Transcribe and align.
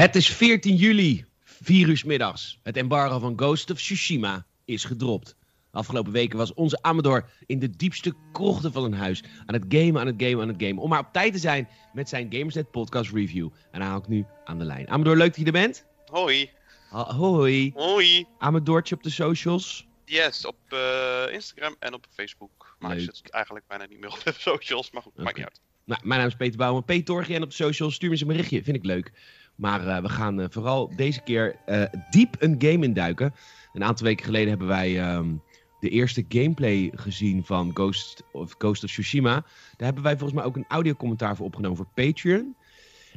Het 0.00 0.16
is 0.16 0.28
14 0.28 0.76
juli, 0.76 1.24
4 1.44 1.88
uur 1.88 2.02
middags. 2.06 2.58
Het 2.62 2.76
embargo 2.76 3.18
van 3.18 3.32
Ghost 3.36 3.70
of 3.70 3.76
Tsushima 3.76 4.46
is 4.64 4.84
gedropt. 4.84 5.36
Afgelopen 5.70 6.12
weken 6.12 6.38
was 6.38 6.54
onze 6.54 6.82
Amador 6.82 7.28
in 7.46 7.58
de 7.58 7.70
diepste 7.76 8.14
krochten 8.32 8.72
van 8.72 8.84
een 8.84 8.94
huis 8.94 9.22
aan 9.46 9.54
het 9.54 9.64
gamen, 9.68 10.00
aan 10.00 10.06
het 10.06 10.22
gamen, 10.22 10.40
aan 10.40 10.48
het 10.48 10.62
gamen. 10.62 10.82
Om 10.82 10.88
maar 10.88 11.00
op 11.00 11.12
tijd 11.12 11.32
te 11.32 11.38
zijn 11.38 11.68
met 11.92 12.08
zijn 12.08 12.26
Gamersnet 12.32 12.70
podcast 12.70 13.12
review. 13.12 13.48
En 13.70 13.80
hij 13.80 13.90
haal 13.90 13.98
ik 13.98 14.08
nu 14.08 14.26
aan 14.44 14.58
de 14.58 14.64
lijn. 14.64 14.88
Amador, 14.88 15.16
leuk 15.16 15.26
dat 15.26 15.36
je 15.38 15.44
er 15.44 15.52
bent. 15.52 15.84
Hoi. 16.06 16.50
Ha- 16.90 17.14
hoi. 17.14 17.72
Hoi. 17.74 18.26
Amadortje 18.38 18.94
op 18.94 19.02
de 19.02 19.10
socials. 19.10 19.86
Yes, 20.04 20.46
op 20.46 20.58
eh, 20.68 21.32
Instagram 21.32 21.76
en 21.78 21.94
op 21.94 22.06
Facebook. 22.10 22.76
Maar 22.78 22.96
ik 22.96 23.10
zit 23.14 23.30
eigenlijk 23.30 23.66
bijna 23.66 23.86
niet 23.86 24.00
meer 24.00 24.12
op 24.12 24.20
de 24.24 24.32
socials, 24.50 24.90
maar 24.90 25.02
goed, 25.02 25.16
maakt 25.16 25.36
niet 25.36 25.44
uit. 25.46 25.60
Nou, 25.84 26.00
mijn 26.04 26.20
naam 26.20 26.28
is 26.28 26.36
Peter 26.36 26.56
Bouwman. 26.56 26.84
Peter 26.84 27.04
Torgien 27.04 27.34
en 27.34 27.42
op 27.42 27.48
de 27.48 27.54
socials. 27.54 27.94
Stuur 27.94 28.08
me 28.08 28.14
eens 28.14 28.22
een 28.22 28.28
berichtje. 28.28 28.62
Vind 28.62 28.76
ik 28.76 28.84
leuk. 28.84 29.12
Maar 29.60 29.86
eh, 29.86 30.02
we 30.02 30.08
gaan 30.08 30.40
eh, 30.40 30.46
vooral 30.50 30.96
deze 30.96 31.20
keer 31.20 31.56
eh, 31.66 31.84
diep 32.10 32.36
een 32.38 32.54
game 32.58 32.84
induiken. 32.84 33.34
Een 33.72 33.84
aantal 33.84 34.06
weken 34.06 34.24
geleden 34.24 34.48
hebben 34.48 34.66
wij 34.66 35.00
ehm, 35.00 35.34
de 35.80 35.88
eerste 35.88 36.24
gameplay 36.28 36.90
gezien 36.94 37.44
van 37.44 37.70
Ghost 37.74 38.22
of, 38.32 38.54
Ghost 38.58 38.86
Tsushima. 38.86 39.32
Daar 39.76 39.86
hebben 39.86 40.02
wij 40.02 40.16
volgens 40.16 40.38
mij 40.38 40.44
ook 40.44 40.56
een 40.56 40.64
audiocommentaar 40.68 41.36
voor 41.36 41.46
opgenomen 41.46 41.76
voor 41.76 41.88
Patreon. 41.94 42.56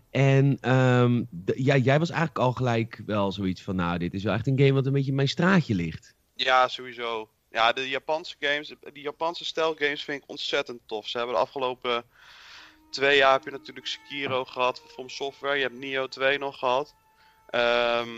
En 0.09 0.57
ehm, 0.61 1.23
ja, 1.45 1.77
jij 1.77 1.99
was 1.99 2.09
eigenlijk 2.09 2.39
al 2.39 2.51
gelijk 2.51 3.01
wel 3.05 3.31
zoiets 3.31 3.61
van... 3.61 3.75
Nou, 3.75 3.97
dit 3.97 4.13
is 4.13 4.23
wel 4.23 4.33
echt 4.33 4.47
een 4.47 4.59
game 4.59 4.73
wat 4.73 4.85
een 4.85 4.93
beetje 4.93 5.09
in 5.09 5.15
mijn 5.15 5.27
straatje 5.27 5.75
ligt. 5.75 6.15
Ja, 6.35 6.67
sowieso. 6.67 7.29
Ja, 7.51 7.73
de 7.73 7.89
Japanse 7.89 8.35
games, 8.39 8.73
die 8.93 9.03
Japanse 9.03 9.45
stijl 9.45 9.75
games 9.77 10.03
vind 10.03 10.23
ik 10.23 10.29
ontzettend 10.29 10.79
tof. 10.85 11.07
Ze 11.07 11.17
hebben 11.17 11.35
de 11.35 11.41
afgelopen 11.41 12.03
twee 12.93 13.17
jaar 13.17 13.31
heb 13.31 13.43
je 13.43 13.51
natuurlijk 13.51 13.87
Sekiro 13.87 14.45
gehad 14.45 14.79
van 14.79 14.89
From 14.89 15.09
Software. 15.09 15.55
Je 15.55 15.61
hebt 15.61 15.77
Nioh 15.77 16.07
2 16.07 16.37
nog 16.37 16.59
gehad. 16.59 16.95
Ehm, 17.49 18.09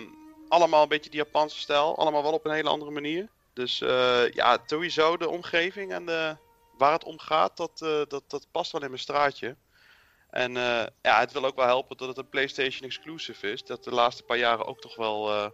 allemaal 0.47 0.81
een 0.81 0.87
beetje 0.87 1.09
die 1.09 1.19
Japanse 1.19 1.59
stijl. 1.59 1.97
Allemaal 1.97 2.23
wel 2.23 2.33
op 2.33 2.45
een 2.45 2.51
hele 2.51 2.69
andere 2.69 2.91
manier. 2.91 3.29
Dus 3.53 3.81
eh, 3.81 4.29
ja, 4.31 4.57
sowieso 4.65 5.17
de 5.17 5.29
omgeving 5.29 5.91
en 5.91 6.05
de, 6.05 6.35
waar 6.77 6.91
het 6.91 7.03
om 7.03 7.19
gaat, 7.19 7.57
dat, 7.57 7.81
eh, 7.81 8.01
dat, 8.07 8.23
dat 8.27 8.47
past 8.51 8.71
wel 8.71 8.81
in 8.81 8.89
mijn 8.89 9.01
straatje. 9.01 9.55
En 10.29 10.57
eh, 10.57 10.85
ja, 11.01 11.19
het 11.19 11.31
wil 11.31 11.45
ook 11.45 11.55
wel 11.55 11.65
helpen 11.65 11.97
dat 11.97 12.07
het 12.07 12.17
een 12.17 12.29
PlayStation 12.29 12.87
exclusive 12.87 13.51
is. 13.51 13.63
Dat 13.63 13.83
de 13.83 13.91
laatste 13.91 14.23
paar 14.23 14.37
jaren 14.37 14.65
ook 14.65 14.81
toch 14.81 14.95
wel 14.95 15.51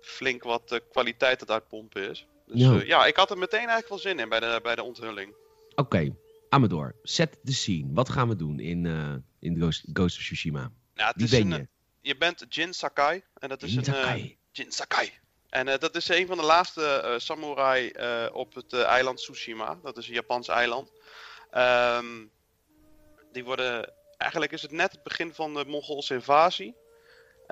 flink 0.00 0.42
wat 0.42 0.80
kwaliteit 0.90 1.40
het 1.40 1.50
uitpompen 1.50 2.10
is. 2.10 2.26
Dus 2.46 2.60
Ja. 2.60 2.72
ja. 2.72 2.82
ja, 2.84 3.06
ik 3.06 3.16
had 3.16 3.30
er 3.30 3.38
meteen 3.38 3.58
eigenlijk 3.58 3.88
wel 3.88 3.98
zin 3.98 4.18
in 4.18 4.28
bij 4.28 4.40
de, 4.40 4.60
bij 4.62 4.74
de 4.74 4.82
onthulling. 4.82 5.34
Oké, 5.74 6.14
Amador, 6.52 6.94
set 7.02 7.38
the 7.44 7.52
scene. 7.52 7.90
Wat 7.92 8.08
gaan 8.08 8.28
we 8.28 8.36
doen 8.36 8.60
in, 8.60 8.86
eh, 8.86 9.14
in 9.38 9.56
Ghost, 9.60 9.84
Ghost 9.92 10.16
of 10.16 10.22
Tsushima? 10.22 10.70
Wie 10.94 11.24
is 11.24 11.30
ben 11.30 11.40
een, 11.40 11.48
je? 11.48 11.54
eh, 11.58 11.64
je 12.00 12.16
bent 12.16 12.44
Jin 12.48 12.74
Sakai. 12.74 13.22
En 13.38 13.48
dat 13.48 13.62
is 13.62 13.74
Jin 13.74 13.78
een. 13.78 13.94
eh, 13.94 14.00
Sakai. 14.00 14.38
Jin 14.52 14.72
Sakai. 14.72 15.12
En 15.48 15.66
dat 15.66 15.94
is 15.96 16.08
een 16.08 16.26
van 16.26 16.36
de 16.36 16.44
laatste 16.44 17.14
samurai 17.18 17.90
op 18.32 18.54
het 18.54 18.72
eiland 18.72 19.18
Tsushima. 19.18 19.78
Dat 19.82 19.96
is 19.96 20.08
een 20.08 20.14
Japans 20.14 20.48
eiland. 20.48 20.92
Ehm, 21.50 22.06
die 23.32 23.44
worden. 23.44 23.92
Eigenlijk 24.16 24.52
is 24.52 24.62
het 24.62 24.70
net 24.70 24.92
het 24.92 25.02
begin 25.02 25.34
van 25.34 25.54
de 25.54 25.64
Mongoolse 25.66 26.14
invasie. 26.14 26.74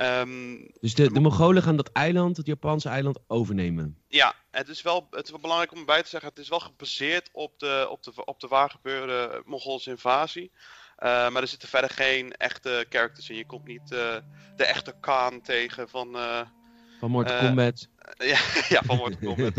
Ehm, 0.00 0.56
Dus 0.80 0.94
de, 0.94 1.12
de 1.12 1.20
Mongolen 1.20 1.62
gaan 1.62 1.76
dat 1.76 1.92
eiland, 1.92 2.36
het 2.36 2.46
Japanse 2.46 2.88
eiland, 2.88 3.18
overnemen. 3.26 3.98
Ja, 4.08 4.34
het 4.50 4.68
is, 4.68 4.82
wel, 4.82 5.06
het 5.10 5.24
is 5.24 5.30
wel 5.30 5.40
belangrijk 5.40 5.72
om 5.72 5.78
erbij 5.78 6.02
te 6.02 6.08
zeggen, 6.08 6.28
het 6.28 6.38
is 6.38 6.48
wel 6.48 6.60
gebaseerd 6.60 7.28
op 7.32 7.58
de, 7.58 7.86
op 7.90 8.02
de, 8.02 8.24
op 8.24 8.40
de 8.40 8.48
waar 8.48 8.70
gebeurde 8.70 9.42
Mongoolse 9.44 9.90
invasie. 9.90 10.52
Eh, 10.96 11.30
maar 11.30 11.42
er 11.42 11.48
zitten 11.48 11.68
verder 11.68 11.90
geen 11.90 12.32
echte 12.32 12.86
characters 12.88 13.30
in. 13.30 13.36
Je 13.36 13.46
komt 13.46 13.66
niet 13.66 13.92
eh, 13.92 14.16
de 14.56 14.64
echte 14.64 14.94
Khan 15.00 15.40
tegen 15.40 15.88
van, 15.88 16.16
eh, 16.16 16.40
Van 17.00 17.10
Mortal 17.10 17.36
Eh, 17.36 17.46
Kombat. 17.46 17.88
ja, 18.18 18.38
ja, 18.74 18.82
van 18.84 18.96
Mortal 18.96 19.18
Kombat. 19.34 19.52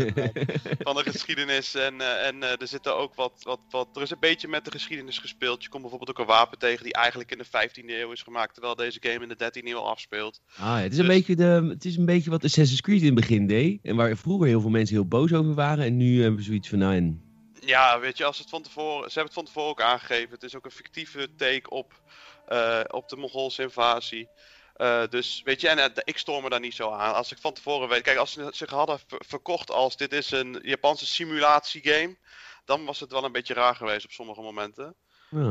van 0.78 0.94
de 0.96 1.02
geschiedenis. 1.04 1.74
En, 1.74 2.00
eh, 2.00 2.26
en 2.26 2.42
eh, 2.42 2.60
er 2.60 2.68
zitten 2.68 2.96
ook 2.96 3.14
wat, 3.14 3.32
wat, 3.42 3.60
wat. 3.70 3.88
Er 3.96 4.02
is 4.02 4.10
een 4.10 4.16
beetje 4.20 4.48
met 4.48 4.64
de 4.64 4.70
geschiedenis 4.70 5.18
gespeeld. 5.18 5.62
Je 5.62 5.68
komt 5.68 5.82
bijvoorbeeld 5.82 6.10
ook 6.10 6.18
een 6.18 6.34
wapen 6.34 6.58
tegen 6.58 6.84
die 6.84 6.92
eigenlijk 6.92 7.30
in 7.30 7.38
de 7.38 7.44
15e 7.46 7.84
eeuw 7.86 8.12
is 8.12 8.22
gemaakt. 8.22 8.52
Terwijl 8.52 8.74
deze 8.74 8.98
game 9.02 9.22
in 9.22 9.28
de 9.28 9.60
13e 9.62 9.66
eeuw 9.66 9.78
afspeelt. 9.78 10.40
Ah, 10.56 10.58
ja, 10.58 10.76
het, 10.76 10.92
is 10.92 10.98
een 10.98 11.06
dus- 11.06 11.14
beetje 11.16 11.36
de, 11.36 11.66
het 11.68 11.84
is 11.84 11.96
een 11.96 12.06
beetje 12.06 12.30
wat 12.30 12.44
Assassin's 12.44 12.80
Creed 12.80 13.00
in 13.00 13.06
het 13.06 13.14
begin 13.14 13.46
deed. 13.46 13.78
En 13.82 13.96
waar 13.96 14.16
vroeger 14.16 14.46
heel 14.48 14.60
veel 14.60 14.70
mensen 14.70 14.94
heel 14.96 15.06
boos 15.06 15.32
over 15.32 15.54
waren. 15.54 15.84
En 15.84 15.96
nu 15.96 16.20
hebben 16.20 16.38
we 16.38 16.44
zoiets 16.46 16.68
van, 16.68 16.78
nou 16.78 16.94
en... 16.94 17.22
Ja, 17.64 18.00
weet 18.00 18.18
je, 18.18 18.24
als 18.24 18.38
het 18.38 18.48
van 18.48 18.62
tevoren, 18.62 19.10
ze 19.10 19.18
hebben 19.18 19.24
het 19.24 19.34
van 19.34 19.44
tevoren 19.44 19.70
ook 19.70 19.80
aangegeven. 19.80 20.30
Het 20.30 20.42
is 20.42 20.56
ook 20.56 20.64
een 20.64 20.70
fictieve 20.70 21.28
take 21.36 21.70
op, 21.70 22.02
eh, 22.46 22.80
op 22.86 23.08
de 23.08 23.16
Mongoolse 23.16 23.62
invasie. 23.62 24.28
Eh, 24.74 25.02
dus 25.10 25.42
weet 25.44 25.60
je, 25.60 25.68
en 25.68 25.78
eh, 25.78 26.02
ik 26.04 26.18
stoor 26.18 26.42
me 26.42 26.48
daar 26.48 26.60
niet 26.60 26.74
zo 26.74 26.90
aan. 26.90 27.14
Als 27.14 27.32
ik 27.32 27.38
van 27.40 27.52
tevoren 27.52 27.88
weet, 27.88 28.02
kijk, 28.02 28.18
als 28.18 28.32
ze 28.32 28.48
zich 28.50 28.70
hadden 28.70 28.98
ver- 29.06 29.22
verkocht 29.26 29.70
als 29.70 29.96
dit 29.96 30.12
is 30.12 30.30
een 30.30 30.58
Japanse 30.62 31.06
simulatiegame, 31.06 32.16
dan 32.64 32.84
was 32.84 33.00
het 33.00 33.12
wel 33.12 33.24
een 33.24 33.32
beetje 33.32 33.54
raar 33.54 33.76
geweest 33.76 34.04
op 34.04 34.10
sommige 34.10 34.40
momenten. 34.40 34.94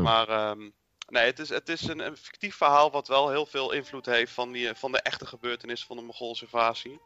Maar 0.02 0.30
ehm, 0.30 0.70
nee, 1.08 1.26
het 1.26 1.40
is, 1.40 1.50
het 1.50 1.70
is 1.70 1.88
een, 1.88 2.00
een 2.00 2.18
fictief 2.18 2.56
verhaal 2.56 2.92
wat 2.92 3.08
wel 3.08 3.30
heel 3.30 3.46
veel 3.46 3.72
invloed 3.72 4.06
heeft 4.06 4.32
van, 4.32 4.52
die, 4.52 4.76
van 4.76 4.92
de 4.92 5.02
echte 5.02 5.26
gebeurtenissen 5.26 5.88
van 5.88 5.98
de 5.98 6.04
Mongoolse 6.04 6.44
invasie. 6.44 7.00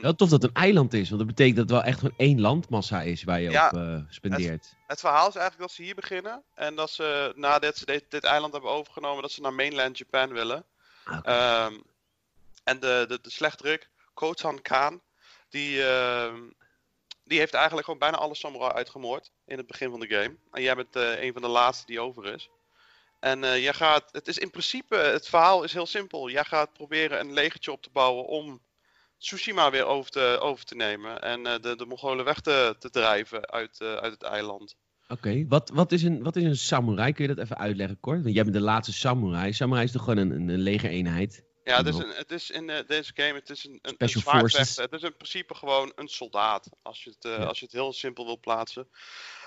Wel 0.00 0.14
tof 0.14 0.28
dat 0.28 0.42
het 0.42 0.50
een 0.50 0.62
eiland 0.62 0.94
is, 0.94 1.08
want 1.08 1.18
dat 1.20 1.28
betekent 1.36 1.56
dat 1.56 1.64
het 1.68 1.74
wel 1.76 1.84
echt 1.84 1.98
gewoon 1.98 2.14
één 2.16 2.40
landmassa 2.40 3.02
is 3.02 3.24
waar 3.24 3.40
je 3.40 3.50
Ja, 3.50 3.66
op 3.66 3.76
eh, 3.76 3.98
spendeert. 4.08 4.74
Het 4.86 5.00
verhaal 5.00 5.28
is 5.28 5.34
eigenlijk 5.34 5.68
dat 5.68 5.76
ze 5.76 5.82
hier 5.82 5.94
beginnen. 5.94 6.42
En 6.54 6.74
dat 6.74 6.90
ze 6.90 7.32
nadat 7.36 7.76
ze 7.76 7.84
dit, 7.84 8.04
dit 8.08 8.24
eiland 8.24 8.52
hebben 8.52 8.70
overgenomen, 8.70 9.22
dat 9.22 9.32
ze 9.32 9.40
naar 9.40 9.54
mainland 9.54 9.98
Japan 9.98 10.32
willen. 10.32 10.64
Ah. 11.06 11.20
Ehm, 11.22 11.80
en 12.64 12.80
de, 12.80 13.04
de, 13.08 13.20
de 13.20 13.30
slechterik, 13.30 13.90
Kotan 14.14 14.62
Khan, 14.62 15.02
die, 15.48 15.86
ehm, 15.86 16.50
die 17.24 17.38
heeft 17.38 17.54
eigenlijk 17.54 17.84
gewoon 17.84 18.00
bijna 18.00 18.16
alle 18.16 18.34
samurai 18.34 18.72
uitgemoord 18.72 19.32
in 19.46 19.56
het 19.56 19.66
begin 19.66 19.90
van 19.90 20.00
de 20.00 20.08
game. 20.08 20.36
En 20.50 20.62
jij 20.62 20.74
bent 20.74 20.96
eh, 20.96 21.22
een 21.22 21.32
van 21.32 21.42
de 21.42 21.48
laatste 21.48 21.86
die 21.86 22.00
over 22.00 22.26
is. 22.34 22.48
En 23.20 23.44
eh, 23.44 23.62
jij 23.62 23.74
gaat, 23.74 24.08
het 24.12 24.28
is 24.28 24.38
in 24.38 24.50
principe, 24.50 24.96
het 24.96 25.28
verhaal 25.28 25.62
is 25.62 25.72
heel 25.72 25.86
simpel. 25.86 26.30
Jij 26.30 26.44
gaat 26.44 26.72
proberen 26.72 27.20
een 27.20 27.32
legertje 27.32 27.72
op 27.72 27.82
te 27.82 27.90
bouwen 27.90 28.26
om 28.26 28.62
Tsushima 29.18 29.70
weer 29.70 29.84
over 29.84 30.10
te, 30.10 30.38
over 30.40 30.64
te 30.64 30.74
nemen. 30.74 31.20
En 31.22 31.46
eh, 31.46 31.60
de, 31.60 31.76
de 31.76 31.86
Mongolen 31.86 32.24
weg 32.24 32.40
te, 32.40 32.76
te 32.78 32.90
drijven 32.90 33.50
uit, 33.50 33.80
uit 33.80 34.12
het 34.12 34.22
eiland. 34.22 34.76
Oké, 35.08 35.46
wat, 35.48 35.70
wat, 35.70 35.92
is 35.92 36.02
een, 36.02 36.22
wat 36.22 36.36
is 36.36 36.42
een 36.42 36.56
samurai? 36.56 37.12
Kun 37.12 37.28
je 37.28 37.34
dat 37.34 37.44
even 37.44 37.58
uitleggen 37.58 38.00
kort? 38.00 38.22
Want 38.22 38.34
jij 38.34 38.42
bent 38.42 38.54
de 38.54 38.62
laatste 38.62 38.92
samurai. 38.92 39.52
Samurai 39.52 39.84
is 39.84 39.92
toch 39.92 40.02
gewoon 40.04 40.18
een, 40.18 40.30
een, 40.30 40.48
een 40.48 40.58
legereenheid? 40.58 41.44
Ja, 41.64 41.76
het 41.76 41.86
is, 41.86 41.98
een, 41.98 42.08
het 42.14 42.30
is 42.30 42.50
in 42.50 42.70
eh, 42.70 42.86
deze 42.86 43.12
game 43.14 43.34
het 43.34 43.50
is 43.50 43.64
een, 43.64 43.78
een, 43.82 43.92
Special 43.92 44.22
forces. 44.22 44.76
Het 44.76 44.92
is 44.92 45.02
in 45.02 45.16
principe 45.16 45.54
gewoon 45.54 45.92
een 45.94 46.08
soldaat. 46.08 46.68
Als 46.82 47.04
je 47.04 47.10
het, 47.10 47.24
eh, 47.24 47.38
Ja. 47.38 47.44
als 47.44 47.58
je 47.58 47.64
het 47.64 47.74
heel 47.74 47.92
simpel 47.92 48.24
wil 48.24 48.38
plaatsen. 48.40 48.88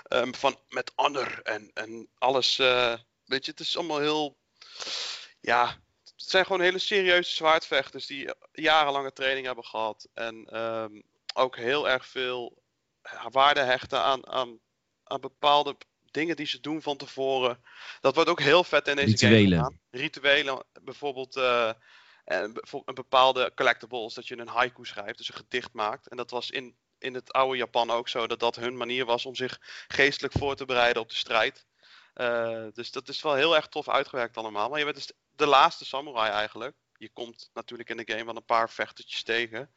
Ehm, 0.02 0.32
van, 0.32 0.58
met 0.68 0.92
honor 0.94 1.40
en, 1.42 1.70
en 1.74 2.08
alles. 2.18 2.58
eh, 2.58 2.94
weet 3.24 3.44
je, 3.44 3.50
het 3.50 3.60
is 3.60 3.76
allemaal 3.76 3.98
heel. 3.98 4.36
Ja, 5.40 5.66
het 6.04 6.12
zijn 6.16 6.44
gewoon 6.46 6.60
hele 6.60 6.78
serieuze 6.78 7.30
zwaardvechters 7.30 8.06
die 8.06 8.34
jarenlange 8.52 9.12
training 9.12 9.46
hebben 9.46 9.64
gehad. 9.64 10.08
En 10.14 10.44
ehm, 10.44 11.00
ook 11.34 11.56
heel 11.56 11.88
erg 11.88 12.06
veel 12.06 12.62
waarde 13.30 13.60
hechten 13.60 14.02
aan, 14.02 14.26
aan, 14.26 14.58
aan 15.10 15.20
bepaalde 15.20 15.76
dingen 16.10 16.36
die 16.36 16.46
ze 16.46 16.60
doen 16.60 16.82
van 16.82 16.96
tevoren. 16.96 17.64
Dat 18.00 18.14
wordt 18.14 18.30
ook 18.30 18.40
heel 18.40 18.64
vet 18.64 18.88
in 18.88 18.96
deze 18.96 19.16
game 19.16 19.34
Rituelen. 19.34 19.58
gedaan. 19.58 19.80
Rituelen, 19.90 20.64
bijvoorbeeld 20.82 21.34
voor 22.54 22.82
een 22.84 22.94
bepaalde 22.94 23.52
collectibles, 23.54 24.14
dat 24.14 24.28
je 24.28 24.38
een 24.38 24.48
haiku 24.48 24.84
schrijft, 24.84 25.18
dus 25.18 25.28
een 25.28 25.34
gedicht 25.34 25.72
maakt. 25.72 26.08
En 26.08 26.16
dat 26.16 26.30
was 26.30 26.50
in, 26.50 26.76
in 26.98 27.14
het 27.14 27.32
oude 27.32 27.56
Japan 27.56 27.90
ook 27.90 28.08
zo, 28.08 28.26
dat 28.26 28.40
dat 28.40 28.56
hun 28.56 28.76
manier 28.76 29.04
was 29.04 29.26
om 29.26 29.34
zich 29.34 29.58
geestelijk 29.88 30.34
voor 30.38 30.56
te 30.56 30.64
bereiden 30.64 31.02
op 31.02 31.08
de 31.08 31.14
strijd. 31.14 31.66
Eh, 32.14 32.66
dus 32.72 32.90
dat 32.90 33.08
is 33.08 33.22
wel 33.22 33.34
heel 33.34 33.56
erg 33.56 33.68
tof 33.68 33.88
uitgewerkt 33.88 34.36
allemaal. 34.36 34.68
Maar 34.68 34.78
je 34.78 34.84
bent 34.84 34.96
dus 34.96 35.12
de 35.30 35.46
laatste 35.46 35.84
samurai 35.84 36.30
eigenlijk. 36.30 36.76
Je 36.96 37.10
komt 37.12 37.50
natuurlijk 37.52 37.90
in 37.90 37.96
de 37.96 38.12
game 38.12 38.24
wel 38.24 38.36
een 38.36 38.44
paar 38.44 38.70
vechtertjes 38.70 39.22
tegen. 39.22 39.70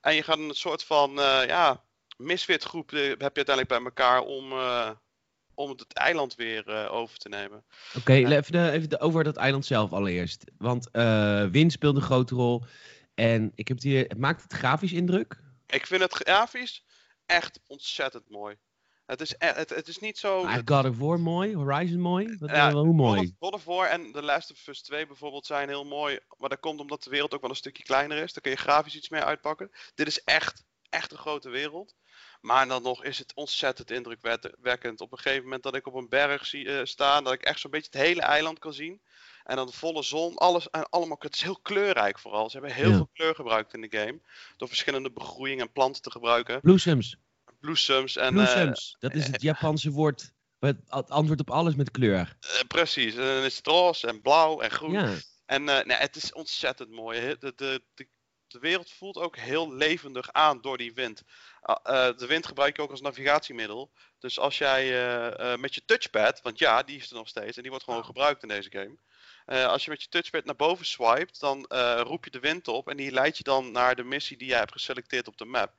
En 0.00 0.14
je 0.14 0.22
gaat 0.22 0.38
een 0.38 0.54
soort 0.54 0.84
van, 0.84 1.20
eh, 1.20 1.46
ja, 1.46 1.84
misfit 2.22 2.62
groep 2.62 2.92
eh, 2.92 3.00
heb 3.08 3.18
je 3.18 3.44
uiteindelijk 3.44 3.68
bij 3.68 3.82
elkaar 3.84 4.20
om, 4.20 4.52
eh, 4.52 4.90
om 5.54 5.70
het 5.70 5.92
eiland 5.92 6.34
weer 6.34 6.68
eh, 6.68 6.92
over 6.92 7.18
te 7.18 7.28
nemen. 7.28 7.64
Oké, 7.96 8.12
even, 8.12 8.52
de, 8.52 8.70
even 8.70 8.88
de, 8.88 9.00
over 9.00 9.24
dat 9.24 9.36
eiland 9.36 9.66
zelf 9.66 9.92
allereerst. 9.92 10.44
Want 10.58 10.88
wind 11.50 11.72
speelt 11.72 11.96
een 11.96 12.02
grote 12.02 12.34
rol. 12.34 12.64
En 13.14 13.52
ik 13.54 13.68
heb 13.68 13.76
het 13.76 13.86
hier, 13.86 14.12
maakt 14.16 14.42
het 14.42 14.52
grafisch 14.52 14.92
indruk? 14.92 15.40
Ik 15.66 15.86
vind 15.86 16.02
het 16.02 16.14
grafisch 16.14 16.84
echt 17.26 17.60
ontzettend 17.66 18.30
mooi. 18.30 18.56
Het 19.06 19.20
is, 19.20 19.32
e- 19.32 19.52
het, 19.54 19.70
het 19.70 19.88
is 19.88 19.98
niet 19.98 20.18
zo. 20.18 20.44
Maar 20.44 20.62
God 20.64 20.84
of 20.84 20.98
War 20.98 21.20
mooi, 21.20 21.54
Horizon 21.54 22.00
mooi. 22.00 22.36
Wat, 22.38 22.50
Ja, 22.50 22.68
eh, 22.68 22.74
hoe 22.74 22.94
mooi? 22.94 23.34
God 23.38 23.54
of 23.54 23.64
War 23.64 23.88
en 23.88 24.12
The 24.12 24.22
Last 24.22 24.50
of 24.50 24.66
Us 24.66 24.82
2 24.82 25.06
bijvoorbeeld 25.06 25.46
zijn 25.46 25.68
heel 25.68 25.84
mooi. 25.84 26.18
Maar 26.38 26.48
dat 26.48 26.60
komt 26.60 26.80
omdat 26.80 27.02
de 27.02 27.10
wereld 27.10 27.34
ook 27.34 27.40
wel 27.40 27.50
een 27.50 27.56
stukje 27.56 27.82
kleiner 27.82 28.16
is. 28.16 28.32
Dan 28.32 28.42
kun 28.42 28.50
je 28.50 28.56
grafisch 28.56 28.96
iets 28.96 29.08
meer 29.08 29.24
uitpakken. 29.24 29.70
Dit 29.94 30.06
is 30.06 30.24
echt, 30.24 30.64
echt 30.88 31.12
een 31.12 31.18
grote 31.18 31.48
wereld. 31.48 31.94
Maar 32.42 32.68
dan 32.68 32.82
nog 32.82 33.04
is 33.04 33.18
het 33.18 33.32
ontzettend 33.34 33.90
indrukwekkend. 33.90 35.00
Op 35.00 35.12
een 35.12 35.18
gegeven 35.18 35.42
moment 35.44 35.62
dat 35.62 35.74
ik 35.74 35.86
op 35.86 35.94
een 35.94 36.08
berg 36.08 36.46
zie 36.46 36.68
eh, 36.78 36.84
staan, 36.84 37.24
dat 37.24 37.32
ik 37.32 37.42
echt 37.42 37.60
zo'n 37.60 37.70
beetje 37.70 37.90
het 37.92 38.00
hele 38.06 38.20
eiland 38.20 38.58
kan 38.58 38.72
zien. 38.72 39.00
En 39.44 39.56
dan 39.56 39.66
de 39.66 39.72
volle 39.72 40.02
zon, 40.02 40.36
alles 40.36 40.70
en 40.70 40.88
allemaal. 40.88 41.16
Het 41.20 41.34
is 41.34 41.42
heel 41.42 41.58
kleurrijk 41.62 42.18
vooral. 42.18 42.50
Ze 42.50 42.58
hebben 42.58 42.76
heel 42.76 42.88
Ja. 42.90 42.96
veel 42.96 43.08
kleur 43.12 43.34
gebruikt 43.34 43.74
in 43.74 43.80
de 43.80 43.98
game. 43.98 44.20
Door 44.56 44.68
verschillende 44.68 45.10
begroeiing 45.10 45.60
en 45.60 45.72
planten 45.72 46.02
te 46.02 46.10
gebruiken. 46.10 46.60
Bloesems. 46.60 47.16
Bloesems 47.60 48.16
en. 48.16 48.24
eh, 48.26 48.32
Bloesems. 48.32 48.96
Dat 48.98 49.14
is 49.14 49.26
het 49.26 49.42
Japanse 49.42 49.90
woord. 50.00 50.32
Het 50.58 51.10
antwoord 51.10 51.40
op 51.40 51.50
alles 51.50 51.74
met 51.74 51.90
kleur. 51.90 52.36
eh, 52.40 52.60
precies. 52.68 53.14
En 53.14 53.20
dan 53.34 53.42
is 53.44 53.56
het 53.56 53.66
roze 53.66 54.06
en 54.06 54.20
blauw 54.20 54.60
en 54.60 54.70
groen. 54.70 54.92
Ja. 54.92 55.14
En 55.46 55.68
eh, 55.68 55.84
nee, 55.84 55.96
het 55.96 56.16
is 56.16 56.32
ontzettend 56.32 56.90
mooi. 56.90 57.36
De, 57.38 57.52
de, 57.56 57.82
de, 57.94 58.08
de 58.52 58.58
wereld 58.58 58.90
voelt 58.90 59.16
ook 59.16 59.36
heel 59.36 59.74
levendig 59.74 60.32
aan 60.32 60.60
door 60.60 60.78
die 60.78 60.94
wind. 60.94 61.22
Ah, 61.60 61.76
eh, 61.82 62.16
de 62.16 62.26
wind 62.26 62.46
gebruik 62.46 62.76
je 62.76 62.82
ook 62.82 62.90
als 62.90 63.00
navigatiemiddel. 63.00 63.90
Dus 64.18 64.38
als 64.38 64.58
jij 64.58 64.82
eh, 64.82 65.52
eh, 65.52 65.58
met 65.58 65.74
je 65.74 65.84
touchpad, 65.84 66.40
want 66.42 66.58
ja, 66.58 66.82
die 66.82 66.98
is 66.98 67.10
er 67.10 67.16
nog 67.16 67.28
steeds 67.28 67.56
en 67.56 67.62
die 67.62 67.70
wordt 67.70 67.84
gewoon 67.86 68.04
gebruikt 68.04 68.42
in 68.42 68.48
deze 68.48 68.70
game. 68.70 68.96
Als 69.66 69.84
je 69.84 69.90
met 69.90 70.02
je 70.02 70.08
touchpad 70.08 70.44
naar 70.44 70.56
boven 70.56 70.86
swipet, 70.86 71.40
dan 71.40 71.66
roep 71.98 72.24
je 72.24 72.30
de 72.30 72.40
wind 72.40 72.68
op 72.68 72.88
en 72.88 72.96
die 72.96 73.12
leidt 73.12 73.36
je 73.36 73.42
dan 73.42 73.72
naar 73.72 73.96
de 73.96 74.04
missie 74.04 74.36
die 74.36 74.48
jij 74.48 74.58
hebt 74.58 74.72
geselecteerd 74.72 75.28
op 75.28 75.36
de 75.36 75.44
map. 75.44 75.72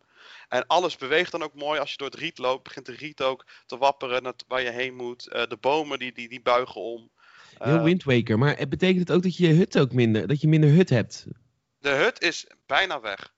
En 0.48 0.68
alles 0.68 0.96
beweegt 0.96 1.32
dan 1.32 1.44
ook 1.44 1.54
mooi. 1.54 1.80
Als 1.80 1.92
je 1.92 1.98
door 1.98 2.10
het 2.10 2.20
riet 2.20 2.38
loopt, 2.38 2.64
begint 2.64 2.86
de 2.86 2.96
riet 2.96 3.22
ook 3.22 3.46
te 3.66 3.78
wapperen 3.78 4.24
naar 4.24 4.34
waar 4.48 4.62
je 4.62 4.70
heen 4.70 4.96
moet. 4.96 5.24
De 5.24 5.58
bomen 5.60 6.00
die, 6.00 6.14
die, 6.14 6.30
die 6.30 6.42
buigen 6.42 6.82
om. 6.82 7.10
Heel 7.58 7.84
Wind 7.84 8.04
Waker. 8.04 8.38
Maar 8.38 8.58
het 8.58 8.70
betekent 8.70 9.00
het 9.00 9.12
ook 9.12 9.24
dat 9.24 9.38
je 9.38 9.48
hut 9.48 9.80
ook 9.80 9.94
minder, 9.94 10.28
dat 10.28 10.42
je 10.42 10.48
minder 10.48 10.70
hut 10.70 10.90
hebt? 10.90 11.28
De 11.84 11.90
hut 11.90 12.22
is 12.22 12.46
bijna 12.66 13.00
weg. 13.00 13.34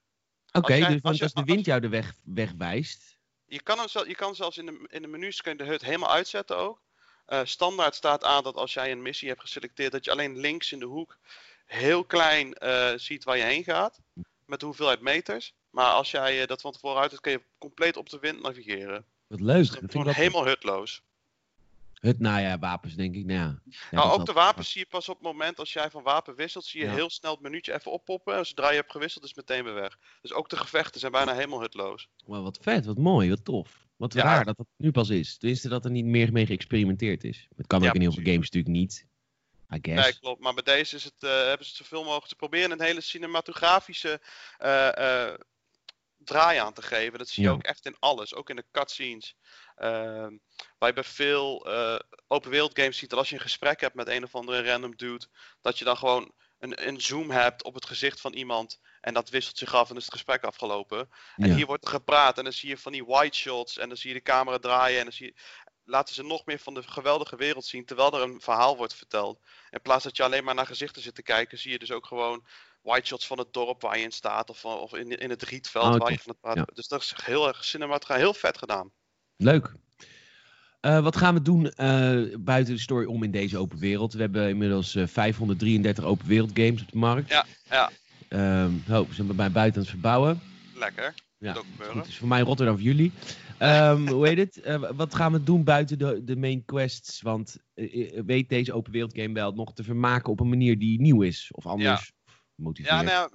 Oké, 0.52 0.76
dus 0.76 0.84
als 0.86 1.00
want 1.00 1.16
je- 1.16 1.22
als 1.22 1.32
de 1.32 1.44
wind 1.44 1.64
jou 1.64 1.80
de 1.80 1.88
weg 1.88 2.12
wegwijst. 2.24 3.18
Je 3.44 3.62
kan, 3.62 3.78
hem 3.78 4.08
je 4.08 4.14
kan 4.14 4.34
zelfs 4.34 4.56
in 4.58 4.66
de, 4.66 4.86
in 4.88 5.02
de 5.02 5.08
menus 5.08 5.40
kun 5.40 5.52
je 5.52 5.58
de 5.58 5.64
hut 5.64 5.82
helemaal 5.82 6.10
uitzetten 6.12 6.56
ook. 6.56 6.82
Eh, 7.26 7.40
standaard 7.44 7.94
staat 7.94 8.24
aan 8.24 8.42
dat 8.42 8.54
als 8.56 8.72
jij 8.72 8.90
een 8.90 9.02
missie 9.02 9.28
hebt 9.28 9.40
geselecteerd, 9.40 9.92
dat 9.92 10.04
je 10.04 10.10
alleen 10.10 10.38
links 10.38 10.72
in 10.72 10.78
de 10.78 10.84
hoek 10.84 11.18
heel 11.66 12.04
klein 12.04 12.54
eh, 12.54 12.92
ziet 12.96 13.24
waar 13.24 13.36
je 13.36 13.42
heen 13.42 13.64
gaat. 13.64 14.00
Met 14.44 14.60
de 14.60 14.66
hoeveelheid 14.66 15.00
meters. 15.00 15.54
Maar 15.70 15.90
als 15.90 16.10
jij 16.10 16.40
eh, 16.40 16.46
dat 16.46 16.60
van 16.60 16.72
tevoren 16.72 17.00
uit 17.02 17.20
kun 17.20 17.32
je 17.32 17.42
compleet 17.58 17.96
op 17.96 18.08
de 18.08 18.18
wind 18.18 18.42
navigeren. 18.42 19.04
Wat 19.26 19.40
leuk. 19.40 19.56
Dus 19.56 19.68
Dat 19.68 19.78
vind 19.78 19.94
ik 19.94 20.02
wel 20.04 20.12
helemaal 20.14 20.46
hutloos. 20.46 21.02
Hut, 22.06 22.20
nou 22.20 22.40
ja, 22.40 22.58
wapens 22.58 22.94
denk 22.94 23.14
ik. 23.14 23.24
Nou, 23.24 23.38
ja. 23.38 23.60
Ja, 23.64 23.76
nou, 23.90 24.08
dat 24.08 24.18
ook 24.18 24.26
de 24.26 24.32
wapens 24.32 24.70
zie 24.70 24.80
je 24.80 24.86
pas 24.86 25.08
op 25.08 25.14
het 25.14 25.24
moment 25.24 25.58
als 25.58 25.72
jij 25.72 25.90
van 25.90 26.02
wapen 26.02 26.34
wisselt, 26.34 26.64
zie 26.64 26.80
je 26.80 26.86
Ja. 26.86 26.92
heel 26.92 27.10
snel 27.10 27.32
het 27.32 27.40
minuutje 27.40 27.74
even 27.74 27.92
oppoppen. 27.92 28.36
En 28.36 28.46
zodra 28.46 28.70
je 28.70 28.76
hebt 28.76 28.90
gewisseld, 28.90 29.24
is 29.24 29.32
het 29.34 29.48
meteen 29.48 29.64
weer 29.64 29.74
weg. 29.74 29.98
Dus 30.22 30.32
ook 30.32 30.48
de 30.48 30.56
gevechten 30.56 31.00
zijn 31.00 31.12
bijna 31.12 31.34
helemaal 31.34 31.60
hutloos. 31.60 32.08
Maar 32.26 32.42
wat 32.42 32.58
vet, 32.60 32.86
wat 32.86 32.98
mooi, 32.98 33.28
wat 33.28 33.44
tof. 33.44 33.86
Wat 33.96 34.14
raar 34.14 34.44
dat 34.44 34.56
dat 34.56 34.66
nu 34.76 34.90
pas 34.90 35.08
is. 35.08 35.38
Tenminste, 35.38 35.68
dat 35.68 35.84
er 35.84 35.90
niet 35.90 36.04
meer 36.04 36.32
mee 36.32 36.46
geëxperimenteerd 36.46 37.24
is. 37.24 37.48
Het 37.56 37.66
kan 37.66 37.86
ook 37.86 37.94
in 37.94 38.00
heel 38.00 38.12
veel 38.12 38.24
games 38.24 38.50
natuurlijk 38.50 38.74
niet. 38.74 39.06
I 39.74 39.78
guess. 39.82 40.02
Nee, 40.02 40.18
klopt. 40.18 40.40
Maar 40.40 40.54
bij 40.54 40.62
deze 40.74 40.96
is 40.96 41.04
het, 41.04 41.22
eh, 41.22 41.30
hebben 41.30 41.66
ze 41.66 41.74
het 41.76 41.86
zoveel 41.86 42.04
mogelijk 42.04 42.28
te 42.28 42.36
proberen 42.36 42.70
een 42.70 42.80
hele 42.80 43.00
cinematografische 43.00 44.20
eh, 44.58 45.28
eh, 45.28 45.34
draai 46.26 46.58
aan 46.58 46.72
te 46.72 46.82
geven. 46.82 47.18
Dat 47.18 47.28
zie 47.28 47.42
je 47.42 47.48
Ja. 47.48 47.54
ook 47.54 47.62
echt 47.62 47.86
in 47.86 47.96
alles, 47.98 48.34
ook 48.34 48.50
in 48.50 48.56
de 48.56 48.66
cutscenes. 48.70 49.36
Ehm 49.76 50.36
waar 50.78 50.88
je 50.88 50.94
bij 50.94 51.04
veel 51.04 51.66
eh, 51.66 51.98
open 52.26 52.50
wereld 52.50 52.78
games 52.78 52.98
ziet 52.98 53.10
dat 53.10 53.18
als 53.18 53.28
je 53.28 53.34
een 53.34 53.40
gesprek 53.40 53.80
hebt 53.80 53.94
met 53.94 54.08
een 54.08 54.24
of 54.24 54.34
andere 54.34 54.70
random 54.70 54.96
dude, 54.96 55.26
dat 55.60 55.78
je 55.78 55.84
dan 55.84 55.96
gewoon 55.96 56.32
een, 56.58 56.86
een 56.86 57.00
zoom 57.00 57.30
hebt 57.30 57.64
op 57.64 57.74
het 57.74 57.86
gezicht 57.86 58.20
van 58.20 58.32
iemand 58.32 58.80
en 59.00 59.14
dat 59.14 59.28
wisselt 59.28 59.58
zich 59.58 59.74
af 59.74 59.90
en 59.90 59.96
is 59.96 60.04
het 60.04 60.12
gesprek 60.12 60.44
afgelopen. 60.44 61.08
En 61.36 61.48
Ja. 61.48 61.54
hier 61.54 61.66
wordt 61.66 61.84
er 61.84 61.90
gepraat 61.90 62.38
en 62.38 62.44
dan 62.44 62.52
zie 62.52 62.68
je 62.68 62.78
van 62.78 62.92
die 62.92 63.04
white 63.04 63.36
shots 63.36 63.78
en 63.78 63.88
dan 63.88 63.96
zie 63.96 64.08
je 64.08 64.16
de 64.16 64.22
camera 64.22 64.58
draaien 64.58 64.98
en 64.98 65.04
dan 65.04 65.12
zie 65.12 65.26
je, 65.26 65.40
laten 65.84 66.14
ze 66.14 66.22
nog 66.22 66.44
meer 66.44 66.58
van 66.58 66.74
de 66.74 66.82
geweldige 66.82 67.36
wereld 67.36 67.64
zien 67.64 67.84
terwijl 67.84 68.12
er 68.12 68.22
een 68.22 68.40
verhaal 68.40 68.76
wordt 68.76 68.94
verteld. 68.94 69.40
In 69.70 69.82
plaats 69.82 70.04
dat 70.04 70.16
je 70.16 70.22
alleen 70.22 70.44
maar 70.44 70.54
naar 70.54 70.66
gezichten 70.66 71.02
zit 71.02 71.14
te 71.14 71.22
kijken, 71.22 71.58
zie 71.58 71.70
je 71.70 71.78
dus 71.78 71.92
ook 71.92 72.06
gewoon 72.06 72.46
white 72.86 73.06
shots 73.06 73.26
van 73.26 73.38
het 73.38 73.52
dorp 73.52 73.82
waar 73.82 73.98
je 73.98 74.04
in 74.04 74.12
staat 74.12 74.50
of, 74.50 74.64
of 74.64 74.94
in, 74.94 75.18
in 75.18 75.30
het 75.30 75.42
rietveld 75.42 75.94
Oh, 75.94 76.00
waar 76.00 76.12
je 76.12 76.18
van 76.18 76.58
het. 76.58 76.70
Dus 76.74 76.88
dat 76.88 77.02
is 77.02 77.14
heel 77.22 77.48
erg 77.48 77.64
cinematograaf, 77.64 78.18
heel 78.18 78.34
vet 78.34 78.58
gedaan. 78.58 78.90
Leuk. 79.36 79.72
Eh, 80.80 81.02
wat 81.02 81.16
gaan 81.16 81.34
we 81.34 81.42
doen 81.42 81.70
eh, 81.70 82.20
buiten 82.38 82.74
de 82.74 82.80
story 82.80 83.06
om 83.06 83.22
in 83.22 83.30
deze 83.30 83.58
open 83.58 83.78
wereld? 83.78 84.12
We 84.12 84.20
hebben 84.20 84.48
inmiddels 84.48 84.94
eh, 84.94 85.06
533 85.06 86.04
open 86.04 86.26
wereld 86.26 86.50
games 86.54 86.82
op 86.82 86.90
de 86.90 86.98
markt. 86.98 87.28
Ja, 87.28 87.46
ja. 87.70 87.90
Oh, 88.90 89.08
we 89.08 89.14
zijn 89.14 89.36
bij 89.36 89.50
buiten 89.50 89.74
aan 89.74 89.86
het 89.86 89.90
verbouwen. 89.90 90.40
Lekker. 90.74 91.14
Ja, 91.38 91.52
Goed, 91.52 91.64
gebeuren. 91.70 92.02
dus 92.02 92.16
voor 92.16 92.28
mij 92.28 92.40
Rotterdam 92.40 92.74
voor 92.74 92.84
jullie. 92.84 93.12
Ehm, 93.58 94.08
hoe 94.08 94.28
heet 94.28 94.38
het? 94.38 94.78
Wat 94.94 95.14
gaan 95.14 95.32
we 95.32 95.42
doen 95.42 95.64
buiten 95.64 95.98
de, 95.98 96.24
de 96.24 96.36
main 96.36 96.64
quests? 96.64 97.22
Want 97.22 97.56
weet 98.26 98.48
deze 98.48 98.72
open 98.72 98.92
wereld 98.92 99.16
game 99.16 99.34
wel 99.34 99.52
nog 99.52 99.72
te 99.72 99.84
vermaken 99.84 100.32
op 100.32 100.40
een 100.40 100.48
manier 100.48 100.78
die 100.78 101.00
nieuw 101.00 101.22
is? 101.22 101.50
Of 101.52 101.66
anders 101.66 102.12
Ja, 102.72 103.02
nou 103.02 103.30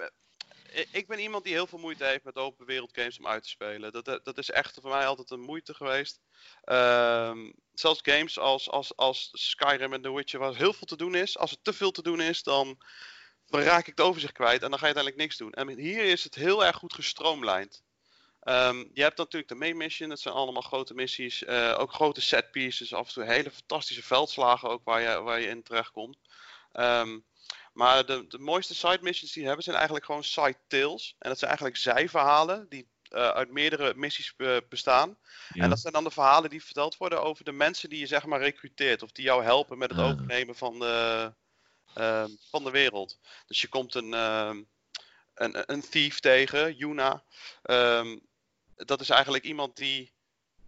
eh, 0.71 0.85
ik 0.91 1.07
ben 1.07 1.19
iemand 1.19 1.43
die 1.43 1.53
heel 1.53 1.67
veel 1.67 1.79
moeite 1.79 2.05
heeft 2.05 2.23
met 2.23 2.35
open 2.35 2.65
wereld 2.65 2.91
games 2.93 3.19
om 3.19 3.27
uit 3.27 3.43
te 3.43 3.49
spelen. 3.49 3.91
Dat, 3.91 4.19
dat 4.23 4.37
is 4.37 4.49
echt 4.49 4.77
voor 4.81 4.89
mij 4.89 5.05
altijd 5.05 5.29
een 5.29 5.41
moeite 5.41 5.73
geweest. 5.73 6.19
Ehm, 6.63 7.51
zelfs 7.73 7.99
games 8.03 8.39
als, 8.39 8.69
als, 8.69 8.95
als 8.95 9.29
Skyrim 9.33 9.93
en 9.93 10.01
The 10.01 10.13
Witcher, 10.13 10.39
waar 10.39 10.55
heel 10.55 10.73
veel 10.73 10.87
te 10.87 10.97
doen 10.97 11.15
is. 11.15 11.37
Als 11.37 11.51
er 11.51 11.61
te 11.61 11.73
veel 11.73 11.91
te 11.91 12.01
doen 12.01 12.21
is, 12.21 12.43
dan, 12.43 12.77
raak 13.47 13.79
ik 13.79 13.95
het 13.97 14.01
overzicht 14.01 14.33
kwijt 14.33 14.63
en 14.63 14.69
dan 14.69 14.79
ga 14.79 14.87
je 14.87 14.93
uiteindelijk 14.95 15.23
niks 15.23 15.37
doen. 15.37 15.53
En 15.53 15.79
hier 15.79 16.03
is 16.03 16.23
het 16.23 16.35
heel 16.35 16.65
erg 16.65 16.75
goed 16.75 16.93
gestroomlijnd. 16.93 17.83
Ehm, 18.41 18.85
je 18.93 19.01
hebt 19.01 19.17
natuurlijk 19.17 19.51
de 19.51 19.57
main 19.57 19.77
mission, 19.77 20.09
dat 20.09 20.19
zijn 20.19 20.33
allemaal 20.33 20.61
grote 20.61 20.93
missies. 20.93 21.43
eh, 21.43 21.75
ook 21.79 21.93
grote 21.93 22.21
set 22.21 22.51
pieces, 22.51 22.93
af 22.93 23.07
en 23.07 23.13
toe 23.13 23.23
hele 23.23 23.51
fantastische 23.51 24.03
veldslagen 24.03 24.69
ook 24.69 24.83
waar 24.83 25.01
je, 25.01 25.21
waar 25.21 25.39
je 25.39 25.47
in 25.47 25.63
terechtkomt. 25.63 26.17
Ehm 26.71 27.17
maar 27.71 28.05
de, 28.05 28.27
de 28.27 28.39
mooiste 28.39 28.75
side 28.75 28.99
missions 29.01 29.31
die 29.31 29.45
hebben 29.45 29.63
zijn 29.63 29.75
eigenlijk 29.75 30.05
gewoon 30.05 30.23
side 30.23 30.57
tales. 30.67 31.15
En 31.19 31.29
dat 31.29 31.37
zijn 31.39 31.49
eigenlijk 31.49 31.79
zijverhalen 31.81 32.65
die 32.69 32.89
eh, 33.09 33.29
uit 33.29 33.51
meerdere 33.51 33.93
missies 33.95 34.33
eh, 34.37 34.57
bestaan. 34.69 35.17
Ja. 35.53 35.63
En 35.63 35.69
dat 35.69 35.79
zijn 35.79 35.93
dan 35.93 36.03
de 36.03 36.11
verhalen 36.11 36.49
die 36.49 36.63
verteld 36.63 36.97
worden 36.97 37.21
over 37.23 37.43
de 37.45 37.51
mensen 37.51 37.89
die 37.89 37.99
je 37.99 38.05
zeg 38.07 38.25
maar 38.25 38.39
recruteert. 38.39 39.03
Of 39.03 39.11
die 39.11 39.23
jou 39.25 39.43
helpen 39.43 39.77
met 39.77 39.89
het 39.89 39.99
Ah. 39.99 40.09
overnemen 40.09 40.55
van 40.55 40.79
de, 40.79 41.33
ehm, 41.93 42.29
van 42.49 42.63
de 42.63 42.71
wereld. 42.71 43.19
Dus 43.47 43.61
je 43.61 43.67
komt 43.67 43.95
een, 43.95 44.13
ehm, 44.13 44.61
een, 45.33 45.71
een 45.71 45.89
thief 45.89 46.19
tegen, 46.19 46.75
Yuna. 46.75 47.23
Ehm, 47.63 48.17
dat 48.75 49.01
is 49.01 49.09
eigenlijk 49.09 49.43
iemand 49.43 49.75
die 49.75 50.13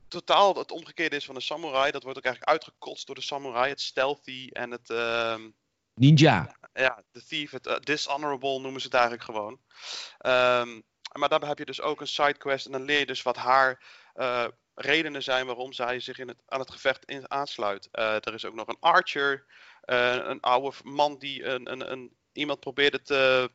totaal 0.08 0.56
het 0.56 0.72
omgekeerde 0.72 1.16
is 1.16 1.25
van 1.25 1.36
een 1.36 1.42
samurai. 1.42 1.92
Dat 1.92 2.04
wordt 2.04 2.18
ook 2.18 2.25
eigenlijk 2.25 2.54
uitgekotst 2.54 3.06
door 3.06 3.16
de 3.16 3.22
samurai. 3.22 3.70
Het 3.70 3.82
stealthy 3.82 4.50
en 4.51 4.72
het... 4.72 4.89
ehm, 4.89 5.50
Ninja. 5.94 6.56
ja, 6.74 7.04
de 7.12 7.24
thief, 7.24 7.52
het 7.52 7.68
eh, 7.68 7.76
dishonorable 7.80 8.60
noemen 8.60 8.82
ze 8.82 8.86
het 8.86 8.96
eigenlijk 8.96 9.24
gewoon. 9.24 9.60
Ehm, 10.18 10.82
maar 11.12 11.30
daarbij 11.30 11.50
heb 11.50 11.58
je 11.58 11.66
dus 11.66 11.82
ook 11.82 12.02
een 12.02 12.08
sidequest 12.08 12.66
en 12.66 12.72
dan 12.72 12.84
leer 12.84 13.00
je 13.00 13.06
dus 13.06 13.22
wat 13.22 13.36
haar 13.36 13.84
eh, 14.14 14.48
redenen 14.76 15.24
zijn 15.24 15.46
waarom 15.46 15.74
zij 15.74 16.00
zich 16.00 16.20
in 16.20 16.28
het, 16.28 16.38
aan 16.46 16.60
het 16.60 16.72
gevecht 16.72 17.06
in, 17.06 17.32
aansluit. 17.32 17.90
Eh, 17.92 18.16
er 18.16 18.34
is 18.34 18.46
ook 18.46 18.54
nog 18.54 18.68
een 18.68 18.80
archer, 18.80 19.46
een 19.86 20.40
oude 20.40 20.78
man 20.84 21.18
die 21.18 21.46
een, 21.46 21.72
een, 21.72 21.92
een, 21.92 22.16
iemand 22.32 22.60
probeerde 22.60 23.02
te, 23.02 23.52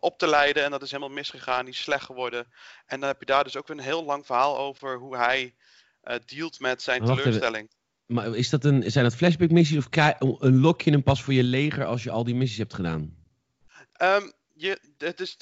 op 0.00 0.18
te 0.18 0.26
leiden 0.26 0.64
en 0.64 0.70
dat 0.70 0.82
is 0.82 0.90
helemaal 0.90 1.14
misgegaan, 1.14 1.64
die 1.64 1.74
is 1.74 1.80
slecht 1.80 2.04
geworden. 2.04 2.52
En 2.86 3.00
dan 3.00 3.08
heb 3.08 3.20
je 3.20 3.26
daar 3.26 3.44
dus 3.44 3.56
ook 3.56 3.68
weer 3.68 3.76
een 3.76 3.82
heel 3.82 4.04
lang 4.04 4.26
verhaal 4.26 4.58
over 4.58 4.96
hoe 4.96 5.16
hij 5.16 5.54
eh 6.00 6.18
dealt 6.26 6.60
met 6.60 6.82
zijn 6.82 7.02
even. 7.02 7.68
Maar 8.06 8.34
is 8.36 8.50
dat 8.50 8.64
een, 8.64 8.90
zijn 8.90 9.04
dat 9.04 9.16
flashback 9.16 9.50
missies 9.50 9.76
of 9.78 9.88
krijg- 9.88 10.20
unlock 10.20 10.82
je 10.82 10.90
hem 10.90 11.02
pas 11.02 11.22
voor 11.22 11.34
je 11.34 11.42
leger 11.44 11.84
als 11.84 12.02
je 12.02 12.10
al 12.10 12.24
die 12.24 12.34
missies 12.34 12.58
hebt 12.58 12.74
gedaan? 12.74 13.16
Ehm, 13.92 14.30
je, 14.54 14.80
het, 14.98 15.20
is, 15.20 15.36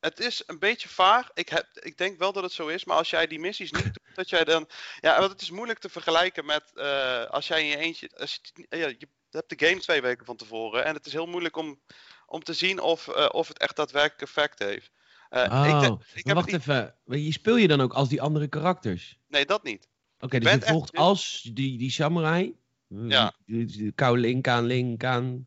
het 0.00 0.20
is 0.20 0.42
een 0.46 0.58
beetje 0.58 0.88
vaag. 0.88 1.30
Ik, 1.34 1.48
heb, 1.48 1.66
ik 1.72 1.96
denk 1.98 2.18
wel 2.18 2.32
dat 2.32 2.42
het 2.42 2.52
zo 2.52 2.66
is. 2.66 2.84
Maar 2.84 2.96
als 2.96 3.10
jij 3.10 3.26
die 3.26 3.38
missies 3.38 3.70
niet 3.72 3.82
doet, 3.84 4.00
dat 4.14 4.28
jij 4.30 4.44
dan. 4.44 4.68
Ja, 5.00 5.18
want 5.18 5.32
het 5.32 5.40
is 5.40 5.50
moeilijk 5.50 5.78
te 5.78 5.88
vergelijken 5.88 6.44
met. 6.44 6.70
eh, 6.74 7.24
als 7.24 7.46
jij 7.48 7.60
in 7.62 7.66
je 7.68 7.76
eentje. 7.76 8.10
Als 8.16 8.40
je, 8.42 8.66
ja, 8.78 8.86
je 8.86 9.08
hebt 9.30 9.58
de 9.58 9.66
game 9.66 9.80
twee 9.80 10.00
weken 10.02 10.26
van 10.26 10.36
tevoren. 10.36 10.84
En 10.84 10.94
het 10.94 11.06
is 11.06 11.12
heel 11.12 11.26
moeilijk 11.26 11.56
om, 11.56 11.80
om 12.26 12.42
te 12.42 12.52
zien 12.52 12.80
of, 12.80 13.08
eh, 13.08 13.28
of 13.32 13.48
het 13.48 13.58
echt 13.58 13.76
daadwerkelijk 13.76 14.22
effect 14.22 14.58
heeft. 14.58 14.90
Eh, 15.28 15.42
Oh, 15.50 15.82
ik, 15.82 16.18
ik 16.18 16.26
heb 16.26 16.34
wacht 16.34 16.46
niet- 16.46 16.56
even. 16.60 16.94
Je 17.04 17.32
speel 17.32 17.56
je 17.56 17.68
dan 17.68 17.80
ook 17.80 17.92
als 17.92 18.08
die 18.08 18.22
andere 18.22 18.48
karakters? 18.48 19.18
Nee, 19.28 19.46
dat 19.46 19.62
niet. 19.62 19.88
Oké, 20.20 20.38
dus 20.38 20.52
je 20.52 20.56
echt- 20.58 20.68
volgt 20.68 20.96
als 20.96 21.50
die, 21.52 21.78
die 21.78 21.90
samurai. 21.90 22.54
Ja. 22.88 23.32
Die- 23.46 23.64
die- 23.66 23.92
Kao 23.92 24.14
Ling, 24.14 24.96
Kaan 24.98 25.46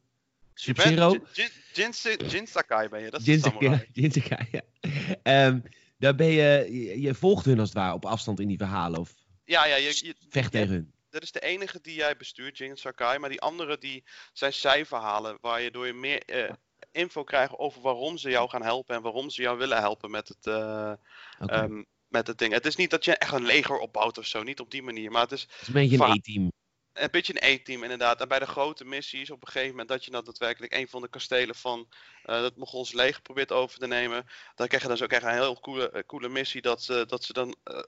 Sub-Zero. 0.54 1.10
Jin, 1.12 1.22
Jin, 1.34 1.50
Jin, 1.74 1.94
Sa- 1.94 2.16
Jin 2.28 2.48
Sakai 2.48 2.90
ben 2.90 3.02
je. 3.02 3.10
Dat 3.10 3.20
is 3.20 3.26
de 3.26 3.32
Jinsekai, 3.32 3.62
samurai. 3.64 3.88
Jinsekai, 4.02 4.48
ja. 4.52 4.62
Ehm, 5.24 5.60
daar 5.98 6.16
ben 6.16 6.28
je, 6.28 6.68
je, 6.72 7.02
je 7.02 7.14
volgt 7.14 7.46
hun 7.46 7.60
als 7.60 7.70
het 7.70 7.78
ware 7.78 7.94
op 7.94 8.06
afstand 8.06 8.40
in 8.40 8.48
die 8.48 8.58
verhalen 8.58 9.00
of 9.00 9.14
Ja, 9.46 9.66
ja, 9.66 9.76
je, 9.76 10.00
je, 10.04 10.16
vecht 10.30 10.52
tegen 10.52 10.70
hun. 10.74 10.92
dat 11.10 11.22
is 11.22 11.32
de 11.32 11.40
enige 11.40 11.80
die 11.82 11.96
jij 11.96 12.18
bestuurt, 12.18 12.58
Jin 12.58 12.78
Sakai. 12.78 13.20
Maar 13.20 13.30
die 13.30 13.42
andere 13.42 13.78
die 13.78 14.04
zijn 14.34 14.54
zijverhalen. 14.54 15.38
Waar 15.42 15.62
je 15.62 15.72
door 15.72 15.86
je 15.88 15.94
meer 15.94 16.24
eh, 16.26 16.54
info 16.92 17.24
krijgt 17.24 17.58
over 17.58 17.82
waarom 17.82 18.18
ze 18.18 18.30
jou 18.30 18.50
gaan 18.50 18.64
helpen. 18.64 18.96
En 18.96 19.02
waarom 19.02 19.30
ze 19.30 19.42
jou 19.42 19.58
willen 19.58 19.78
helpen 19.78 20.12
met 20.12 20.28
het, 20.28 20.48
eh, 20.48 20.92
met 22.08 22.28
het 22.28 22.38
ding. 22.38 22.54
Het 22.54 22.66
is 22.66 22.76
niet 22.76 22.90
dat 22.90 23.06
je 23.06 23.18
echt 23.18 23.34
een 23.34 23.46
leger 23.46 23.78
opbouwt 23.78 24.18
of 24.18 24.26
zo. 24.26 24.44
Niet 24.44 24.60
op 24.60 24.72
die 24.72 24.84
manier. 24.84 25.12
Maar 25.12 25.22
het 25.22 25.32
is, 25.32 25.42
het 25.42 25.62
is 25.62 25.68
een 25.68 25.74
beetje 25.74 26.04
een 26.04 26.12
E-team. 26.12 26.52
een 26.94 27.08
beetje 27.12 27.34
een 27.34 27.50
E-team 27.50 27.84
inderdaad. 27.84 28.22
En 28.22 28.28
bij 28.28 28.40
de 28.40 28.46
grote 28.46 28.86
missies 28.86 29.30
op 29.30 29.42
een 29.42 29.48
gegeven 29.48 29.70
moment 29.70 29.90
dat 29.90 30.06
je 30.06 30.12
nou 30.12 30.24
daadwerkelijk 30.24 30.74
een 30.74 30.88
van 30.88 31.02
de 31.02 31.10
kastelen 31.10 31.56
van 31.56 31.88
uh, 32.26 32.42
het 32.42 32.58
Mongols 32.58 32.94
leger 32.94 33.22
probeert 33.22 33.52
over 33.52 33.80
te 33.80 33.88
nemen. 33.88 34.26
Dan 34.56 34.68
krijg 34.68 34.82
je 34.82 34.88
dan 34.88 34.98
zo 34.98 35.06
krijg 35.06 35.24
je 35.24 35.30
een 35.30 35.36
heel 35.36 35.60
coole, 35.60 35.92
uh, 35.94 36.02
coole 36.06 36.30
missie 36.30 36.62
dat, 36.62 36.84
ze 36.84 37.06
dat 37.08 37.24
ze 37.24 37.34
dan 37.34 37.56
uh, 37.72 37.80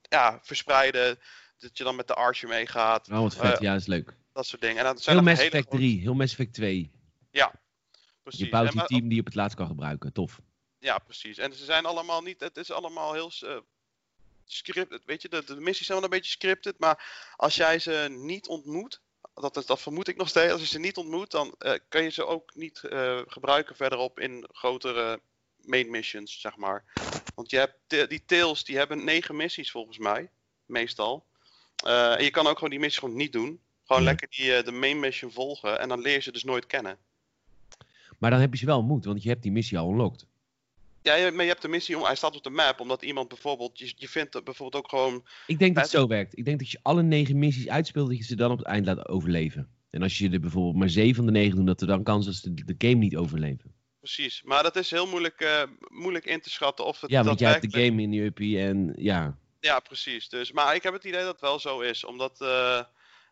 ja, 0.00 0.38
verspreiden. 0.42 1.18
Dat 1.58 1.78
je 1.78 1.84
dan 1.84 1.96
met 1.96 2.06
de 2.06 2.14
Archer 2.14 2.48
meegaat. 2.48 3.10
Oh, 3.10 3.18
wat 3.18 3.36
vet. 3.36 3.60
ja, 3.60 3.74
is 3.74 3.86
leuk. 3.86 4.16
Dat 4.32 4.46
soort 4.46 4.60
dingen. 4.60 4.78
En 4.78 4.84
dat 4.84 5.02
zijn 5.02 5.16
heel 5.16 5.24
Mass 5.24 5.42
Effect 5.42 5.70
3, 5.70 6.00
heel 6.00 6.14
Mass 6.14 6.32
Effect 6.32 6.54
2. 6.54 6.90
Ja, 7.30 7.60
precies. 8.22 8.40
Je 8.40 8.48
bouwt 8.48 8.74
een 8.74 8.86
team 8.86 9.02
die 9.02 9.14
je 9.14 9.20
op 9.20 9.26
het 9.26 9.34
laatst 9.34 9.56
kan 9.56 9.66
gebruiken. 9.66 10.12
Tof. 10.12 10.40
Ja, 10.82 10.98
precies. 10.98 11.38
En 11.38 11.54
ze 11.54 11.64
zijn 11.64 11.84
allemaal 11.86 12.22
niet, 12.22 12.40
het 12.40 12.56
is 12.56 12.70
allemaal 12.70 13.12
heel 13.12 13.30
uh, 13.44 13.56
scripted. 14.44 15.04
Weet 15.04 15.22
je, 15.22 15.28
de, 15.28 15.44
de 15.44 15.60
missies 15.60 15.86
zijn 15.86 15.98
wel 15.98 16.06
een 16.06 16.14
beetje 16.14 16.30
scripted, 16.30 16.78
maar 16.78 17.32
als 17.36 17.54
jij 17.54 17.78
ze 17.78 18.06
niet 18.10 18.46
ontmoet, 18.46 19.00
dat, 19.34 19.54
dat, 19.54 19.66
dat 19.66 19.80
vermoed 19.80 20.08
ik 20.08 20.16
nog 20.16 20.28
steeds, 20.28 20.52
als 20.52 20.60
je 20.60 20.66
ze 20.66 20.78
niet 20.78 20.96
ontmoet, 20.96 21.30
dan 21.30 21.54
uh, 21.58 21.72
kan 21.88 22.02
je 22.02 22.08
ze 22.08 22.26
ook 22.26 22.54
niet 22.54 22.82
uh, 22.84 23.20
gebruiken 23.26 23.76
verderop 23.76 24.20
in 24.20 24.48
grotere 24.52 25.20
main 25.56 25.90
missions, 25.90 26.40
zeg 26.40 26.56
maar. 26.56 26.84
Want 27.34 27.50
je 27.50 27.56
hebt 27.56 28.08
die 28.08 28.22
tails, 28.26 28.64
die 28.64 28.76
hebben 28.76 29.04
negen 29.04 29.36
missies 29.36 29.70
volgens 29.70 29.98
mij, 29.98 30.30
meestal. 30.66 31.24
en 31.84 32.24
je 32.24 32.30
kan 32.30 32.46
ook 32.46 32.54
gewoon 32.54 32.70
die 32.70 32.78
missies 32.78 32.98
gewoon 32.98 33.16
niet 33.16 33.32
doen. 33.32 33.60
Gewoon 33.86 34.02
Ja. 34.02 34.08
lekker 34.08 34.28
die, 34.30 34.62
de 34.62 34.72
main 34.72 35.00
mission 35.00 35.32
volgen 35.32 35.80
en 35.80 35.88
dan 35.88 36.00
leer 36.00 36.14
je 36.14 36.20
ze 36.20 36.32
dus 36.32 36.44
nooit 36.44 36.66
kennen. 36.66 36.98
Maar 38.18 38.30
dan 38.30 38.40
heb 38.40 38.52
je 38.52 38.58
ze 38.58 38.66
wel 38.66 38.78
ontmoet, 38.78 39.04
want 39.04 39.22
je 39.22 39.28
hebt 39.28 39.42
die 39.42 39.52
missie 39.52 39.78
al 39.78 39.90
unlocked. 39.90 40.26
Ja, 41.02 41.30
maar 41.30 41.42
je 41.42 41.50
hebt 41.50 41.62
de 41.62 41.68
missie 41.68 41.96
om, 41.96 42.04
hij 42.04 42.16
staat 42.16 42.36
op 42.36 42.42
de 42.42 42.50
map, 42.50 42.80
omdat 42.80 43.02
iemand 43.02 43.28
bijvoorbeeld, 43.28 43.78
je, 43.78 43.92
je 43.96 44.08
vindt 44.08 44.44
bijvoorbeeld 44.44 44.84
ook 44.84 44.90
gewoon, 44.90 45.26
Ik 45.46 45.58
denk 45.58 45.74
dat 45.74 45.84
het 45.84 45.92
zo 45.92 46.06
werkt. 46.06 46.38
Ik 46.38 46.44
denk 46.44 46.58
dat 46.58 46.70
je 46.70 46.78
alle 46.82 47.02
negen 47.02 47.38
missies 47.38 47.68
uitspeelt, 47.68 48.08
dat 48.08 48.18
je 48.18 48.24
ze 48.24 48.36
dan 48.36 48.50
op 48.50 48.58
het 48.58 48.66
eind 48.66 48.86
laat 48.86 49.08
overleven. 49.08 49.68
En 49.90 50.02
als 50.02 50.18
je 50.18 50.30
er 50.30 50.40
bijvoorbeeld 50.40 50.76
maar 50.76 50.88
zeven 50.88 51.14
van 51.14 51.26
de 51.26 51.32
negen 51.32 51.56
doet, 51.56 51.66
dat 51.66 51.80
er 51.80 51.86
dan 51.86 52.02
kans 52.02 52.26
is 52.26 52.40
dat 52.40 52.42
ze 52.42 52.64
de, 52.64 52.74
de 52.74 52.88
game 52.88 52.98
niet 52.98 53.16
overleven. 53.16 53.74
precies. 53.98 54.42
Maar 54.42 54.62
dat 54.62 54.76
is 54.76 54.90
heel 54.90 55.06
moeilijk, 55.06 55.40
eh, 55.40 55.62
moeilijk 55.88 56.24
in 56.24 56.40
te 56.40 56.50
schatten 56.50 56.84
of 56.84 57.00
het 57.00 57.10
Ja, 57.10 57.24
want 57.24 57.38
jij 57.38 57.50
hebt 57.50 57.72
de 57.72 57.84
game 57.84 58.02
in 58.02 58.12
je 58.12 58.24
uppie 58.24 58.58
en 58.58 58.92
ja. 58.96 59.38
Ja, 59.60 59.80
precies. 59.80 60.28
Dus, 60.28 60.52
maar 60.52 60.74
ik 60.74 60.82
heb 60.82 60.92
het 60.92 61.04
idee 61.04 61.20
dat 61.20 61.32
het 61.32 61.40
wel 61.40 61.58
zo 61.58 61.80
is, 61.80 62.04
omdat 62.04 62.40
eh, 62.40 62.82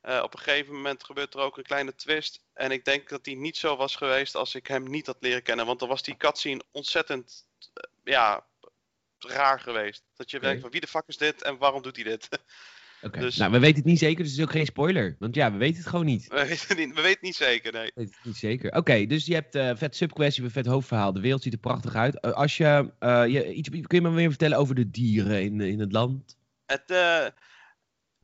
eh, 0.00 0.22
op 0.22 0.34
een 0.34 0.40
gegeven 0.40 0.74
moment 0.74 1.04
gebeurt 1.04 1.34
er 1.34 1.40
ook 1.40 1.56
een 1.56 1.62
kleine 1.62 1.94
twist. 1.94 2.42
En 2.54 2.70
ik 2.70 2.84
denk 2.84 3.08
dat 3.08 3.24
die 3.24 3.36
niet 3.36 3.56
zo 3.56 3.76
was 3.76 3.96
geweest 3.96 4.34
als 4.34 4.54
ik 4.54 4.66
hem 4.66 4.90
niet 4.90 5.06
had 5.06 5.16
leren 5.20 5.42
kennen, 5.42 5.66
want 5.66 5.78
dan 5.78 5.88
was 5.88 6.02
die 6.02 6.16
cutscene 6.16 6.62
ontzettend, 6.70 7.46
ja, 8.05 8.47
raar 9.19 9.61
geweest. 9.61 10.02
Dat 10.17 10.31
je 10.31 10.40
denkt 10.40 10.61
van 10.61 10.71
wie 10.71 10.81
de 10.81 10.87
fuck 10.87 11.05
is 11.07 11.17
dit 11.17 11.43
en 11.43 11.59
waarom 11.59 11.83
doet 11.83 11.97
hij 11.97 12.05
dit? 12.05 12.29
Dus- 13.11 13.37
Nou, 13.37 13.52
we 13.52 13.59
weten 13.59 13.76
het 13.76 13.85
niet 13.85 13.99
zeker, 13.99 14.23
dus 14.23 14.31
het 14.31 14.38
is 14.38 14.45
ook 14.45 14.50
geen 14.50 14.67
spoiler. 14.67 15.17
Want 15.19 15.35
ja, 15.35 15.52
we 15.52 15.59
weten 15.59 15.76
het 15.76 15.87
gewoon 15.87 16.05
niet. 16.05 16.29
we, 16.29 16.47
weten 16.47 16.76
niet, 16.76 16.95
we 16.95 17.00
weten 17.00 17.19
niet 17.21 17.37
zeker, 17.37 17.73
nee. 17.73 17.87
We 17.87 17.93
weten 17.95 18.14
het 18.17 18.25
niet 18.25 18.37
zeker. 18.37 18.73
Oké, 18.73 19.07
dus 19.07 19.26
je 19.26 19.35
hebt 19.35 19.55
eh 19.55 19.71
vet 19.76 19.97
subquest, 19.97 20.37
je 20.37 20.43
hebt 20.43 20.57
een 20.57 20.62
vet 20.62 20.73
hoofdverhaal. 20.73 21.12
De 21.12 21.21
wereld 21.21 21.43
ziet 21.43 21.52
er 21.52 21.59
prachtig 21.59 21.95
uit. 21.95 22.21
Eh, 22.21 22.33
als 22.33 22.57
je, 22.57 22.93
eh, 22.99 23.26
je 23.26 23.52
iets, 23.52 23.69
kun 23.69 23.85
je 23.88 24.00
me 24.00 24.11
meer 24.11 24.29
vertellen 24.29 24.59
over 24.59 24.75
de 24.75 24.90
dieren 24.90 25.43
in, 25.43 25.61
in 25.61 25.81
het 25.81 25.93
land? 25.93 26.37
Het, 26.67 26.90
eh, 26.90 27.26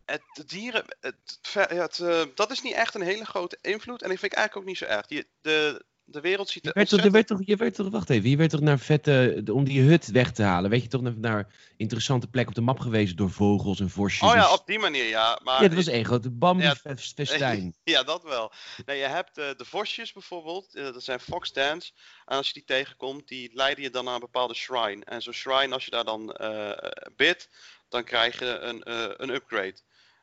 het 0.05 0.23
de 0.33 0.45
dieren, 0.45 0.85
het, 1.01 1.39
ja, 1.53 1.67
het, 1.67 1.99
eh, 1.99 2.23
dat 2.35 2.51
is 2.51 2.63
niet 2.63 2.75
echt 2.75 2.95
een 2.95 3.03
hele 3.03 3.25
grote 3.25 3.59
invloed. 3.61 4.03
En 4.03 4.11
ik 4.11 4.19
vind 4.19 4.33
ik 4.33 4.39
eigenlijk 4.39 4.57
ook 4.57 4.73
niet 4.73 4.79
zo 4.89 4.97
erg. 4.97 5.07
Die, 5.07 5.25
de, 5.41 5.85
de 6.07 6.21
wereld 6.21 6.49
ziet 6.49 6.65
Je 6.65 6.73
er 6.73 6.87
toch, 6.87 7.03
je, 7.03 7.11
werd 7.11 7.27
toch, 7.27 7.41
je 7.45 7.57
werd 7.57 7.75
toch, 7.75 7.89
wacht 7.91 8.11
even, 8.11 8.31
je 8.31 8.37
werd 8.37 8.51
toch 8.51 8.61
naar 8.61 8.79
vette, 8.79 9.43
om 9.53 9.65
die 9.65 9.81
hut 9.81 10.07
weg 10.07 10.33
te 10.33 10.43
halen, 10.43 10.71
weet 10.71 10.83
je 10.83 10.89
toch 10.89 11.01
naar, 11.01 11.19
naar 11.19 11.55
interessante 11.77 12.27
plek 12.27 12.49
op 12.49 12.55
de 12.55 12.61
map 12.61 12.81
gewezen 12.81 13.17
door 13.17 13.31
vogels 13.31 13.81
en 13.81 13.91
vosjes. 13.91 14.29
Oh 14.29 14.35
ja, 14.35 14.53
op 14.53 14.67
die 14.67 14.79
manier, 14.79 15.09
ja. 15.09 15.41
Maar 15.43 15.63
ja, 15.63 15.69
dat 15.69 15.77
was 15.77 15.87
één 15.87 16.05
grote. 16.05 16.31
Bambi-festijn. 16.31 17.75
Ja, 17.85 18.03
dat 18.03 18.23
wel. 18.23 18.53
Nee, 18.87 18.99
je 18.99 19.05
hebt 19.05 19.39
eh, 19.39 19.45
de 19.57 19.65
vosjes 19.65 20.13
bijvoorbeeld, 20.13 20.75
eh, 20.75 20.85
dat 20.85 21.03
zijn 21.03 21.21
foxdans. 21.21 21.95
En 22.25 22.37
als 22.37 22.47
je 22.47 22.53
die 22.53 22.65
tegenkomt, 22.65 23.29
die 23.29 23.51
leiden 23.55 23.85
je 23.85 23.91
dan 23.91 24.05
naar 24.05 24.15
een 24.15 24.21
bepaalde 24.21 24.55
shrine. 24.55 25.05
En 25.05 25.23
zo'n 25.23 25.33
shrine, 25.33 25.75
als 25.75 25.85
je 25.85 25.91
daar 25.91 26.05
dan 26.05 26.33
eh 26.33 26.91
bidt, 27.17 27.49
dan 27.89 28.05
krijg 28.05 28.39
je 28.39 28.59
een, 28.59 28.81
een 29.23 29.35
upgrade. 29.35 29.77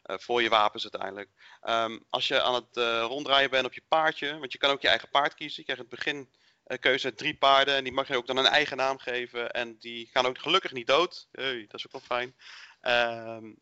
Eh, 0.03 0.17
voor 0.17 0.41
je 0.41 0.49
wapens 0.49 0.83
uiteindelijk. 0.83 1.29
Ehm, 1.61 1.99
als 2.09 2.27
je 2.27 2.41
aan 2.41 2.53
het 2.53 2.77
eh, 2.77 3.05
ronddraaien 3.07 3.49
bent 3.49 3.65
op 3.65 3.73
je 3.73 3.83
paardje, 3.87 4.37
want 4.37 4.51
je 4.51 4.57
kan 4.57 4.71
ook 4.71 4.81
je 4.81 4.87
eigen 4.87 5.09
paard 5.09 5.33
kiezen. 5.33 5.63
Je 5.65 5.73
krijgt 5.73 5.83
in 5.83 5.89
het 5.89 6.03
begin 6.03 6.29
eh, 6.63 6.79
keuze 6.79 7.05
uit 7.05 7.17
drie 7.17 7.37
paarden 7.37 7.75
en 7.75 7.83
die 7.83 7.93
mag 7.93 8.07
je 8.07 8.17
ook 8.17 8.27
dan 8.27 8.37
een 8.37 8.45
eigen 8.45 8.77
naam 8.77 8.99
geven. 8.99 9.51
En 9.51 9.77
die 9.79 10.09
gaan 10.13 10.25
ook 10.25 10.37
gelukkig 10.37 10.71
niet 10.71 10.87
dood. 10.87 11.27
Hey, 11.31 11.65
dat 11.67 11.79
is 11.79 11.85
ook 11.85 11.91
wel 11.91 12.17
fijn. 12.17 12.35
Ehm, 12.81 13.53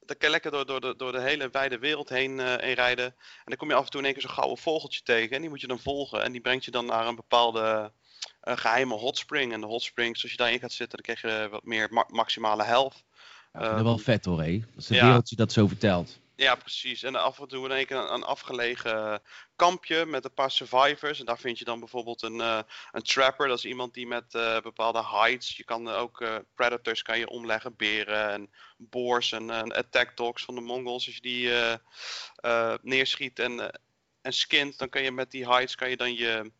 dan 0.00 0.16
kan 0.16 0.28
je 0.28 0.30
lekker 0.30 0.50
door, 0.50 0.66
door, 0.66 0.80
de, 0.80 0.96
door 0.96 1.12
de 1.12 1.20
hele 1.20 1.50
wijde 1.50 1.78
wereld 1.78 2.08
heen, 2.08 2.56
rijden. 2.56 3.04
En 3.04 3.44
dan 3.44 3.56
kom 3.56 3.68
je 3.68 3.74
af 3.74 3.84
en 3.84 3.90
toe 3.90 4.00
in 4.00 4.06
één 4.06 4.14
keer 4.14 4.22
zo'n 4.22 4.32
gouden 4.32 4.58
vogeltje 4.58 5.02
tegen. 5.02 5.36
En 5.36 5.40
die 5.40 5.50
moet 5.50 5.60
je 5.60 5.66
dan 5.66 5.78
volgen. 5.78 6.22
En 6.22 6.32
die 6.32 6.40
brengt 6.40 6.64
je 6.64 6.70
dan 6.70 6.86
naar 6.86 7.06
een 7.06 7.14
bepaalde 7.14 7.92
eh, 8.40 8.56
geheime 8.56 8.94
hotspring. 8.94 9.52
En 9.52 9.60
de 9.60 9.66
hotsprings, 9.66 10.22
als 10.22 10.30
je 10.30 10.36
daarin 10.36 10.58
gaat 10.58 10.72
zitten, 10.72 11.02
dan 11.02 11.14
krijg 11.14 11.20
je 11.20 11.48
wat 11.48 11.64
meer 11.64 11.88
ma- 11.90 12.06
maximale 12.08 12.62
health. 12.62 13.04
Ja, 13.52 13.58
ik 13.58 13.64
vind 13.64 13.76
dat 13.76 13.84
wel 13.84 13.94
Ehm, 13.94 14.02
vet 14.04 14.24
hoor, 14.24 14.42
hé. 14.42 14.62
Als 14.76 14.86
de 14.86 14.94
ja. 14.94 15.06
wereld 15.06 15.28
je 15.28 15.36
dat 15.36 15.52
zo 15.52 15.66
vertelt. 15.66 16.20
Ja, 16.42 16.54
precies. 16.54 17.02
En 17.02 17.14
af 17.14 17.40
en 17.40 17.48
toe 17.48 17.64
in 17.64 17.70
één 17.70 17.86
keer 17.86 17.96
een, 17.96 18.12
een 18.12 18.22
afgelegen 18.22 19.22
kampje 19.56 20.06
met 20.06 20.24
een 20.24 20.34
paar 20.34 20.50
survivors. 20.50 21.20
En 21.20 21.26
daar 21.26 21.38
vind 21.38 21.58
je 21.58 21.64
dan 21.64 21.78
bijvoorbeeld 21.78 22.22
een, 22.22 22.40
eh, 22.40 22.60
een 22.92 23.02
trapper. 23.02 23.48
Dat 23.48 23.58
is 23.58 23.64
iemand 23.64 23.94
die 23.94 24.06
met 24.06 24.34
eh, 24.34 24.60
bepaalde 24.60 25.04
hides. 25.06 25.56
Je 25.56 25.64
kan 25.64 25.88
eh, 25.90 25.98
ook 25.98 26.24
predators 26.54 27.02
kan 27.02 27.18
je 27.18 27.28
omleggen. 27.28 27.76
Beren 27.76 28.30
en 28.30 28.50
boars 28.76 29.32
en, 29.32 29.50
attack 29.50 30.16
dogs 30.16 30.44
van 30.44 30.54
de 30.54 30.60
Mongols. 30.60 31.06
Als 31.06 31.14
je 31.14 31.20
die 31.20 31.50
neerschiet 32.82 33.38
en, 33.38 33.80
en 34.22 34.32
skint, 34.32 34.78
dan 34.78 34.88
kan 34.88 35.02
je 35.02 35.12
met 35.12 35.30
die 35.30 35.54
hides 35.54 35.74
kan 35.74 35.90
je 35.90 35.96
dan 35.96 36.14
je, 36.14 36.52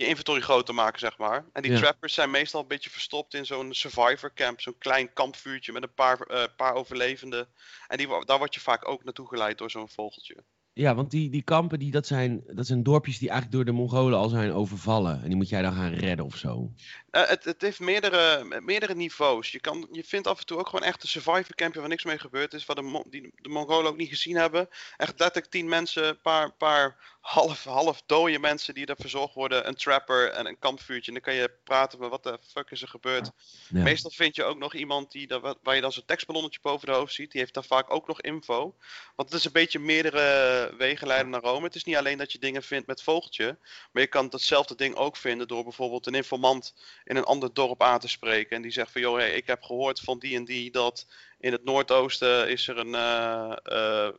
je 0.00 0.06
inventory 0.06 0.40
groter 0.40 0.74
maken, 0.74 0.98
zeg 0.98 1.18
maar. 1.18 1.44
En 1.52 1.62
die 1.62 1.72
Ja. 1.72 1.78
trappers 1.78 2.14
zijn 2.14 2.30
meestal 2.30 2.60
een 2.60 2.68
beetje 2.68 2.90
verstopt 2.90 3.34
in 3.34 3.46
zo'n 3.46 3.74
survivor 3.74 4.32
camp. 4.34 4.60
Zo'n 4.60 4.78
klein 4.78 5.12
kampvuurtje 5.12 5.72
met 5.72 5.82
een 5.82 5.94
paar, 5.94 6.20
eh, 6.20 6.44
paar 6.56 6.74
overlevenden. 6.74 7.48
En 7.88 7.96
die, 7.96 8.24
daar 8.24 8.38
word 8.38 8.54
je 8.54 8.60
vaak 8.60 8.88
ook 8.88 9.04
naartoe 9.04 9.28
geleid 9.28 9.58
door 9.58 9.70
zo'n 9.70 9.88
vogeltje. 9.88 10.44
Ja, 10.72 10.94
want 10.94 11.10
die, 11.10 11.30
die 11.30 11.42
kampen, 11.42 11.78
die, 11.78 11.90
dat, 11.90 12.06
zijn, 12.06 12.42
dat 12.46 12.66
zijn 12.66 12.82
dorpjes 12.82 13.18
die 13.18 13.28
eigenlijk 13.28 13.56
door 13.56 13.74
de 13.74 13.80
Mongolen 13.80 14.18
al 14.18 14.28
zijn 14.28 14.52
overvallen. 14.52 15.22
En 15.22 15.28
die 15.28 15.36
moet 15.36 15.48
jij 15.48 15.62
dan 15.62 15.72
gaan 15.72 15.92
redden 15.92 16.24
of 16.24 16.36
zo. 16.36 16.72
Eh, 17.10 17.28
het, 17.28 17.44
het 17.44 17.60
heeft 17.60 17.80
meerdere, 17.80 18.44
meerdere 18.60 18.94
niveaus. 18.94 19.52
Je, 19.52 19.60
kan, 19.60 19.88
je 19.92 20.04
vindt 20.04 20.26
af 20.26 20.40
en 20.40 20.46
toe 20.46 20.58
ook 20.58 20.68
gewoon 20.68 20.86
echt 20.86 21.02
een 21.02 21.08
survivor 21.08 21.54
campje 21.54 21.80
waar 21.80 21.88
niks 21.88 22.04
mee 22.04 22.18
gebeurd 22.18 22.54
is. 22.54 22.66
Waar 22.66 22.76
de, 22.76 23.04
die 23.08 23.32
de 23.34 23.48
Mongolen 23.48 23.90
ook 23.90 23.96
niet 23.96 24.08
gezien 24.08 24.36
hebben. 24.36 24.68
Echt 24.96 25.18
letterlijk 25.18 25.52
tien 25.52 25.68
mensen, 25.68 26.08
een 26.08 26.20
paar, 26.20 26.52
paar 26.52 27.18
half, 27.20 27.64
half 27.64 28.02
dode 28.06 28.38
mensen 28.38 28.74
die 28.74 28.86
er 28.86 28.96
verzorgd 28.98 29.34
worden. 29.34 29.68
Een 29.68 29.74
trapper 29.74 30.30
en 30.30 30.46
een 30.46 30.58
kampvuurtje. 30.58 31.06
En 31.06 31.12
dan 31.22 31.22
kan 31.22 31.34
je 31.42 31.52
praten 31.64 31.98
met 31.98 32.10
wat 32.10 32.22
de 32.22 32.38
fuck 32.48 32.70
is 32.70 32.82
er 32.82 32.88
gebeurd. 32.88 33.30
Ja. 33.68 33.82
Meestal 33.82 34.10
vind 34.10 34.36
je 34.36 34.44
ook 34.44 34.58
nog 34.58 34.74
iemand 34.74 35.12
die, 35.12 35.26
daar- 35.26 35.54
waar 35.62 35.74
je 35.74 35.80
dan 35.80 35.92
zo'n 35.92 36.04
tekstballonnetje 36.06 36.58
boven 36.62 36.86
de 36.86 36.92
hoofd 36.94 37.14
ziet. 37.14 37.30
Die 37.32 37.40
heeft 37.40 37.54
daar 37.54 37.64
vaak 37.64 37.92
ook 37.94 38.06
nog 38.06 38.20
info. 38.20 38.76
Want 39.16 39.28
het 39.30 39.38
is 39.38 39.44
een 39.44 39.52
beetje 39.52 39.78
meerdere 39.78 40.74
wegen 40.78 41.06
leiden 41.06 41.30
naar 41.30 41.40
Rome. 41.40 41.64
Het 41.66 41.74
is 41.74 41.84
niet 41.84 41.96
alleen 41.96 42.18
dat 42.18 42.32
je 42.32 42.38
dingen 42.38 42.62
vindt 42.62 42.86
met 42.86 43.02
vogeltje. 43.02 43.58
Maar 43.92 44.02
je 44.02 44.08
kan 44.08 44.28
datzelfde 44.28 44.74
ding 44.74 44.94
ook 44.94 45.16
vinden 45.16 45.48
door 45.48 45.62
bijvoorbeeld 45.62 46.06
een 46.06 46.14
informant 46.14 46.74
in 47.04 47.16
een 47.16 47.24
ander 47.24 47.54
dorp 47.54 47.82
aan 47.82 48.00
te 48.00 48.08
spreken. 48.08 48.56
En 48.56 48.62
die 48.62 48.72
zegt 48.72 48.92
van, 48.92 49.00
joh, 49.00 49.16
hey, 49.16 49.32
ik 49.32 49.46
heb 49.46 49.62
gehoord 49.62 50.00
van 50.00 50.18
die 50.18 50.36
en 50.36 50.44
die 50.44 50.70
dat 50.70 51.06
in 51.38 51.52
het 51.52 51.64
noordoosten 51.64 52.48
is 52.48 52.68
er 52.68 52.78
een, 52.78 52.94
eh, 52.94 53.56
eh, 53.62 54.12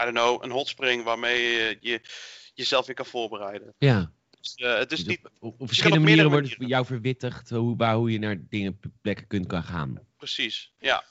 I 0.00 0.04
don't 0.04 0.16
know, 0.16 0.44
een 0.44 0.50
hotspring 0.50 1.04
waarmee 1.04 1.42
je, 1.42 1.76
je 1.80 2.00
jezelf 2.54 2.86
weer 2.86 2.94
kan 2.94 3.06
voorbereiden. 3.06 3.74
Ja. 3.78 4.12
Dus, 4.40 4.54
eh, 4.54 4.78
het 4.78 4.92
is 4.92 4.98
Dus 4.98 5.06
niet 5.06 5.20
op, 5.40 5.54
verschillende 5.58 6.04
manieren 6.04 6.30
wordt 6.30 6.46
het 6.46 6.56
voor 6.56 6.66
jou 6.66 6.86
verwittigd 6.86 7.50
hoe, 7.50 7.76
waar, 7.76 7.94
hoe 7.94 8.12
je 8.12 8.18
naar 8.18 8.36
dingen, 8.48 8.80
plekken 9.02 9.26
kunt 9.26 9.46
kan 9.46 9.62
gaan. 9.62 9.90
Oké, 9.90 10.04
precies, 10.16 10.72
ja. 10.78 11.04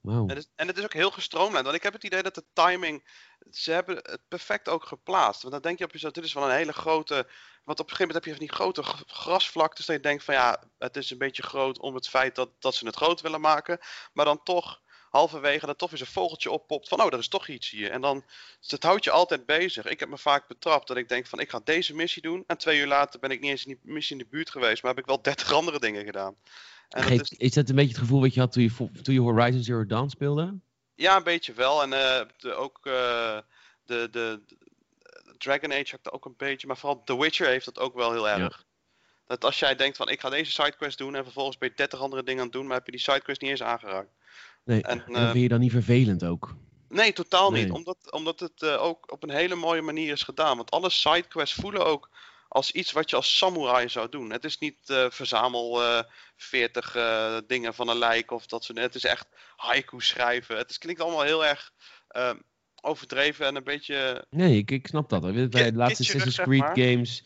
wauw. 0.00 0.22
En 0.22 0.28
het, 0.28 0.38
is, 0.38 0.48
en 0.54 0.66
het 0.66 0.78
is 0.78 0.84
ook 0.84 0.92
heel 0.92 1.10
gestroomlijnd. 1.10 1.64
Want 1.64 1.76
ik 1.76 1.82
heb 1.82 1.92
het 1.92 2.04
idee 2.04 2.22
dat 2.22 2.34
de 2.34 2.44
timing. 2.52 3.08
Ze 3.50 3.72
hebben 3.72 3.96
het 3.96 4.20
perfect 4.28 4.68
ook 4.68 4.84
geplaatst. 4.84 5.42
Want 5.42 5.54
dan 5.54 5.62
denk 5.62 5.78
je 5.78 5.84
op 5.84 5.92
jezelf, 5.92 6.12
dit 6.12 6.24
is 6.24 6.32
wel 6.32 6.44
een 6.44 6.56
hele 6.56 6.72
grote. 6.72 7.26
Want 7.64 7.80
op 7.80 7.90
een 7.90 7.96
gegeven 7.96 8.06
moment 8.06 8.14
heb 8.14 8.24
je 8.24 8.30
van 8.30 8.46
die 8.46 8.54
grote 8.54 8.82
grasvlaktes. 9.06 9.86
Dat 9.86 9.96
je 9.96 10.02
denkt 10.02 10.24
van 10.24 10.34
ja, 10.34 10.62
het 10.78 10.96
is 10.96 11.10
een 11.10 11.18
beetje 11.18 11.42
groot 11.42 11.78
om 11.78 11.94
het 11.94 12.08
feit 12.08 12.34
dat, 12.34 12.50
dat 12.58 12.74
ze 12.74 12.86
het 12.86 12.96
groot 12.96 13.20
willen 13.20 13.40
maken. 13.40 13.78
Maar 14.12 14.24
dan 14.24 14.42
toch 14.42 14.80
halverwege 15.10 15.66
dat 15.66 15.78
toch 15.78 15.90
eens 15.90 16.00
een 16.00 16.06
vogeltje 16.06 16.50
oppopt 16.50 16.88
van 16.88 17.00
oh, 17.00 17.12
er 17.12 17.18
is 17.18 17.28
toch 17.28 17.48
iets 17.48 17.70
hier. 17.70 17.90
En 17.90 18.00
dan, 18.00 18.24
het 18.66 18.82
houdt 18.82 19.04
je 19.04 19.10
altijd 19.10 19.46
bezig. 19.46 19.86
Ik 19.86 20.00
heb 20.00 20.08
me 20.08 20.18
vaak 20.18 20.48
betrapt 20.48 20.88
dat 20.88 20.96
ik 20.96 21.08
denk 21.08 21.26
van 21.26 21.40
ik 21.40 21.50
ga 21.50 21.60
deze 21.64 21.94
missie 21.94 22.22
doen. 22.22 22.44
En 22.46 22.58
twee 22.58 22.80
uur 22.80 22.86
later 22.86 23.20
ben 23.20 23.30
ik 23.30 23.40
niet 23.40 23.50
eens 23.50 23.66
in 23.66 23.78
die 23.82 23.92
missie 23.92 24.16
in 24.16 24.22
de 24.22 24.28
buurt 24.30 24.50
geweest. 24.50 24.82
Maar 24.82 24.90
heb 24.90 25.00
ik 25.00 25.06
wel 25.06 25.22
dertig 25.22 25.52
andere 25.52 25.78
dingen 25.78 26.04
gedaan. 26.04 26.36
En 26.88 27.16
dat 27.16 27.30
is, 27.30 27.38
is 27.38 27.52
dat 27.52 27.68
een 27.68 27.74
beetje 27.74 27.90
het 27.90 28.00
gevoel 28.00 28.20
wat 28.20 28.34
je 28.34 28.40
had 28.40 28.52
toen 28.52 28.62
je, 28.62 28.90
toen 29.02 29.14
je 29.14 29.20
Horizon 29.20 29.62
Zero 29.62 29.86
Dawn 29.86 30.08
speelde? 30.08 30.58
Ja, 30.94 31.16
een 31.16 31.22
beetje 31.22 31.52
wel. 31.52 31.82
En 31.82 31.92
eh, 31.92 32.26
de, 32.38 32.54
ook 32.54 32.78
eh, 32.82 33.38
de, 33.84 34.08
de, 34.10 34.42
de- 34.46 34.56
Dragon 35.38 35.72
Age 35.72 35.90
had 35.90 36.04
dat 36.04 36.12
ook 36.12 36.24
een 36.24 36.34
beetje. 36.36 36.66
Maar 36.66 36.76
vooral 36.76 37.02
The 37.04 37.18
Witcher 37.18 37.46
heeft 37.46 37.64
dat 37.64 37.78
ook 37.78 37.94
wel 37.94 38.12
heel 38.12 38.28
erg. 38.28 38.66
Dat 39.26 39.44
als 39.44 39.58
jij 39.58 39.76
denkt 39.76 39.96
van 39.96 40.08
ik 40.08 40.20
ga 40.20 40.30
deze 40.30 40.50
sidequest 40.50 40.98
doen 40.98 41.14
en 41.14 41.24
vervolgens 41.24 41.58
ben 41.58 41.68
je 41.68 41.74
30 41.74 42.00
andere 42.00 42.22
dingen 42.22 42.38
aan 42.38 42.46
het 42.46 42.54
doen, 42.54 42.66
maar 42.66 42.76
heb 42.76 42.86
je 42.86 42.92
die 42.92 43.00
sidequest 43.00 43.40
niet 43.40 43.50
eens 43.50 43.62
aangeraakt. 43.62 44.10
Nee, 44.68 44.82
En, 44.82 45.04
en, 45.06 45.12
dan 45.12 45.22
eh, 45.22 45.30
vind 45.30 45.42
je 45.42 45.48
dan 45.48 45.60
niet 45.60 45.72
vervelend 45.72 46.24
ook. 46.24 46.56
Nee, 46.88 47.12
totaal 47.12 47.50
niet. 47.50 47.70
Omdat, 47.70 48.12
omdat 48.12 48.40
het 48.40 48.62
eh, 48.62 48.82
ook 48.82 49.12
op 49.12 49.22
een 49.22 49.30
hele 49.30 49.54
mooie 49.54 49.82
manier 49.82 50.12
is 50.12 50.22
gedaan. 50.22 50.56
Want 50.56 50.70
alle 50.70 50.90
sidequests 50.90 51.60
voelen 51.60 51.86
ook 51.86 52.10
als 52.48 52.70
iets 52.70 52.92
wat 52.92 53.10
je 53.10 53.16
als 53.16 53.36
samurai 53.36 53.88
zou 53.88 54.08
doen. 54.08 54.30
Het 54.30 54.44
is 54.44 54.58
niet 54.58 54.78
eh, 54.90 55.06
verzamel 55.10 55.82
eh 55.82 56.02
40 56.36 56.94
eh, 56.94 57.36
dingen 57.46 57.74
van 57.74 57.88
een 57.88 57.98
lijk 57.98 58.30
of 58.30 58.46
dat 58.46 58.64
soort. 58.64 58.78
Het 58.78 58.94
is 58.94 59.04
echt 59.04 59.26
haiku 59.56 60.00
schrijven. 60.00 60.56
Het 60.56 60.70
is, 60.70 60.78
klinkt 60.78 61.00
allemaal 61.00 61.22
heel 61.22 61.46
erg 61.46 61.72
eh, 62.08 62.30
overdreven 62.82 63.46
en 63.46 63.56
een 63.56 63.64
beetje... 63.64 64.26
Nee, 64.30 64.56
ik, 64.56 64.70
ik 64.70 64.86
snap 64.86 65.08
dat. 65.08 65.20
Bij 65.32 65.48
de 65.48 65.72
laatste 65.72 66.02
Assassin's 66.02 66.36
Creed 66.36 66.86
games 66.86 67.24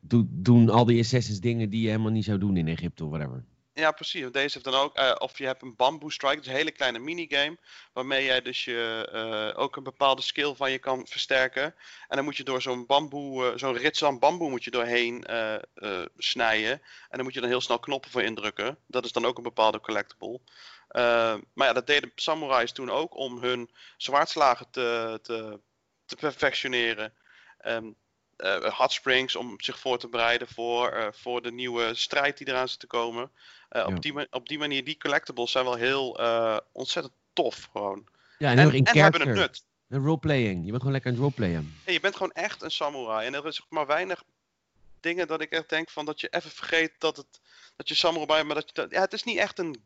do- 0.00 0.26
doen 0.28 0.68
al 0.70 0.84
die 0.84 1.00
Assassins 1.00 1.40
dingen 1.40 1.70
die 1.70 1.80
je 1.80 1.88
helemaal 1.88 2.10
niet 2.12 2.24
zou 2.24 2.38
doen 2.38 2.56
in 2.56 2.68
Egypte 2.68 3.04
of 3.04 3.10
whatever. 3.10 3.44
Ja, 3.72 3.90
precies. 3.92 4.20
Deze 4.30 4.52
heeft 4.52 4.64
dan 4.64 4.74
ook, 4.74 4.96
eh, 4.96 5.14
of 5.18 5.38
je 5.38 5.46
hebt 5.46 5.62
een 5.62 5.76
bamboe 5.76 6.12
strike, 6.12 6.40
is 6.40 6.46
een 6.46 6.52
hele 6.52 6.70
kleine 6.70 6.98
minigame, 6.98 7.58
waarmee 7.92 8.24
jij 8.24 8.42
dus 8.42 8.64
je, 8.64 9.08
eh, 9.12 9.60
ook 9.62 9.76
een 9.76 9.82
bepaalde 9.82 10.22
skill 10.22 10.54
van 10.54 10.70
je 10.70 10.78
kan 10.78 11.06
versterken. 11.06 11.74
En 12.08 12.16
dan 12.16 12.24
moet 12.24 12.36
je 12.36 12.44
door 12.44 12.62
zo'n 12.62 12.86
bamboe, 12.86 13.50
eh, 13.50 13.58
zo'n 13.58 13.76
rits 13.76 14.04
aan 14.04 14.18
bamboe 14.18 14.50
moet 14.50 14.64
je 14.64 14.70
doorheen 14.70 15.24
snijden. 16.16 16.72
En 16.72 17.16
dan 17.16 17.22
moet 17.22 17.34
je 17.34 17.40
dan 17.40 17.48
heel 17.48 17.60
snel 17.60 17.78
knoppen 17.78 18.10
voor 18.10 18.22
indrukken. 18.22 18.78
Dat 18.86 19.04
is 19.04 19.12
dan 19.12 19.24
ook 19.24 19.36
een 19.36 19.42
bepaalde 19.42 19.80
collectible. 19.80 20.40
Maar 21.54 21.66
ja, 21.66 21.72
dat 21.72 21.86
deden 21.86 22.12
samurais 22.14 22.72
toen 22.72 22.90
ook 22.90 23.16
om 23.16 23.38
hun 23.42 23.70
zwaardslagen 23.96 24.70
te, 24.70 25.18
te, 25.22 25.60
te 26.04 26.16
perfectioneren. 26.16 27.14
Eh, 28.40 28.78
hot 28.78 28.92
springs 28.92 29.36
om 29.36 29.54
zich 29.60 29.78
voor 29.78 29.98
te 29.98 30.08
bereiden 30.08 30.48
voor, 30.48 30.88
eh, 30.88 31.06
voor 31.12 31.42
de 31.42 31.52
nieuwe 31.52 31.94
strijd 31.94 32.38
die 32.38 32.48
eraan 32.48 32.68
zit 32.68 32.78
te 32.80 32.86
komen. 32.86 33.30
Eh, 33.68 33.80
Ja. 33.82 33.86
op, 33.94 34.02
die, 34.02 34.32
op 34.32 34.48
die 34.48 34.58
manier, 34.58 34.84
die 34.84 34.98
collectibles 34.98 35.50
zijn 35.50 35.64
wel 35.64 35.74
heel 35.74 36.18
ontzettend 36.72 37.14
tof 37.32 37.68
gewoon. 37.72 38.06
Ja, 38.38 38.50
en, 38.50 38.58
hebben 38.58 39.20
een 39.28 39.34
nut. 39.34 39.64
Een 39.88 40.04
roleplaying. 40.04 40.58
Je 40.64 40.66
bent 40.70 40.76
gewoon 40.76 40.92
lekker 40.92 41.10
aan 41.10 41.16
het 41.16 41.24
roleplayen. 41.26 41.74
Je 41.86 42.00
bent 42.00 42.16
gewoon 42.16 42.32
echt 42.32 42.62
een 42.62 42.70
samurai. 42.70 43.26
En 43.26 43.34
er 43.34 43.46
is 43.46 43.60
maar 43.68 43.86
weinig 43.86 44.22
dingen 45.00 45.26
dat 45.26 45.40
ik 45.40 45.50
echt 45.50 45.68
denk 45.68 45.90
van 45.90 46.04
dat 46.04 46.20
je 46.20 46.28
even 46.28 46.50
vergeet 46.50 46.92
dat, 46.98 47.16
het, 47.16 47.40
dat 47.76 47.88
je 47.88 47.94
samurai 47.94 48.26
bent. 48.26 48.46
Maar 48.46 48.54
dat 48.54 48.66
je, 48.66 48.72
dat- 48.74 48.90
ja, 48.90 49.00
het 49.00 49.12
is 49.12 49.24
niet 49.24 49.38
echt 49.38 49.58
een 49.58 49.82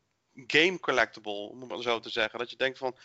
game 0.46 0.80
collectible, 0.80 1.32
om 1.32 1.70
het 1.70 1.82
zo 1.82 2.00
te 2.00 2.10
zeggen. 2.10 2.38
Dat 2.38 2.50
je 2.50 2.56
denkt 2.56 2.78
van, 2.78 2.96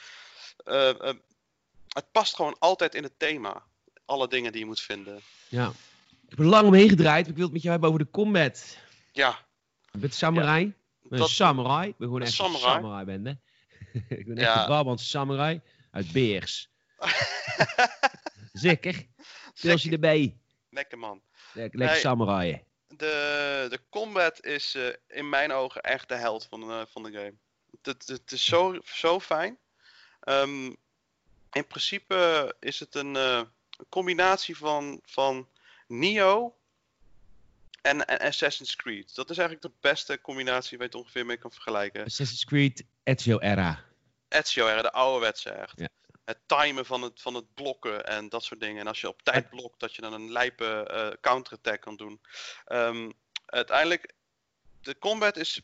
het 1.89 2.11
past 2.11 2.35
gewoon 2.35 2.55
altijd 2.59 2.95
in 2.95 3.03
het 3.03 3.19
thema. 3.19 3.63
Alle 4.09 4.27
dingen 4.27 4.51
die 4.51 4.61
je 4.61 4.67
moet 4.67 4.81
vinden. 4.81 5.21
Ja. 5.47 5.67
Ik 5.67 6.29
heb 6.29 6.39
er 6.39 6.45
lang 6.45 6.67
omheen 6.67 6.89
gedraaid. 6.89 7.27
Ik 7.27 7.35
wil 7.35 7.43
het 7.43 7.53
met 7.53 7.61
jou 7.61 7.71
hebben 7.71 7.89
over 7.89 8.03
de 8.05 8.11
combat. 8.11 8.77
Ja, 9.11 9.45
bent 9.91 10.13
samurai. 10.13 10.73
Dat, 11.09 11.29
samurai. 11.29 11.89
Ik 11.89 11.97
ben 11.97 12.07
gewoon 12.07 12.21
echt 12.21 12.33
samurai. 12.33 12.63
een 12.65 12.71
samurai 12.81 13.05
ben, 13.05 13.25
hè. 13.25 13.31
ik 14.17 14.25
ben 14.27 14.37
echt 14.37 14.47
Ja. 14.47 14.59
een 14.59 14.65
Brabantse 14.65 15.05
samurai 15.05 15.61
uit 15.91 16.11
Beers. 16.11 16.69
Zeker. 18.53 19.05
Pilsje 19.61 19.91
erbij. 19.91 20.37
lekker 20.69 20.97
man. 20.97 21.21
Lekker, 21.53 21.79
lekker 21.79 21.95
Nee. 21.95 22.05
samurai. 22.05 22.63
de, 22.87 23.67
de 23.69 23.79
combat 23.89 24.45
is 24.45 24.75
eh, 24.75 24.87
in 25.07 25.29
mijn 25.29 25.51
ogen 25.51 25.81
echt 25.81 26.07
de 26.07 26.15
held 26.15 26.45
van 26.49 26.59
de, 26.59 26.85
van 26.91 27.03
de 27.03 27.11
game. 27.11 27.33
Het, 27.81 28.07
het 28.07 28.31
is 28.31 28.45
zo, 28.45 28.79
zo 28.83 29.19
fijn. 29.19 29.57
Ehm, 30.19 30.65
in 31.51 31.67
principe 31.67 32.55
is 32.59 32.79
het 32.79 32.95
een 32.95 33.15
eh, 33.15 33.41
combinatie 33.89 34.57
van, 34.57 34.99
van 35.03 35.47
Neo 35.87 36.55
en, 37.81 38.05
en 38.05 38.19
Assassin's 38.19 38.75
Creed. 38.75 39.15
Dat 39.15 39.29
is 39.29 39.37
eigenlijk 39.37 39.67
de 39.67 39.89
beste 39.89 40.21
combinatie 40.21 40.77
waar 40.77 40.87
je 40.87 40.93
het 40.93 41.01
ongeveer 41.01 41.25
mee 41.25 41.37
kan 41.37 41.51
vergelijken. 41.51 42.05
Assassin's 42.05 42.45
Creed 42.45 42.83
Ezio 43.03 43.39
Era. 43.39 43.83
Ezio, 44.27 44.67
hè, 44.67 44.81
de 44.81 44.91
ouderwetse 44.91 45.49
echt. 45.49 45.79
Ja. 45.79 45.87
Het 46.25 46.39
timen 46.45 46.85
van 46.85 47.01
het, 47.01 47.21
van 47.21 47.33
het 47.33 47.53
blokken 47.53 48.05
en 48.05 48.29
dat 48.29 48.43
soort 48.43 48.59
dingen. 48.59 48.81
En 48.81 48.87
als 48.87 49.01
je 49.01 49.07
op 49.07 49.21
tijd 49.21 49.49
blokt, 49.49 49.79
dat 49.79 49.95
je 49.95 50.01
dan 50.01 50.13
een 50.13 50.31
lijpe 50.31 50.83
eh 50.83 51.21
counterattack 51.21 51.81
kan 51.81 51.95
doen. 51.95 52.21
Ehm, 52.65 53.11
uiteindelijk, 53.45 54.13
de 54.81 54.97
combat 54.97 55.37
is 55.37 55.61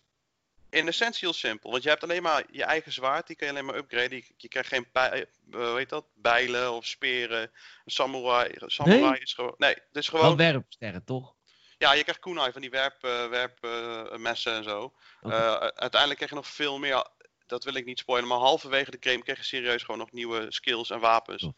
in 0.76 0.88
essentie 0.88 1.20
heel 1.22 1.34
simpel. 1.34 1.72
Want 1.72 1.84
je 1.84 1.90
hebt 1.90 2.04
alleen 2.04 2.24
maar 2.24 2.44
je 2.52 2.64
eigen 2.64 2.92
zwaard, 2.92 3.28
die 3.28 3.36
kan 3.36 3.48
je 3.48 3.54
alleen 3.54 3.66
maar 3.66 3.76
upgraden. 3.76 4.18
Je, 4.18 4.34
je 4.38 4.48
krijgt 4.48 4.70
geen 4.70 4.92
pij- 4.92 5.28
eh, 5.52 5.76
heet 5.76 5.90
dat? 5.90 6.06
bijlen 6.14 6.72
of 6.72 6.86
speren. 6.86 7.42
Een 7.42 7.52
samurai, 7.86 8.52
samurai 8.58 9.10
Nee? 9.12 9.20
is 9.20 9.34
gewoon... 9.34 9.56
Nee, 9.58 9.74
het 9.74 9.84
is 9.92 10.10
Wel 10.10 10.22
gewoon... 10.22 10.38
werpsterren, 10.38 11.04
toch? 11.04 11.36
Ja, 11.78 11.94
je 11.94 12.02
krijgt 12.04 12.22
kunai 12.22 12.52
van 12.52 12.62
die 12.62 12.70
werp, 12.70 13.04
eh, 13.04 13.28
werpmessen 13.28 14.54
en 14.54 14.64
zo. 14.64 14.94
Eh, 15.22 15.56
uiteindelijk 15.56 16.16
krijg 16.16 16.30
je 16.30 16.36
nog 16.36 16.48
veel 16.48 16.80
meer. 16.80 17.08
Dat 17.46 17.64
wil 17.64 17.74
ik 17.74 17.86
niet 17.86 18.00
spoilen, 18.00 18.30
maar 18.30 18.38
halverwege 18.38 18.92
de 18.92 19.10
game 19.10 19.24
krijg 19.24 19.38
je 19.38 19.44
serieus 19.44 19.84
gewoon 19.84 20.00
nog 20.00 20.12
nieuwe 20.12 20.46
skills 20.50 20.90
en 20.90 21.00
wapens. 21.00 21.50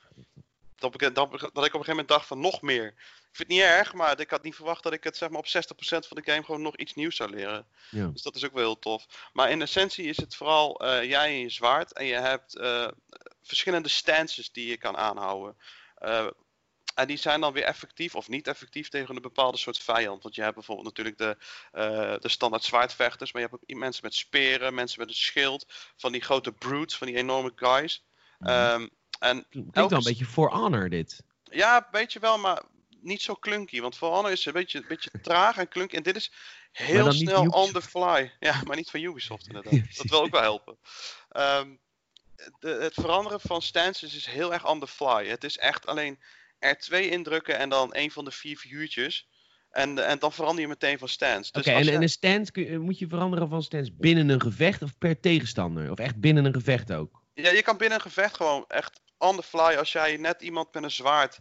Dat, 0.80 0.94
ik, 0.94 1.00
dat, 1.00 1.14
dat 1.14 1.32
ik 1.32 1.42
op 1.42 1.58
een 1.58 1.64
gegeven 1.64 1.90
moment 1.90 2.08
dacht 2.08 2.28
van 2.28 2.40
nog 2.40 2.62
meer. 2.62 2.86
Ik 2.88 3.46
vind 3.46 3.48
het 3.48 3.48
niet 3.48 3.78
erg, 3.78 3.94
maar 3.94 4.20
ik 4.20 4.30
had 4.30 4.44
niet 4.44 4.56
verwacht 4.56 4.84
dat 4.84 4.94
ik 4.94 5.04
het 5.04 5.18
zeg 5.18 5.30
maar 5.30 5.40
op 5.40 5.48
60% 5.48 5.50
van 5.80 6.18
de 6.18 6.32
game 6.32 6.44
gewoon 6.44 6.62
nog 6.62 6.76
iets 6.76 6.94
nieuws 6.94 7.16
zou 7.16 7.30
leren. 7.30 7.68
Ja. 7.90 8.08
Dus 8.08 8.22
dat 8.22 8.36
is 8.36 8.46
ook 8.46 8.54
wel 8.54 8.64
heel 8.64 8.80
tof. 8.80 9.30
Maar 9.34 9.50
in 9.50 9.62
essentie 9.62 10.06
is 10.06 10.18
het 10.18 10.36
vooral 10.36 10.80
eh, 10.80 11.04
jij 11.04 11.28
en 11.28 11.40
je 11.40 11.50
zwaard. 11.50 11.94
En 11.94 12.06
je 12.06 12.16
hebt 12.16 12.56
eh, 12.56 12.88
verschillende 13.42 13.90
stances 13.90 14.52
die 14.52 14.68
je 14.68 14.78
kan 14.78 14.98
aanhouden. 14.98 15.58
Eh, 15.96 16.28
en 16.96 17.08
die 17.08 17.18
zijn 17.18 17.42
dan 17.42 17.54
weer 17.54 17.64
effectief 17.64 18.16
of 18.16 18.28
niet 18.28 18.48
effectief 18.48 18.90
tegen 18.90 19.16
een 19.16 19.22
bepaalde 19.22 19.58
soort 19.58 19.78
vijand. 19.78 20.24
Want 20.24 20.36
je 20.36 20.42
hebt 20.42 20.56
bijvoorbeeld 20.56 20.88
natuurlijk 20.88 21.18
de, 21.18 21.38
de 22.22 22.30
standaard 22.30 22.64
zwaardvechters. 22.64 23.32
Maar 23.32 23.42
je 23.42 23.48
hebt 23.52 23.62
ook 23.62 23.80
mensen 23.80 24.04
met 24.04 24.16
speren, 24.16 24.74
mensen 24.74 25.00
met 25.00 25.10
een 25.10 25.16
schild. 25.16 25.66
Van 25.96 26.12
die 26.12 26.22
grote 26.22 26.52
brutes, 26.52 26.98
van 26.98 27.08
die 27.08 27.16
enorme 27.16 27.52
guys. 27.56 28.06
Mhm. 28.40 28.50
Ehm, 28.50 28.88
en 29.20 29.46
Klinkt 29.50 29.76
elke 29.76 29.90
wel 29.90 29.98
een 29.98 30.04
beetje 30.06 30.26
For 30.26 30.52
Honor, 30.52 30.90
dit. 30.90 31.24
ja, 31.44 31.88
weet 31.92 32.14
je 32.14 32.20
wel, 32.20 32.38
maar 32.38 32.62
niet 33.02 33.22
zo 33.22 33.36
clunky. 33.36 33.82
Want 33.82 33.98
For 33.98 34.10
Honor 34.14 34.32
is 34.32 34.46
een 34.46 34.54
beetje, 34.54 34.78
een 34.78 34.86
beetje 34.88 35.12
traag 35.22 35.58
en 35.58 35.68
clunky. 35.68 35.96
En 35.96 36.04
dit 36.04 36.16
is 36.16 36.32
heel 36.72 37.12
snel 37.12 37.46
on 37.46 37.72
the 37.72 37.82
fly. 37.82 38.32
Ja, 38.40 38.62
maar 38.66 38.76
niet 38.76 38.90
van 38.90 39.02
Ubisoft 39.02 39.48
inderdaad. 39.48 39.74
Ja, 39.80 39.84
dat 39.96 40.10
wil 40.10 40.22
ook 40.22 40.32
wel 40.32 40.42
helpen. 40.42 40.78
Ehm, 41.30 41.76
de, 42.60 42.70
het 42.70 42.94
veranderen 42.94 43.40
van 43.42 43.62
stances 43.62 44.16
is 44.16 44.26
heel 44.26 44.54
erg 44.54 44.68
on 44.70 44.80
the 44.80 44.88
fly. 44.88 45.28
Het 45.28 45.44
is 45.44 45.58
echt 45.58 45.86
alleen 45.86 46.20
R2 46.66 46.90
indrukken 47.00 47.58
en 47.58 47.70
dan 47.70 47.90
een 47.92 48.12
van 48.12 48.26
de 48.26 48.32
vier 48.32 48.58
figuurtjes. 48.58 49.28
En, 49.72 50.08
en 50.08 50.20
dan 50.20 50.32
verander 50.34 50.62
je 50.62 50.68
meteen 50.68 50.98
van 50.98 51.08
stance. 51.10 51.50
Oké, 51.52 51.62
Dus 51.64 51.74
als 51.74 51.82
en, 51.82 51.90
je- 51.90 51.96
en 51.96 52.02
een 52.02 52.10
stance, 52.10 52.52
kun 52.52 52.82
moet 52.82 53.00
je 53.00 53.08
veranderen 53.08 53.50
van 53.50 53.64
stance 53.64 53.92
binnen 53.94 54.30
een 54.30 54.42
gevecht 54.42 54.82
of 54.82 54.98
per 54.98 55.20
tegenstander? 55.20 55.92
Of 55.92 56.00
echt 56.00 56.20
binnen 56.20 56.46
een 56.46 56.54
gevecht 56.54 56.92
ook? 56.94 57.22
Ja, 57.34 57.50
je 57.52 57.62
kan 57.62 57.78
binnen 57.78 57.98
een 57.98 58.04
gevecht 58.04 58.36
gewoon 58.36 58.66
echt 58.68 59.02
on 59.18 59.36
the 59.36 59.44
fly. 59.44 59.76
Als 59.78 59.92
jij 59.92 60.18
net 60.18 60.42
iemand 60.42 60.74
met 60.74 60.84
een 60.84 60.92
zwaard 60.92 61.40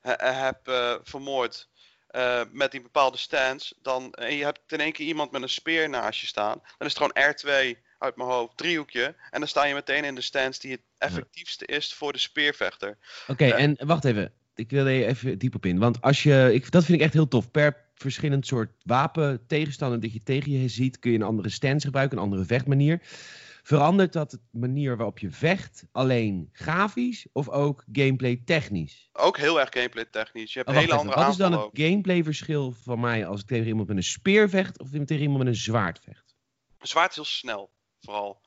he- 0.00 0.32
hebt 0.32 0.68
eh, 0.68 0.94
vermoord 1.02 1.68
eh, 2.06 2.40
met 2.52 2.70
die 2.70 2.82
bepaalde 2.82 3.18
stance. 3.18 3.74
Dan, 3.82 4.12
en 4.12 4.34
je 4.36 4.44
hebt 4.44 4.60
in 4.72 4.80
één 4.80 4.92
keer 4.92 5.06
iemand 5.06 5.30
met 5.30 5.42
een 5.42 5.48
speer 5.48 5.88
naast 5.88 6.20
je 6.20 6.26
staan. 6.26 6.58
Dan 6.78 6.86
is 6.88 6.94
het 6.94 7.02
gewoon 7.02 7.34
R2 7.34 7.78
uit 7.98 8.16
mijn 8.16 8.28
hoofd, 8.28 8.56
driehoekje. 8.56 9.14
En 9.30 9.38
dan 9.38 9.48
sta 9.48 9.64
je 9.64 9.74
meteen 9.74 10.04
in 10.04 10.14
de 10.14 10.20
stance 10.20 10.60
die 10.60 10.70
het 10.70 10.82
effectiefste 10.98 11.66
is 11.66 11.94
voor 11.94 12.12
de 12.12 12.18
speervechter. 12.18 12.98
Oké, 13.26 13.44
en 13.44 13.86
wacht 13.86 14.04
even. 14.04 14.32
Ik 14.54 14.70
wil 14.70 14.86
er 14.86 15.06
even 15.06 15.38
diep 15.38 15.54
op 15.54 15.66
in. 15.66 15.78
Want 15.78 16.00
als 16.00 16.22
je, 16.22 16.50
ik, 16.52 16.70
dat 16.70 16.84
vind 16.84 16.98
ik 16.98 17.04
echt 17.04 17.14
heel 17.14 17.28
tof. 17.28 17.50
Per 17.50 17.76
verschillend 17.94 18.46
soort 18.46 18.70
wapen 18.82 19.46
tegenstander 19.46 20.00
dat 20.00 20.12
je 20.12 20.22
tegen 20.22 20.52
je 20.52 20.68
ziet, 20.68 20.98
kun 20.98 21.10
je 21.10 21.16
een 21.18 21.24
andere 21.24 21.48
stance 21.48 21.86
gebruiken, 21.86 22.18
een 22.18 22.24
andere 22.24 22.44
vechtmanier. 22.44 23.00
Verandert 23.62 24.12
dat 24.12 24.30
de 24.30 24.40
manier 24.50 24.96
waarop 24.96 25.18
je 25.18 25.30
vecht 25.30 25.84
alleen 25.92 26.48
grafisch 26.52 27.26
of 27.32 27.48
ook 27.48 27.84
gameplay 27.92 28.42
technisch? 28.44 29.08
Ook 29.12 29.36
heel 29.36 29.60
erg 29.60 29.68
gameplay 29.72 30.04
technisch. 30.04 30.52
Je 30.52 30.58
hebt 30.58 30.70
Oh, 30.70 30.76
hele 30.76 30.86
even, 30.86 30.98
andere 30.98 31.20
Wat 31.20 31.30
is 31.30 31.36
dan 31.36 31.52
het 31.52 31.68
gameplay 31.72 32.24
verschil 32.24 32.72
van 32.72 33.00
mij 33.00 33.26
als 33.26 33.40
ik 33.40 33.46
tegen 33.46 33.66
iemand 33.66 33.88
met 33.88 33.96
een 33.96 34.02
speer 34.02 34.48
vecht 34.48 34.78
of 34.78 34.88
tegen 34.90 35.22
iemand 35.22 35.38
met 35.38 35.46
een 35.46 35.60
zwaard 35.60 36.00
vecht? 36.04 36.34
Zwaard 36.78 37.10
is 37.10 37.16
heel 37.16 37.24
snel, 37.24 37.72
vooral. 38.00 38.40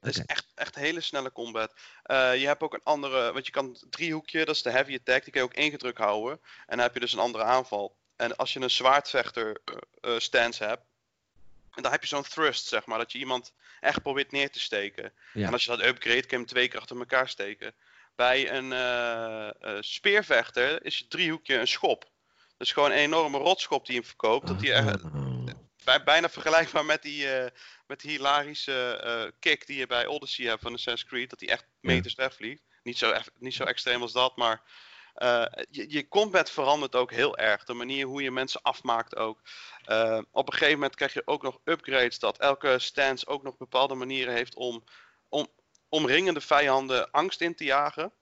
Het 0.00 0.16
is 0.16 0.24
echt, 0.24 0.52
echt 0.54 0.74
hele 0.74 1.00
snelle 1.00 1.32
combat. 1.32 1.74
Eh, 2.02 2.40
je 2.40 2.46
hebt 2.46 2.62
ook 2.62 2.74
een 2.74 2.82
andere, 2.82 3.32
want 3.32 3.46
je 3.46 3.52
kan 3.52 3.76
driehoekje, 3.90 4.44
dat 4.44 4.54
is 4.54 4.62
de 4.62 4.70
heavy 4.70 4.94
attack, 4.94 5.22
die 5.22 5.32
kan 5.32 5.42
je 5.42 5.48
ook 5.48 5.54
ingedrukt 5.54 5.98
houden. 5.98 6.40
En 6.42 6.76
dan 6.76 6.78
heb 6.78 6.94
je 6.94 7.00
dus 7.00 7.12
een 7.12 7.18
andere 7.18 7.44
aanval. 7.44 7.96
En 8.16 8.36
als 8.36 8.52
je 8.52 8.60
een 8.60 8.70
zwaardvechter 8.70 9.60
eh, 10.00 10.18
stance 10.18 10.64
hebt, 10.64 10.84
en 11.80 11.86
dan 11.86 11.92
heb 11.92 12.08
je 12.08 12.16
zo'n 12.16 12.22
thrust, 12.22 12.66
zeg 12.66 12.86
maar, 12.86 12.98
dat 12.98 13.12
je 13.12 13.18
iemand 13.18 13.52
echt 13.80 14.02
probeert 14.02 14.32
neer 14.32 14.50
te 14.50 14.60
steken. 14.60 15.12
Ja. 15.32 15.46
En 15.46 15.52
als 15.52 15.64
je 15.64 15.70
dat 15.70 15.82
upgrade, 15.84 16.20
kan 16.20 16.28
je 16.30 16.36
hem 16.36 16.46
twee 16.46 16.68
keer 16.68 16.80
achter 16.80 16.98
elkaar 16.98 17.28
steken. 17.28 17.74
Bij 18.16 18.50
een 18.52 18.72
eh, 18.72 19.48
eh, 19.48 19.76
speervechter 19.80 20.84
is 20.84 20.98
je 20.98 21.08
driehoekje 21.08 21.54
een 21.58 21.68
schop. 21.68 22.10
Dus 22.56 22.72
gewoon 22.72 22.90
een 22.90 22.96
enorme 22.96 23.38
rotschop 23.38 23.86
die 23.86 23.96
hem 23.96 24.04
verkoopt. 24.04 24.46
Dat 24.46 24.60
die 24.60 24.72
echt, 24.72 25.02
Oh. 25.02 25.46
bij- 25.84 26.02
bijna 26.02 26.28
vergelijkbaar 26.28 26.84
met 26.84 27.02
die, 27.02 27.32
eh, 27.32 27.50
met 27.86 28.00
die 28.00 28.10
hilarische 28.10 29.32
kick 29.38 29.66
die 29.66 29.78
je 29.78 29.86
bij 29.86 30.06
Odyssey 30.06 30.46
hebt 30.46 30.62
van 30.62 30.72
Assassin's 30.72 31.10
Creed. 31.10 31.30
Dat 31.30 31.38
die 31.38 31.48
echt 31.50 31.64
Ja. 31.68 31.76
meters 31.80 32.14
wegvliegt. 32.14 32.62
Niet 32.82 32.98
zo, 32.98 33.14
niet 33.38 33.54
zo 33.54 33.64
extreem 33.64 34.02
als 34.02 34.12
dat, 34.12 34.36
maar 34.36 34.62
eh, 35.14 35.44
je, 35.70 35.84
je 35.88 36.08
combat 36.08 36.50
verandert 36.50 36.94
ook 36.94 37.12
heel 37.12 37.36
erg. 37.36 37.64
De 37.64 37.72
manier 37.72 38.06
hoe 38.06 38.22
je 38.22 38.30
mensen 38.30 38.62
afmaakt 38.62 39.16
ook. 39.16 39.40
Eh, 39.84 40.18
op 40.30 40.46
een 40.46 40.52
gegeven 40.52 40.74
moment 40.74 40.94
krijg 40.94 41.12
je 41.12 41.22
ook 41.24 41.42
nog 41.42 41.58
upgrades 41.64 42.18
dat 42.18 42.38
elke 42.38 42.78
stance 42.78 43.26
ook 43.26 43.42
nog 43.42 43.56
bepaalde 43.56 43.94
manieren 43.94 44.34
heeft 44.34 44.54
om, 44.54 44.84
om 45.28 45.48
omringende 45.88 46.40
vijanden 46.40 47.10
angst 47.10 47.40
in 47.40 47.54
te 47.54 47.64
jagen. 47.64 48.12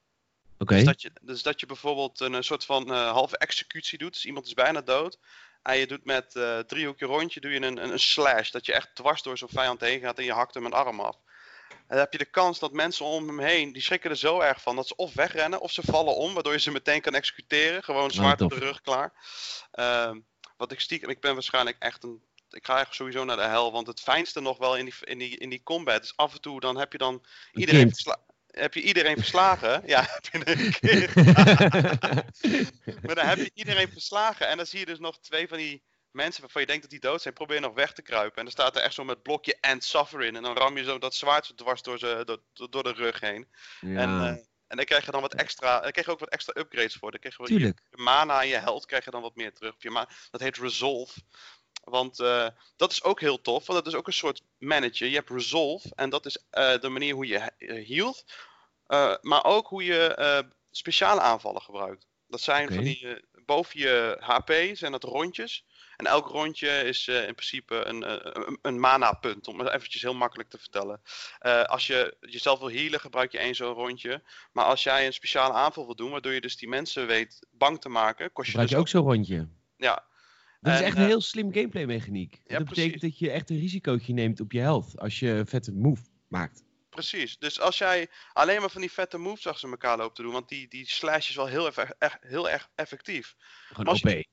Oké. 0.59 0.75
Dus, 0.75 0.85
dat 0.85 1.03
je, 1.03 1.11
dus 1.23 1.43
dat 1.43 1.61
je 1.61 1.67
bijvoorbeeld 1.67 2.21
een, 2.21 2.45
soort 2.45 2.65
van 2.65 2.93
eh, 2.93 3.11
halve 3.11 3.39
executie 3.39 3.99
doet. 3.99 4.13
Dus 4.13 4.27
iemand 4.27 4.47
is 4.47 4.55
bijna 4.55 4.81
dood. 4.81 5.19
En 5.63 5.77
je 5.77 5.87
doet 5.87 6.05
met 6.05 6.37
eh 6.37 6.59
driehoekje 6.59 7.07
rondje 7.07 7.41
doe 7.41 7.51
je 7.51 7.57
een, 7.57 7.83
een, 7.83 7.93
een 7.93 7.99
slash. 7.99 8.51
Dat 8.51 8.67
je 8.67 8.73
echt 8.73 8.95
dwars 8.95 9.23
door 9.23 9.39
zo'n 9.39 9.49
vijand 9.49 9.81
heen 9.81 10.01
gaat 10.01 10.19
en 10.19 10.25
je 10.25 10.33
hakt 10.33 10.55
hem 10.55 10.65
een 10.65 10.73
arm 10.73 11.01
af. 11.01 11.17
En 11.71 11.95
dan 11.95 11.99
heb 11.99 12.13
je 12.13 12.19
de 12.19 12.25
kans 12.25 12.59
dat 12.59 12.73
mensen 12.73 13.05
om 13.05 13.27
hem 13.27 13.41
heen, 13.41 13.73
die 13.73 13.83
schrikken 13.83 14.11
er 14.11 14.17
zo 14.17 14.41
erg 14.41 14.63
van 14.63 14.77
dat 14.77 14.87
ze 14.87 14.97
of 14.97 15.15
wegrennen 15.15 15.61
of 15.61 15.73
ze 15.73 15.83
vallen 15.85 16.17
om, 16.17 16.35
waardoor 16.35 16.53
je 16.53 16.59
ze 16.59 16.71
meteen 16.71 17.01
kan 17.01 17.15
executeren. 17.15 17.83
Gewoon 17.83 18.11
zwaard 18.11 18.41
op 18.41 18.51
de 18.51 18.59
rug 18.59 18.81
klaar. 18.81 19.13
Ehm, 19.73 20.19
wat 20.57 20.73
ik 20.73 20.81
stiekem, 20.81 21.11
ik 21.11 21.21
ben 21.21 21.35
waarschijnlijk 21.35 21.77
echt 21.79 22.05
een, 22.05 22.23
ik 22.51 22.67
ga 22.67 22.81
echt 22.81 22.95
sowieso 22.95 23.25
naar 23.25 23.37
de 23.37 23.43
hel, 23.43 23.73
want 23.73 23.87
het 23.87 24.01
fijnste 24.01 24.41
nog 24.41 24.59
wel 24.59 24.77
in 24.77 24.85
die, 24.85 24.95
in 25.01 25.19
die, 25.19 25.39
in 25.39 25.49
die 25.49 25.63
combat 25.63 26.03
is 26.03 26.17
af 26.17 26.35
en 26.35 26.41
toe, 26.41 26.61
dan 26.61 26.79
heb 26.79 26.93
je 26.93 26.99
dan 26.99 27.15
Een 27.53 27.61
iedereen, 27.61 27.93
heb 28.47 28.75
je 28.75 28.83
iedereen 28.83 29.17
verslagen. 29.17 29.83
ja, 29.87 30.07
heb 30.09 30.27
je 30.33 30.41
een 30.45 30.73
kind. 30.81 31.15
Maar 33.07 33.15
dan 33.15 33.27
heb 33.27 33.39
je 33.39 33.51
iedereen 33.55 33.89
verslagen. 33.93 34.49
En 34.49 34.57
dan 34.57 34.67
zie 34.67 34.79
je 34.79 34.87
dus 34.87 34.99
nog 34.99 35.19
twee 35.19 35.49
van 35.49 35.59
die 35.59 35.83
mensen 36.19 36.41
waarvan 36.43 36.61
je 36.61 36.67
denkt 36.67 36.83
dat 36.83 36.91
die 36.91 37.01
dood 37.01 37.23
zijn, 37.23 37.35
proberen 37.35 37.63
nog 37.63 37.75
weg 37.75 37.93
te 37.93 38.03
kruipen. 38.03 38.37
En 38.37 38.43
dan 38.43 38.53
staat 38.53 38.77
er 38.77 38.83
echt 38.83 38.95
zo 38.95 39.05
met 39.05 39.23
blokje 39.23 39.57
and 39.61 39.85
suffer 39.85 40.23
in. 40.23 40.37
En 40.37 40.43
dan 40.43 40.57
ram 40.57 40.77
je 40.77 40.85
zo 40.85 40.99
dat 40.99 41.15
zwaard 41.15 41.47
zo 41.47 41.55
dwars 41.55 41.83
door, 41.83 41.99
ze, 41.99 42.23
door, 42.25 42.71
door- 42.71 42.83
de 42.83 42.93
rug 42.93 43.21
heen. 43.21 43.49
En, 43.81 44.09
eh, 44.21 44.27
en 44.69 44.77
dan 44.77 44.85
krijg 44.85 45.05
je 45.05 45.11
dan 45.11 45.21
wat 45.21 45.35
extra. 45.35 45.81
Dan 45.81 45.91
krijg 45.91 46.07
je 46.07 46.13
ook 46.13 46.19
wat 46.19 46.29
extra 46.29 46.61
upgrades 46.61 46.95
voor. 46.95 47.11
Dan 47.11 47.21
krijg 47.21 47.37
je, 47.37 47.45
tuurlijk. 47.45 47.83
je 47.91 48.03
mana 48.03 48.43
en 48.43 48.49
je 48.49 48.57
held 48.57 48.87
krijg 48.87 49.05
je 49.05 49.11
dan 49.11 49.23
wat 49.23 49.35
meer 49.37 49.53
terug. 49.53 49.75
Dat 50.31 50.41
heet 50.41 50.57
resolve. 50.57 51.21
Want 51.85 52.21
eh, 52.21 52.49
dat 52.77 52.93
is 52.93 53.03
ook 53.03 53.21
heel 53.21 53.41
tof. 53.41 53.67
Want 53.67 53.85
dat 53.85 53.93
is 53.93 53.99
ook 53.99 54.07
een 54.07 54.13
soort 54.13 54.43
manager. 54.59 55.09
Je 55.09 55.15
hebt 55.15 55.31
resolve. 55.31 55.89
En 55.95 56.11
dat 56.11 56.27
is 56.27 56.45
eh, 56.51 56.79
de 56.79 56.89
manier 56.89 57.15
hoe 57.15 57.27
je 57.27 57.39
he- 57.39 57.83
healt. 57.95 58.25
Maar 59.23 59.45
ook 59.45 59.67
hoe 59.69 59.85
je 59.85 60.45
speciale 60.71 61.21
aanvallen 61.21 61.63
gebruikt. 61.63 62.07
Dat 62.27 62.41
zijn 62.41 62.69
van 62.75 62.83
die. 62.85 63.21
boven 63.45 63.81
je 63.81 64.17
HP 64.21 64.77
zijn 64.77 64.93
dat 64.93 65.03
rondjes. 65.05 65.65
En 65.99 66.07
elk 66.07 66.29
rondje 66.29 66.69
is 66.83 67.09
eh, 67.09 67.27
in 67.27 67.35
principe 67.35 67.75
een, 67.87 68.03
eh, 68.03 68.17
een, 68.47 68.59
een 68.63 68.81
mana-punt. 68.81 69.49
Om 69.49 69.59
het 69.59 69.69
eventjes 69.73 70.03
heel 70.03 70.15
makkelijk 70.15 70.49
te 70.49 70.59
vertellen. 70.59 71.01
Eh, 71.39 71.63
als 71.63 71.87
je 71.87 72.17
jezelf 72.21 72.59
wil 72.59 72.71
healen, 72.71 73.01
gebruik 73.01 73.33
je 73.33 73.39
één 73.39 73.55
zo'n 73.55 73.73
rondje. 73.75 74.23
Maar 74.53 74.65
als 74.65 74.83
jij 74.83 75.07
een 75.07 75.13
speciale 75.13 75.53
aanval 75.55 75.87
wil 75.87 75.95
doen, 75.95 76.11
waardoor 76.11 76.33
je 76.33 76.41
dus 76.41 76.57
die 76.57 76.69
mensen 76.69 77.07
weet 77.07 77.47
bang 77.51 77.81
te 77.81 77.89
maken, 77.89 78.33
kost 78.33 78.51
je 78.51 78.59
Gebruik 78.59 78.69
dus 78.69 78.77
je 78.79 78.83
ook 78.83 78.89
zo'n 79.05 79.13
rondje? 79.13 79.49
Ja, 79.77 80.05
Dat 80.61 80.75
is 80.75 80.81
echt 80.81 80.97
een 80.97 81.05
heel 81.05 81.21
slim 81.21 81.53
gameplay 81.53 81.85
mechaniek. 81.87 82.41
ja, 82.47 82.59
dat 82.59 82.69
betekent 82.69 83.01
dat 83.01 83.19
je 83.19 83.31
echt 83.31 83.51
een 83.51 83.59
risicootje 83.59 84.13
neemt 84.13 84.41
op 84.41 84.53
je 84.53 84.61
health 84.61 84.99
als 84.99 85.19
je 85.19 85.29
een 85.31 85.47
vette 85.47 85.73
move 85.73 86.03
maakt. 86.29 86.63
precies. 86.91 87.39
Dus 87.39 87.61
als 87.61 87.79
jij 87.79 88.09
alleen 88.33 88.61
maar 88.61 88.71
van 88.71 88.81
die 88.81 88.93
vette 88.93 89.19
moves 89.19 89.47
achter 89.47 89.71
elkaar 89.71 89.97
loopt 89.97 90.17
te 90.17 90.23
doen, 90.23 90.33
want 90.33 90.49
die, 90.49 90.69
die 90.69 90.87
slash 90.89 91.29
is 91.29 91.35
wel 91.35 91.47
heel, 91.47 91.67
eff- 91.67 91.91
echt, 91.99 92.17
heel 92.21 92.51
erg 92.51 92.69
effectief. 92.75 93.35
Gewoon 93.69 93.95
OP. 93.95 94.01
je- 94.09 94.27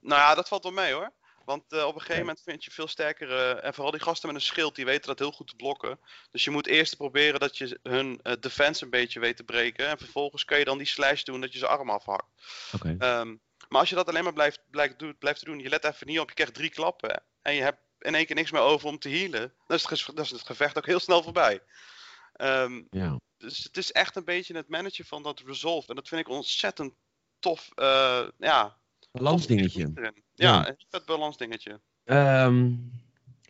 Nou 0.00 0.20
ja, 0.20 0.34
dat 0.34 0.48
valt 0.48 0.62
wel 0.62 0.72
mee 0.72 0.92
hoor. 0.92 1.12
Want 1.44 1.72
eh, 1.72 1.84
op 1.86 1.94
een 1.94 2.00
gegeven 2.00 2.20
moment 2.20 2.42
vind 2.42 2.64
je 2.64 2.70
veel 2.70 2.88
sterkere. 2.88 3.52
En 3.52 3.74
vooral 3.74 3.92
die 3.92 4.00
gasten 4.00 4.28
met 4.28 4.36
een 4.36 4.42
schild, 4.46 4.74
die 4.74 4.84
weten 4.84 5.06
dat 5.06 5.18
heel 5.18 5.32
goed 5.32 5.48
te 5.48 5.56
blokken. 5.56 6.00
Dus 6.30 6.44
je 6.44 6.50
moet 6.50 6.66
eerst 6.66 6.96
proberen 6.96 7.40
dat 7.40 7.58
je 7.58 7.80
hun 7.82 8.20
eh, 8.22 8.32
defense 8.40 8.84
een 8.84 8.90
beetje 8.90 9.20
weet 9.20 9.36
te 9.36 9.44
breken. 9.44 9.88
En 9.88 9.98
vervolgens 9.98 10.44
kun 10.44 10.58
je 10.58 10.64
dan 10.64 10.78
die 10.78 10.86
slash 10.86 11.22
doen 11.22 11.40
dat 11.40 11.52
je 11.52 11.58
ze 11.58 11.66
arm 11.66 11.90
afhakt. 11.90 12.26
Oké. 12.72 12.96
Ehm, 12.98 13.36
maar 13.68 13.80
als 13.80 13.88
je 13.88 13.94
dat 13.94 14.08
alleen 14.08 14.24
maar 14.24 14.32
blijft, 14.32 14.60
blijft, 14.70 14.98
doen, 14.98 15.16
blijft 15.18 15.44
doen, 15.44 15.58
je 15.58 15.68
let 15.68 15.84
even 15.84 16.06
niet 16.06 16.20
op, 16.20 16.28
je 16.28 16.34
krijgt 16.34 16.54
drie 16.54 16.70
klappen. 16.70 17.22
En 17.42 17.54
je 17.54 17.62
hebt 17.62 17.80
in 17.98 18.14
één 18.14 18.26
keer 18.26 18.36
niks 18.36 18.50
meer 18.50 18.60
over 18.60 18.88
om 18.88 18.98
te 18.98 19.08
healen. 19.08 19.54
Dan 19.66 19.76
is 19.76 19.82
het, 19.88 20.16
dan 20.16 20.24
is 20.24 20.30
het 20.30 20.46
gevecht 20.46 20.76
ook 20.78 20.86
heel 20.86 21.00
snel 21.00 21.22
voorbij. 21.22 21.62
Ehm, 22.32 22.82
Ja. 22.90 23.20
dus 23.38 23.64
het 23.64 23.76
is 23.76 23.92
echt 23.92 24.16
een 24.16 24.24
beetje 24.24 24.56
het 24.56 24.68
managen 24.68 25.04
van 25.04 25.22
dat 25.22 25.40
resolve. 25.46 25.88
En 25.88 25.94
dat 25.94 26.08
vind 26.08 26.20
ik 26.20 26.28
ontzettend 26.28 26.94
tof. 27.38 27.68
eh 27.74 28.28
ja, 28.38 28.77
Balansdingetje. 29.10 29.90
Ja. 29.94 30.12
Ja, 30.34 30.68
een 30.68 30.76
vet 30.90 31.04
balansdingetje. 31.04 31.80
Ehm, 32.04 32.74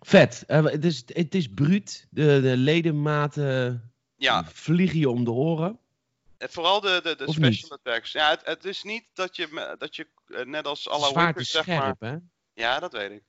vet. 0.01 0.45
Eh, 0.47 0.65
het, 0.65 0.85
is, 0.85 1.03
het 1.07 1.35
is 1.35 1.49
bruut. 1.49 2.07
De, 2.11 2.41
de 2.41 2.57
ledematen 2.57 3.91
Ja, 4.17 4.45
vliegen 4.45 4.99
je 4.99 5.09
om 5.11 5.25
de 5.25 5.31
oren. 5.31 5.79
en 6.39 6.51
vooral 6.51 6.81
de, 6.81 7.01
de, 7.03 7.17
de 7.17 7.27
Of 7.27 7.35
special 7.35 7.69
niet? 7.71 7.87
attacks. 7.87 8.13
Ja, 8.13 8.31
het, 8.31 8.41
het 8.45 8.65
is 8.65 8.83
niet 8.83 9.05
dat 9.13 9.37
je, 9.37 9.75
dat 9.79 9.97
je 9.97 10.07
eh, 10.27 10.45
net 10.45 10.67
als 10.67 10.89
alle 10.89 11.07
Zwaard 11.07 11.37
is 11.39 11.51
zeg 11.51 11.67
maar... 11.67 11.97
hè? 11.99 12.17
Ja, 12.55 12.79
dat 12.79 12.93
weet 12.93 13.11
ik. 13.11 13.23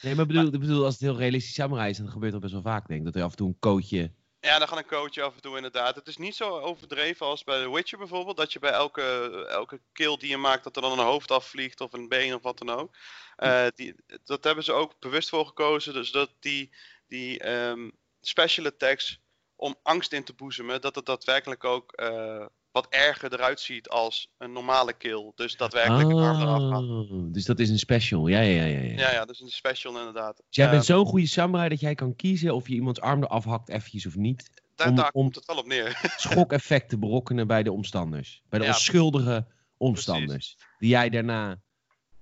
Nee, 0.00 0.14
maar 0.14 0.24
ik 0.24 0.32
bedoel, 0.32 0.52
ik 0.54 0.60
bedoel, 0.60 0.84
als 0.84 0.94
het 0.94 1.02
heel 1.02 1.16
realistisch 1.16 1.54
samurai 1.54 1.90
is, 1.90 1.96
dan 1.98 2.08
gebeurt 2.08 2.32
dat 2.32 2.40
best 2.40 2.52
wel 2.52 2.62
vaak, 2.62 2.86
denk 2.88 2.98
ik. 3.00 3.06
Dat 3.06 3.14
er 3.16 3.22
af 3.22 3.30
en 3.30 3.36
toe 3.36 3.48
een 3.48 3.58
kootje... 3.58 4.12
Ja, 4.40 4.58
dan 4.58 4.68
gaat 4.68 4.78
een 4.78 4.86
coachje 4.86 5.22
af 5.22 5.34
en 5.34 5.40
toe 5.40 5.56
inderdaad. 5.56 5.94
Het 5.94 6.06
is 6.06 6.16
niet 6.16 6.34
zo 6.34 6.58
overdreven 6.58 7.26
als 7.26 7.44
bij 7.44 7.62
The 7.62 7.72
Witcher 7.72 7.98
bijvoorbeeld. 7.98 8.36
Dat 8.36 8.52
je 8.52 8.58
bij 8.58 8.70
elke, 8.70 9.46
elke 9.48 9.80
kill 9.92 10.16
die 10.16 10.28
je 10.28 10.36
maakt, 10.36 10.64
dat 10.64 10.76
er 10.76 10.82
dan 10.82 10.98
een 10.98 11.04
hoofd 11.04 11.30
afvliegt 11.30 11.80
of 11.80 11.92
een 11.92 12.08
been 12.08 12.34
of 12.34 12.42
wat 12.42 12.58
dan 12.58 12.70
ook. 12.70 12.96
Eh, 13.36 13.66
die, 13.74 13.94
dat 14.24 14.44
hebben 14.44 14.64
ze 14.64 14.72
ook 14.72 14.98
bewust 14.98 15.28
voor 15.28 15.46
gekozen. 15.46 15.92
Dus 15.92 16.10
dat 16.10 16.30
die, 16.40 16.74
die 17.06 17.38
ehm, 17.38 17.90
special 18.20 18.66
attacks 18.66 19.20
om 19.56 19.76
angst 19.82 20.12
in 20.12 20.24
te 20.24 20.34
boezemen, 20.34 20.80
dat 20.80 20.94
het 20.94 21.06
daadwerkelijk 21.06 21.64
ook 21.64 21.92
eh, 21.92 22.46
wat 22.82 22.86
erger 22.90 23.32
eruit 23.32 23.60
ziet 23.60 23.88
als 23.88 24.30
een 24.38 24.52
normale 24.52 24.92
kill. 24.92 25.32
Dus 25.34 25.56
daadwerkelijk 25.56 26.08
een 26.08 26.16
arm 26.18 26.40
eraf 26.40 26.70
gaat. 26.70 26.82
Oh, 26.82 27.32
dus 27.32 27.44
dat 27.44 27.58
is 27.58 27.68
een 27.70 27.78
special. 27.78 28.26
Ja, 28.26 28.40
ja, 28.40 28.64
ja. 28.64 28.78
ja. 28.80 28.98
Ja, 28.98 29.12
ja, 29.12 29.24
dus 29.24 29.40
een 29.40 29.48
special 29.48 29.98
inderdaad. 29.98 30.36
Dus 30.36 30.44
jij 30.56 30.70
bent 30.70 30.84
zo'n 30.84 31.06
goede 31.06 31.26
samurai 31.26 31.68
dat 31.68 31.80
jij 31.80 31.94
kan 31.94 32.16
kiezen 32.16 32.54
of 32.54 32.68
je 32.68 32.74
iemands 32.74 33.00
arm 33.00 33.22
eraf 33.22 33.44
hakt 33.44 33.68
eventjes 33.68 34.06
of 34.06 34.16
niet. 34.16 34.50
daar, 34.74 34.88
om- 34.88 34.94
daar 34.96 35.10
komt 35.10 35.34
het 35.34 35.44
wel 35.46 35.56
op 35.56 35.66
neer. 35.66 36.00
Schokeffecten 36.16 37.00
berokkenen 37.00 37.46
bij 37.46 37.62
de 37.62 37.72
omstanders. 37.72 38.42
Bij 38.48 38.58
de 38.58 38.64
Ja, 38.64 38.70
onschuldige 38.70 39.46
omstanders. 39.76 40.56
Die 40.78 40.88
jij 40.88 41.08
daarna, 41.08 41.46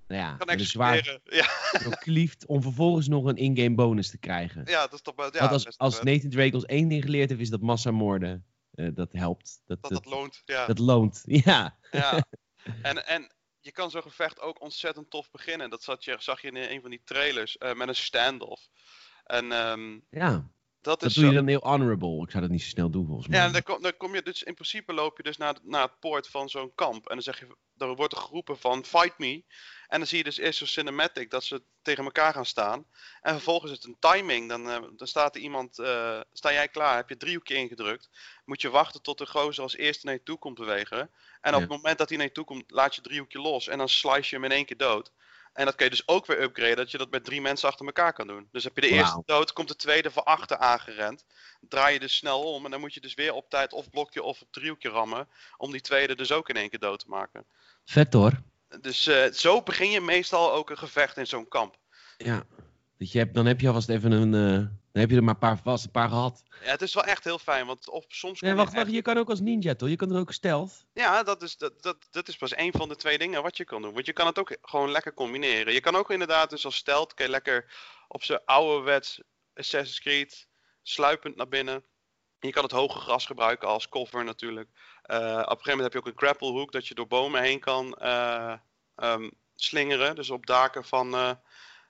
nou 0.07 0.21
ja, 0.21 0.35
kan 0.35 0.47
executeren. 0.47 1.21
Ja, 1.23 1.47
om 2.45 2.61
vervolgens 2.61 3.07
nog 3.07 3.25
een 3.25 3.35
in-game 3.37 3.75
bonus 3.75 4.09
te 4.09 4.17
krijgen. 4.17 4.61
ja, 4.65 4.81
dat 4.81 4.93
is 4.93 5.01
toch 5.01 5.15
wel... 5.15 5.29
Ja, 5.33 5.39
Want 5.39 5.51
als, 5.51 5.77
als. 5.77 6.01
Nathan 6.01 6.29
Drake 6.29 6.53
ons 6.55 6.65
één 6.65 6.87
ding 6.87 7.03
geleerd 7.03 7.29
heeft, 7.29 7.41
is 7.41 7.49
dat 7.49 7.61
massamoorden, 7.61 8.45
dat 8.77 9.11
helpt. 9.11 9.61
Dat, 9.65 9.81
dat 9.81 9.91
dat, 9.91 10.03
dat 10.03 10.13
loont. 10.13 10.41
Ja. 10.45 10.65
dat 10.65 10.79
loont. 10.79 11.23
Ja. 11.45 11.77
Ja, 11.91 12.27
en, 12.81 13.07
en 13.07 13.31
je 13.59 13.71
kan 13.71 13.91
zo'n 13.91 14.01
gevecht 14.01 14.39
ook 14.39 14.61
ontzettend 14.61 15.09
tof 15.09 15.31
beginnen. 15.31 15.69
Dat 15.69 15.83
zat 15.83 16.03
je, 16.03 16.15
zag 16.19 16.41
je 16.41 16.47
in 16.47 16.55
een 16.55 16.81
van 16.81 16.89
die 16.89 17.01
trailers 17.03 17.57
eh, 17.57 17.73
met 17.73 17.87
een 17.87 17.95
standoff. 17.95 18.69
En 19.23 19.51
ehm, 19.51 19.99
ja, 20.09 20.51
dat 20.87 20.99
dat 20.99 21.09
is 21.09 21.15
doe 21.15 21.25
je 21.25 21.33
dan 21.33 21.47
heel 21.47 21.63
honorable. 21.63 22.23
Ik 22.23 22.31
zou 22.31 22.43
dat 22.43 22.51
niet 22.51 22.61
zo 22.61 22.67
snel 22.67 22.89
doen 22.89 23.05
volgens 23.05 23.27
mij. 23.27 23.39
Ja, 23.39 23.45
en 23.45 23.51
dan 23.51 23.63
kom, 23.63 23.81
dan 23.81 23.97
kom 23.97 24.15
je 24.15 24.21
dus 24.21 24.43
in 24.43 24.53
principe 24.53 24.93
loop 24.93 25.17
je 25.17 25.23
dus 25.23 25.37
naar, 25.37 25.55
naar 25.63 25.81
het 25.81 25.99
poort 25.99 26.27
van 26.27 26.49
zo'n 26.49 26.71
kamp. 26.75 27.07
En 27.07 27.13
dan 27.13 27.21
zeg 27.21 27.39
je, 27.39 27.47
dan 27.73 27.95
wordt 27.95 28.13
er 28.13 28.19
geroepen 28.19 28.57
van 28.59 28.85
fight 28.85 29.17
me. 29.17 29.43
En 29.87 29.97
dan 29.99 30.07
zie 30.07 30.17
je 30.17 30.23
dus 30.23 30.37
eerst 30.37 30.57
zo'n 30.57 30.67
cinematic 30.67 31.29
dat 31.29 31.43
ze 31.43 31.63
tegen 31.81 32.03
elkaar 32.03 32.33
gaan 32.33 32.45
staan. 32.45 32.85
En 33.21 33.33
vervolgens 33.33 33.71
is 33.71 33.77
het 33.77 33.87
een 33.87 33.99
timing. 33.99 34.49
Dan, 34.49 34.69
eh, 34.69 34.81
dan 34.95 35.07
staat 35.07 35.35
er 35.35 35.41
iemand, 35.41 35.79
eh, 35.79 36.19
sta 36.33 36.51
jij 36.51 36.67
klaar, 36.67 36.95
heb 36.95 37.09
je 37.09 37.17
driehoekje 37.17 37.55
ingedrukt. 37.55 38.09
Moet 38.45 38.61
je 38.61 38.69
wachten 38.69 39.01
tot 39.01 39.17
de 39.17 39.25
gozer 39.25 39.63
als 39.63 39.75
eerste 39.75 40.05
naar 40.05 40.15
je 40.15 40.23
toe 40.23 40.37
komt 40.37 40.57
bewegen. 40.57 41.09
En 41.41 41.53
op 41.53 41.59
het 41.59 41.69
moment 41.69 41.97
dat 41.97 42.09
hij 42.09 42.17
naar 42.17 42.27
je 42.27 42.33
toe 42.33 42.45
komt, 42.45 42.71
laat 42.71 42.95
je 42.95 43.01
driehoekje 43.01 43.39
los. 43.39 43.67
En 43.67 43.77
dan 43.77 43.89
slice 43.89 44.29
je 44.29 44.35
hem 44.35 44.43
in 44.43 44.57
één 44.57 44.65
keer 44.65 44.77
dood. 44.77 45.11
En 45.57 45.65
dat 45.65 45.75
kun 45.75 45.85
je 45.85 45.91
dus 45.91 46.07
ook 46.07 46.25
weer 46.25 46.41
upgraden, 46.41 46.75
dat 46.75 46.91
je 46.91 46.97
dat 46.97 47.11
met 47.11 47.23
drie 47.23 47.41
mensen 47.41 47.69
achter 47.69 47.85
elkaar 47.85 48.13
kan 48.13 48.27
doen. 48.27 48.47
Dus 48.51 48.63
heb 48.63 48.75
je 48.75 48.81
de 48.81 48.87
eerste 48.87 49.21
dood, 49.25 49.53
komt 49.53 49.67
de 49.67 49.75
tweede 49.75 50.11
van 50.11 50.23
achter 50.23 50.57
aangerend. 50.57 51.25
Draai 51.59 51.93
je 51.93 51.99
dus 51.99 52.15
snel 52.15 52.53
om 52.53 52.65
en 52.65 52.71
dan 52.71 52.79
moet 52.79 52.93
je 52.93 53.01
dus 53.01 53.13
weer 53.13 53.33
op 53.33 53.49
tijd 53.49 53.73
of 53.73 53.89
blokje 53.89 54.23
of 54.23 54.41
op 54.41 54.51
driehoekje 54.51 54.89
rammen. 54.89 55.27
Om 55.57 55.71
die 55.71 55.81
tweede 55.81 56.15
dus 56.15 56.31
ook 56.31 56.49
in 56.49 56.55
één 56.55 56.69
keer 56.69 56.79
dood 56.79 56.99
te 56.99 57.09
maken. 57.09 57.45
Vet 57.85 58.13
hoor. 58.13 58.41
Dus 58.81 59.07
eh, 59.07 59.31
zo 59.31 59.61
begin 59.61 59.89
je 59.89 60.01
meestal 60.01 60.53
ook 60.53 60.69
een 60.69 60.77
gevecht 60.77 61.17
in 61.17 61.27
zo'n 61.27 61.47
kamp. 61.47 61.77
Ja. 62.17 62.45
Dat 62.97 63.11
je 63.11 63.17
hebt, 63.17 63.33
dan 63.33 63.45
heb 63.45 63.59
je 63.61 63.67
alvast 63.67 63.89
even 63.89 64.11
een. 64.11 64.33
eh, 64.33 64.57
dan 64.91 65.01
heb 65.01 65.09
je 65.09 65.15
er 65.15 65.23
maar 65.23 65.33
een 65.33 65.39
paar, 65.39 65.57
vast 65.57 65.85
een 65.85 65.91
paar 65.91 66.09
gehad. 66.09 66.43
Ja, 66.63 66.69
het 66.71 66.81
is 66.81 66.93
wel 66.93 67.03
echt 67.03 67.23
heel 67.23 67.39
fijn, 67.39 67.65
want 67.65 67.89
op, 67.89 68.05
soms 68.07 68.41
Nee, 68.41 68.51
je 68.51 68.57
wacht, 68.57 68.73
wacht. 68.73 68.85
echt- 68.85 68.95
Je 68.95 69.01
kan 69.01 69.17
ook 69.17 69.29
als 69.29 69.39
ninja 69.39 69.75
toch? 69.75 69.89
Je 69.89 69.95
kan 69.95 70.11
er 70.11 70.19
ook 70.19 70.31
stealth. 70.33 70.85
Ja, 70.93 71.23
dat 71.23 71.41
is, 71.41 71.57
dat, 71.57 71.81
dat, 71.83 71.97
dat 72.11 72.27
is 72.27 72.37
pas 72.37 72.53
één 72.53 72.71
van 72.71 72.89
de 72.89 72.95
twee 72.95 73.17
dingen 73.17 73.43
wat 73.43 73.57
je 73.57 73.63
kan 73.65 73.81
doen. 73.81 73.93
Want 73.93 74.05
je 74.05 74.13
kan 74.13 74.25
het 74.25 74.39
ook 74.39 74.57
gewoon 74.61 74.91
lekker 74.91 75.13
combineren. 75.13 75.73
Je 75.73 75.79
kan 75.79 75.95
ook 75.95 76.11
inderdaad 76.11 76.49
dus 76.49 76.65
als 76.65 76.75
stelt, 76.75 77.13
kun 77.13 77.25
je 77.25 77.31
lekker 77.31 77.73
op 78.07 78.23
zijn 78.23 78.39
ouderwets 78.45 79.21
Assassin's 79.53 79.99
Creed 79.99 80.47
sluipend 80.83 81.35
naar 81.35 81.47
binnen. 81.47 81.83
Je 82.39 82.49
kan 82.51 82.63
het 82.63 82.71
hoge 82.71 82.99
gras 82.99 83.25
gebruiken 83.25 83.67
als 83.67 83.89
cover 83.89 84.23
natuurlijk. 84.23 84.69
Eh, 85.01 85.17
op 85.17 85.23
een 85.27 85.33
gegeven 85.43 85.61
moment 85.63 85.81
heb 85.81 85.93
je 85.93 85.99
ook 85.99 86.07
een 86.07 86.17
grapple 86.27 86.51
hook 86.51 86.71
dat 86.71 86.87
je 86.87 86.93
door 86.95 87.07
bomen 87.07 87.41
heen 87.41 87.59
kan 87.59 87.93
eh, 87.93 88.53
ehm, 88.95 89.29
slingeren. 89.55 90.15
Dus 90.15 90.29
op 90.29 90.45
daken 90.45 90.83
van, 90.85 91.13
eh, 91.13 91.31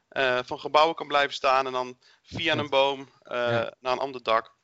eh, 0.10 0.39
van 0.46 0.60
gebouwen 0.60 0.96
kan 0.96 1.08
blijven 1.08 1.34
staan 1.34 1.65
en 1.65 1.72
dan 1.72 1.98
via 2.24 2.58
een 2.58 2.70
boom 2.70 3.12
eh, 3.22 3.36
Ja. 3.36 3.74
naar 3.80 3.91
een 3.93 4.00
ander 4.00 4.24
dak. 4.24 4.56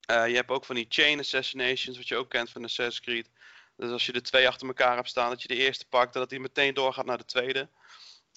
Eh, 0.00 0.28
je 0.28 0.34
hebt 0.34 0.50
ook 0.50 0.64
van 0.64 0.74
die 0.74 0.86
chain 0.88 1.18
assassinations, 1.18 1.96
wat 1.96 2.08
je 2.08 2.16
ook 2.16 2.30
kent 2.30 2.50
van 2.50 2.64
Assassin's 2.64 3.00
Creed. 3.00 3.30
Dus 3.76 3.90
als 3.90 4.06
je 4.06 4.12
de 4.12 4.20
twee 4.20 4.48
achter 4.48 4.66
elkaar 4.66 4.96
hebt 4.96 5.08
staan, 5.08 5.30
dat 5.30 5.42
je 5.42 5.48
de 5.48 5.56
eerste 5.56 5.86
pakt 5.88 6.14
en 6.14 6.20
dat 6.20 6.30
die 6.30 6.40
meteen 6.40 6.74
doorgaat 6.74 7.04
naar 7.06 7.18
de 7.18 7.24
tweede. 7.24 7.68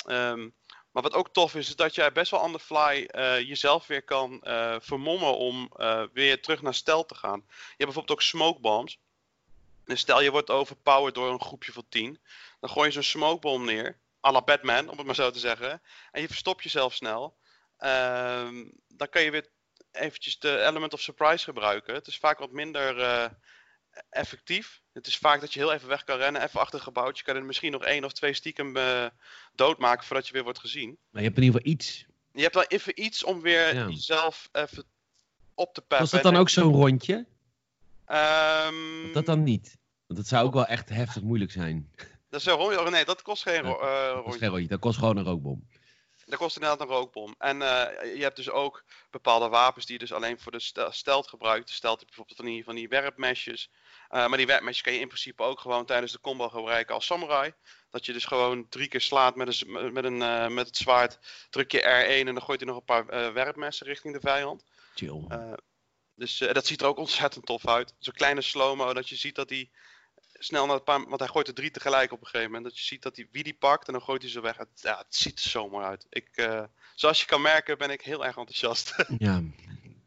Ehm, 0.05 0.49
Maar 0.91 1.05
wat 1.05 1.15
ook 1.15 1.33
tof 1.33 1.55
is, 1.55 1.67
is 1.67 1.75
dat 1.75 1.95
jij 1.95 2.11
best 2.11 2.31
wel 2.31 2.39
on 2.39 2.51
the 2.51 2.59
fly 2.59 3.09
jezelf 3.45 3.87
weer 3.87 4.03
kan 4.03 4.39
vermommen 4.81 5.37
om 5.37 5.71
weer 6.13 6.41
terug 6.41 6.61
naar 6.61 6.73
stel 6.73 7.05
te 7.05 7.15
gaan. 7.15 7.43
Je 7.47 7.53
hebt 7.67 7.77
bijvoorbeeld 7.77 8.11
ook 8.11 8.21
smoke 8.21 8.59
bombs. 8.59 8.99
En 9.85 9.97
stel 9.97 10.21
je 10.21 10.31
wordt 10.31 10.49
overpowered 10.49 11.15
door 11.15 11.31
een 11.31 11.41
groepje 11.41 11.71
van 11.71 11.85
10. 11.89 12.19
Dan 12.59 12.69
gooi 12.69 12.87
je 12.87 12.93
zo'n 12.93 13.03
smokebom 13.03 13.65
neer. 13.65 13.97
À 14.27 14.31
la 14.31 14.41
Batman, 14.41 14.89
om 14.89 14.97
het 14.97 15.05
maar 15.05 15.15
zo 15.15 15.31
te 15.31 15.39
zeggen. 15.39 15.81
En 16.11 16.21
je 16.21 16.27
verstopt 16.27 16.63
jezelf 16.63 16.93
snel. 16.93 17.37
Ehm, 17.77 18.65
dan 18.87 19.09
kan 19.09 19.23
je 19.23 19.31
weer 19.31 19.49
eventjes 19.91 20.39
de 20.39 20.63
element 20.65 20.93
of 20.93 21.01
surprise 21.01 21.43
gebruiken. 21.43 21.93
Het 21.93 22.07
is 22.07 22.17
vaak 22.17 22.39
wat 22.39 22.51
minder 22.51 22.99
eh, 23.01 23.29
effectief. 24.09 24.81
Het 24.93 25.07
is 25.07 25.17
vaak 25.17 25.41
dat 25.41 25.53
je 25.53 25.59
heel 25.59 25.73
even 25.73 25.87
weg 25.87 26.03
kan 26.03 26.17
rennen, 26.17 26.41
even 26.43 26.59
achter 26.59 26.77
een 26.77 26.85
gebouwtje. 26.85 27.23
kan 27.23 27.35
er 27.35 27.45
misschien 27.45 27.71
nog 27.71 27.83
één 27.83 28.03
of 28.03 28.13
twee 28.13 28.33
stiekem 28.33 28.77
eh, 28.77 29.05
doodmaken 29.55 30.05
voordat 30.05 30.27
je 30.27 30.33
weer 30.33 30.43
wordt 30.43 30.59
gezien. 30.59 30.97
Maar 31.09 31.21
je 31.21 31.27
hebt 31.27 31.37
in 31.37 31.43
ieder 31.43 31.59
geval 31.59 31.73
iets. 31.73 32.05
Je 32.33 32.41
hebt 32.41 32.55
wel 32.55 32.63
even 32.63 33.03
iets 33.03 33.23
om 33.23 33.41
weer 33.41 33.75
Ja. 33.75 33.87
jezelf 33.87 34.49
even 34.51 34.85
op 35.53 35.73
te 35.73 35.81
peppen. 35.81 35.97
Was 35.97 36.09
dat 36.09 36.23
dan 36.23 36.35
ook 36.35 36.49
zo'n 36.49 36.73
rondje? 36.73 37.25
Ehm, 38.05 39.13
dat 39.13 39.25
dan 39.25 39.43
niet? 39.43 39.77
Want 40.07 40.19
dat 40.19 40.27
zou 40.27 40.45
ook 40.45 40.53
wel 40.53 40.65
echt 40.65 40.89
heftig 40.89 41.21
moeilijk 41.21 41.51
zijn. 41.51 41.91
Dat 42.29 42.39
is 42.39 42.45
een 42.45 42.53
rondje. 42.53 42.79
Oh, 42.81 42.89
nee, 42.89 43.05
dat 43.05 43.21
kost 43.21 43.41
geen 43.41 43.61
ro- 43.61 43.79
eh, 43.79 44.07
Dat, 44.07 44.17
is 44.17 44.21
rondje. 44.21 44.39
geen 44.39 44.49
rondje, 44.49 44.67
dat 44.67 44.79
kost 44.79 44.97
gewoon 44.99 45.17
een 45.17 45.23
rookbom. 45.23 45.67
Dat 46.25 46.39
kost 46.39 46.55
inderdaad 46.55 46.81
een 46.81 46.87
rookbom. 46.95 47.35
En 47.37 47.61
eh, 47.61 48.15
je 48.15 48.21
hebt 48.21 48.35
dus 48.35 48.49
ook 48.49 48.83
bepaalde 49.11 49.47
wapens 49.49 49.85
die 49.85 49.93
je 49.93 49.99
dus 49.99 50.13
alleen 50.13 50.39
voor 50.39 50.51
de 50.51 50.59
stel- 50.59 50.91
stelt 50.91 51.27
gebruikt. 51.27 51.67
De 51.67 51.73
stelt 51.73 51.99
heb 51.99 52.09
je 52.09 52.15
bijvoorbeeld 52.15 52.37
van 52.37 52.47
die, 52.47 52.63
van 52.63 52.75
die 52.75 52.87
werpmesjes. 52.87 53.69
Eh, 54.09 54.27
maar 54.27 54.37
die 54.37 54.45
werpmesjes 54.47 54.81
kan 54.83 54.93
je 54.93 54.99
in 54.99 55.07
principe 55.07 55.43
ook 55.43 55.59
gewoon 55.59 55.85
tijdens 55.85 56.11
de 56.11 56.19
combo 56.21 56.49
gebruiken 56.49 56.95
als 56.95 57.05
samurai. 57.05 57.53
Dat 57.89 58.05
je 58.05 58.13
dus 58.13 58.25
gewoon 58.25 58.69
drie 58.69 58.87
keer 58.87 59.01
slaat 59.01 59.35
met, 59.35 59.61
een, 59.61 59.93
met, 59.93 60.03
een, 60.03 60.53
met 60.53 60.67
het 60.67 60.77
zwaard. 60.77 61.19
Druk 61.49 61.71
je 61.71 61.81
R1 61.81 62.27
en 62.27 62.33
dan 62.33 62.41
gooit 62.43 62.59
hij 62.59 62.69
nog 62.69 62.77
een 62.77 63.05
paar 63.05 63.33
werpmessen 63.33 63.87
richting 63.87 64.13
de 64.13 64.19
vijand. 64.19 64.63
Chill. 64.95 65.27
Dus 66.15 66.37
dat 66.37 66.65
ziet 66.65 66.81
er 66.81 66.87
ook 66.87 66.97
ontzettend 66.97 67.45
tof 67.45 67.67
uit. 67.67 67.95
Zo'n 67.99 68.13
kleine 68.13 68.41
slow-mo 68.41 68.93
dat 68.93 69.09
je 69.09 69.15
ziet 69.15 69.35
dat 69.35 69.49
hij 69.49 69.69
snel 70.39 70.65
naar 70.65 70.75
een 70.75 70.83
paar... 70.83 71.05
Want 71.07 71.19
hij 71.19 71.29
gooit 71.29 71.47
er 71.47 71.53
drie 71.53 71.71
tegelijk 71.71 72.11
op 72.11 72.19
een 72.21 72.25
gegeven 72.27 72.51
moment. 72.51 72.69
Dat 72.69 72.79
je 72.79 72.85
ziet 72.85 73.01
dat 73.01 73.15
hij 73.15 73.27
wie 73.31 73.43
die 73.43 73.53
pakt 73.59 73.87
en 73.87 73.93
dan 73.93 74.01
gooit 74.01 74.21
hij 74.21 74.31
ze 74.31 74.41
weg. 74.41 74.57
Het, 74.57 74.67
ja, 74.75 74.97
het 74.97 75.15
ziet 75.15 75.39
er 75.43 75.49
zo 75.49 75.69
mooi 75.69 75.85
uit. 75.85 76.05
Ik, 76.09 76.29
eh, 76.33 76.63
zoals 76.95 77.19
je 77.19 77.25
kan 77.25 77.41
merken 77.41 77.77
ben 77.77 77.89
ik 77.89 78.01
heel 78.01 78.25
erg 78.25 78.37
enthousiast. 78.37 78.95
Ja. 79.17 79.43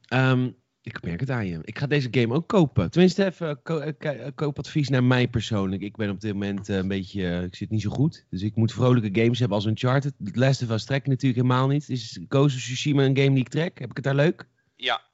Ehm, 0.09 0.51
ik 0.83 1.03
merk 1.03 1.21
het 1.21 1.31
aan 1.31 1.47
je. 1.47 1.59
Ik 1.63 1.79
ga 1.79 1.87
deze 1.87 2.09
game 2.11 2.35
ook 2.35 2.49
kopen. 2.49 2.91
Tenminste, 2.91 3.25
even 3.25 3.63
ko- 3.63 3.93
koopadvies 4.35 4.89
naar 4.89 5.05
mij 5.05 5.29
persoonlijk. 5.29 5.83
Ik 5.83 5.97
ben 5.97 6.11
op 6.11 6.21
dit 6.21 6.33
moment 6.33 6.69
eh, 6.69 6.77
een 6.77 6.89
beetje... 6.89 7.27
eh, 7.29 7.43
ik 7.43 7.55
zit 7.55 7.71
niet 7.71 7.83
zo 7.83 7.91
goed. 7.91 8.27
Dus 8.31 8.43
ik 8.43 8.55
moet 8.57 8.73
vrolijke 8.73 9.21
games 9.21 9.39
hebben 9.39 9.57
als 9.57 9.67
Uncharted. 9.67 10.13
The 10.25 10.39
Last 10.39 10.63
of 10.63 10.71
Us 10.71 10.85
trek 10.85 11.01
ik 11.01 11.07
natuurlijk 11.07 11.43
helemaal 11.43 11.69
niet. 11.69 11.89
Is 11.89 12.19
Ghost 12.29 12.57
of 12.57 12.63
Tsushima 12.63 13.05
een 13.05 13.17
game 13.17 13.31
die 13.31 13.45
ik 13.45 13.49
trek? 13.49 13.79
Heb 13.79 13.91
ik 13.91 13.97
het 13.97 14.05
daar 14.05 14.15
leuk? 14.15 14.47
ja, 14.77 15.09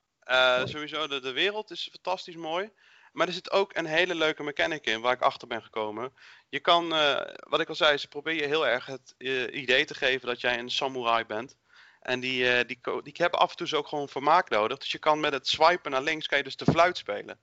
sowieso 0.64 1.06
de, 1.06 1.20
de 1.20 1.32
wereld 1.32 1.70
is 1.70 1.88
fantastisch 1.92 2.36
mooi. 2.36 2.70
Maar 3.16 3.26
er 3.26 3.32
zit 3.32 3.50
ook 3.50 3.76
een 3.76 3.86
hele 3.86 4.14
leuke 4.14 4.42
mechanic 4.42 4.86
in 4.86 5.00
waar 5.00 5.12
ik 5.12 5.20
achter 5.20 5.48
ben 5.48 5.62
gekomen. 5.62 6.12
Je 6.48 6.60
kan, 6.60 6.94
eh, 6.94 7.34
wat 7.48 7.60
ik 7.60 7.68
al 7.68 7.74
zei, 7.74 7.96
ze 7.96 8.08
proberen 8.08 8.40
je 8.40 8.46
heel 8.46 8.66
erg 8.66 8.86
het 8.86 9.14
idee 9.52 9.84
te 9.84 9.94
geven 9.94 10.26
dat 10.28 10.40
jij 10.40 10.58
een 10.58 10.70
samurai 10.70 11.24
bent. 11.24 11.56
En 12.00 12.20
die, 12.20 12.48
eh, 12.48 12.66
die, 12.66 12.80
die 13.02 13.12
hebben 13.16 13.40
af 13.40 13.50
en 13.50 13.56
toe 13.56 13.78
ook 13.78 13.88
gewoon 13.88 14.08
vermaak 14.08 14.50
nodig. 14.50 14.78
Dus 14.78 14.92
je 14.92 14.98
kan 14.98 15.20
met 15.20 15.32
het 15.32 15.48
swipen 15.48 15.90
naar 15.90 16.02
links 16.02 16.26
kan 16.26 16.38
je 16.38 16.44
dus 16.44 16.56
de 16.56 16.64
fluit 16.64 16.96
spelen. 16.96 17.38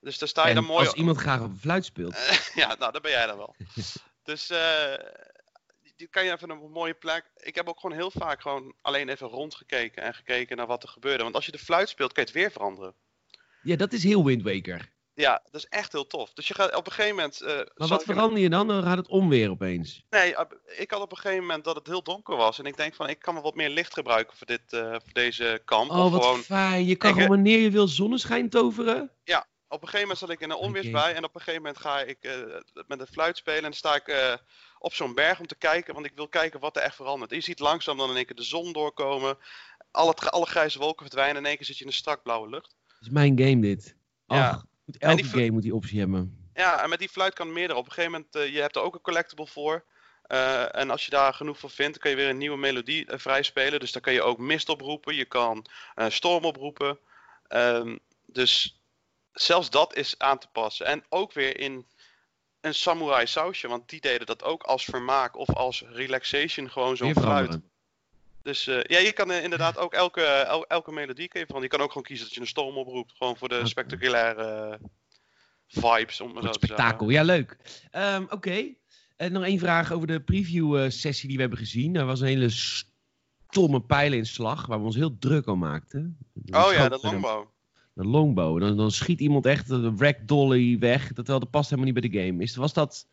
Dus 0.00 0.18
daar 0.18 0.28
sta 0.28 0.42
je 0.42 0.48
En 0.48 0.54
dan 0.54 0.64
mooi 0.64 0.86
als 0.86 0.94
iemand 0.94 1.18
graag 1.18 1.40
op 1.40 1.52
fluit 1.60 1.84
speelt. 1.84 2.16
ja, 2.54 2.74
nou, 2.78 2.92
dat 2.92 3.02
ben 3.02 3.10
jij 3.10 3.26
dan 3.26 3.36
wel. 3.36 3.54
dus 4.22 4.50
eh, 4.50 4.94
die- 5.96 6.08
kan 6.08 6.24
je 6.24 6.32
even 6.32 6.50
op 6.50 6.62
een 6.62 6.70
mooie 6.70 6.94
plek. 6.94 7.30
Ik 7.36 7.54
heb 7.54 7.68
ook 7.68 7.80
gewoon 7.80 7.96
heel 7.96 8.10
vaak 8.10 8.40
gewoon 8.40 8.74
alleen 8.80 9.08
even 9.08 9.28
rondgekeken 9.28 10.02
en 10.02 10.14
gekeken 10.14 10.56
naar 10.56 10.66
wat 10.66 10.82
er 10.82 10.88
gebeurde. 10.88 11.22
Want 11.22 11.34
als 11.34 11.46
je 11.46 11.52
de 11.52 11.58
fluit 11.58 11.88
speelt, 11.88 12.12
kan 12.12 12.22
je 12.22 12.30
het 12.30 12.38
weer 12.38 12.50
veranderen. 12.50 12.94
Ja, 13.62 13.76
dat 13.76 13.92
is 13.92 14.04
heel 14.04 14.24
Wind 14.24 14.42
Waker. 14.42 14.90
Ja, 15.20 15.42
dat 15.50 15.60
is 15.60 15.66
echt 15.68 15.92
heel 15.92 16.06
tof. 16.06 16.32
Dus 16.32 16.48
je 16.48 16.54
gaat 16.54 16.74
op 16.74 16.86
een 16.86 16.92
gegeven 16.92 17.16
moment. 17.16 17.40
eh, 17.40 17.56
Maar 17.76 17.88
wat 17.88 18.04
verander 18.04 18.38
je 18.38 18.48
dan? 18.50 18.68
Dan 18.68 18.82
gaat 18.82 18.96
het 18.96 19.08
om 19.08 19.28
weer 19.28 19.50
opeens. 19.50 20.02
Nee, 20.10 20.34
ik 20.76 20.90
had 20.90 21.00
op 21.00 21.10
een 21.10 21.16
gegeven 21.16 21.40
moment 21.46 21.64
dat 21.64 21.76
het 21.76 21.86
heel 21.86 22.02
donker 22.02 22.36
was. 22.36 22.58
En 22.58 22.64
ik 22.64 22.76
denk 22.76 22.94
van, 22.94 23.08
ik 23.08 23.18
kan 23.18 23.34
wel 23.34 23.42
wat 23.42 23.54
meer 23.54 23.68
licht 23.68 23.94
gebruiken 23.94 24.36
voor, 24.36 24.46
dit, 24.46 24.72
eh, 24.72 24.90
voor 24.90 25.12
deze 25.12 25.62
kamp. 25.64 25.90
Oh, 25.90 26.04
of 26.04 26.10
wat 26.12 26.22
gewoon, 26.22 26.40
fijn. 26.42 26.84
Je 26.86 26.96
kan 26.96 27.10
Ik, 27.10 27.14
gewoon 27.16 27.30
wanneer 27.30 27.58
je 27.58 27.70
wil 27.70 27.88
zonneschijn 27.88 28.48
toveren. 28.48 29.10
op 29.70 29.82
een 29.82 29.88
gegeven 29.88 30.00
moment 30.00 30.18
zat 30.18 30.30
ik 30.30 30.40
in 30.40 30.50
een 30.50 30.56
onweersbui. 30.56 31.14
En 31.14 31.24
op 31.24 31.34
een 31.34 31.40
gegeven 31.40 31.62
moment 31.62 31.80
ga 31.80 32.00
ik 32.00 32.18
eh, 32.20 32.32
met 32.86 33.00
een 33.00 33.06
fluit 33.06 33.36
spelen. 33.36 33.58
En 33.58 33.62
dan 33.64 33.72
sta 33.72 33.94
ik 33.94 34.08
eh, 34.08 34.34
op 34.78 34.94
zo'n 34.94 35.14
berg 35.14 35.40
om 35.40 35.46
te 35.46 35.56
kijken. 35.56 35.94
Want 35.94 36.06
ik 36.06 36.12
wil 36.14 36.28
kijken 36.28 36.60
wat 36.60 36.76
er 36.76 36.82
echt 36.82 36.96
verandert. 36.96 37.30
Je 37.30 37.40
ziet 37.40 37.58
langzaam 37.58 37.96
dan 37.96 38.10
in 38.10 38.16
één 38.16 38.26
keer 38.26 38.36
de 38.36 38.42
zon 38.42 38.72
doorkomen. 38.72 39.38
Alle, 39.90 40.14
alle 40.14 40.46
grijze 40.46 40.78
wolken 40.78 41.06
verdwijnen. 41.06 41.36
En 41.36 41.42
in 41.42 41.48
één 41.48 41.56
keer 41.56 41.66
zit 41.66 41.76
je 41.76 41.82
in 41.84 41.90
een 41.90 41.96
strak 41.96 42.22
blauwe 42.22 42.48
lucht. 42.48 42.74
Dat 42.86 43.00
is 43.00 43.08
mijn 43.08 43.38
game 43.38 43.60
dit. 43.60 43.96
Ja. 44.26 44.62
Moet 44.88 44.98
elke 44.98 45.22
die 45.22 45.30
game 45.30 45.50
moet 45.50 45.62
die 45.62 45.74
optie 45.74 45.98
hebben. 45.98 46.50
Ja, 46.54 46.82
en 46.82 46.88
met 46.88 46.98
die 46.98 47.08
fluit 47.08 47.34
kan 47.34 47.52
meerdere. 47.52 47.78
Op 47.78 47.84
een 47.84 47.92
gegeven 47.92 48.12
moment, 48.12 48.34
eh, 48.34 48.54
je 48.54 48.60
hebt 48.60 48.76
er 48.76 48.82
ook 48.82 48.94
een 48.94 49.00
collectible 49.00 49.46
voor. 49.46 49.84
Eh, 50.22 50.76
en 50.76 50.90
als 50.90 51.04
je 51.04 51.10
daar 51.10 51.34
genoeg 51.34 51.58
voor 51.58 51.70
vindt, 51.70 51.92
dan 51.92 52.00
kan 52.02 52.10
je 52.10 52.16
weer 52.16 52.28
een 52.28 52.38
nieuwe 52.38 52.56
melodie 52.56 53.06
eh, 53.06 53.18
vrij 53.18 53.42
spelen. 53.42 53.80
Dus 53.80 53.92
dan 53.92 54.02
kan 54.02 54.12
je 54.12 54.22
ook 54.22 54.38
mist 54.38 54.68
oproepen, 54.68 55.14
je 55.14 55.24
kan 55.24 55.66
storm 56.08 56.44
oproepen. 56.44 56.98
Ehm, 57.46 57.96
dus 58.26 58.82
zelfs 59.32 59.70
dat 59.70 59.94
is 59.96 60.14
aan 60.18 60.38
te 60.38 60.48
passen. 60.52 60.86
En 60.86 61.04
ook 61.08 61.32
weer 61.32 61.60
in 61.60 61.86
een 62.60 62.74
samurai 62.74 63.26
sausje, 63.26 63.68
want 63.68 63.88
die 63.88 64.00
deden 64.00 64.26
dat 64.26 64.44
ook 64.44 64.62
als 64.62 64.84
vermaak 64.84 65.36
of 65.36 65.54
als 65.54 65.84
relaxation, 65.88 66.70
gewoon 66.70 66.96
zo'n 66.96 67.14
fluit. 67.14 67.60
Dus 68.48 68.66
eh, 68.66 68.82
ja, 68.82 68.98
je 68.98 69.12
kan 69.12 69.30
eh, 69.30 69.42
inderdaad 69.42 69.78
ook 69.78 69.92
elke, 69.94 70.22
el- 70.22 70.66
elke 70.66 70.92
melodie 70.92 71.28
kun 71.28 71.40
je 71.40 71.46
van. 71.46 71.62
Je 71.62 71.68
kan 71.68 71.80
ook 71.80 71.88
gewoon 71.88 72.02
kiezen 72.02 72.24
dat 72.26 72.34
je 72.34 72.40
een 72.40 72.46
storm 72.46 72.76
oproept, 72.76 73.12
gewoon 73.16 73.36
voor 73.36 73.48
de 73.48 73.66
spectaculaire 73.66 74.42
eh, 74.80 74.88
vibes, 75.66 76.20
om 76.20 76.36
het 76.36 76.54
spektakel. 76.54 77.08
Ja, 77.08 77.22
leuk. 77.22 77.56
Ehm, 77.90 78.24
Oké. 78.30 78.64
En 79.16 79.32
nog 79.32 79.44
één 79.44 79.58
vraag 79.58 79.92
over 79.92 80.06
de 80.06 80.20
preview-sessie 80.20 81.26
die 81.28 81.36
we 81.36 81.42
hebben 81.42 81.58
gezien. 81.58 81.96
Er 81.96 82.04
was 82.06 82.20
een 82.20 82.26
hele 82.26 82.48
stomme 82.50 83.80
pijleninslag 83.80 84.66
waar 84.66 84.78
we 84.78 84.84
ons 84.84 84.94
heel 84.96 85.18
druk 85.18 85.46
om 85.46 85.58
maakten. 85.58 86.18
Oh 86.50 86.72
ja, 86.72 86.88
dat 86.88 87.04
een- 87.04 87.10
longbow. 87.10 87.46
De 87.92 88.04
longbow. 88.04 88.60
Dan, 88.60 88.76
dan 88.76 88.90
schiet 88.90 89.20
iemand 89.20 89.46
echt 89.46 89.68
de 89.68 89.92
ragdolly 89.96 90.78
weg. 90.78 91.12
Dat 91.12 91.50
past 91.50 91.70
helemaal 91.70 91.92
niet 91.92 92.00
bij 92.00 92.10
de 92.10 92.18
game. 92.26 92.42
Is, 92.42 92.56
was 92.56 92.72
dat 92.72 93.06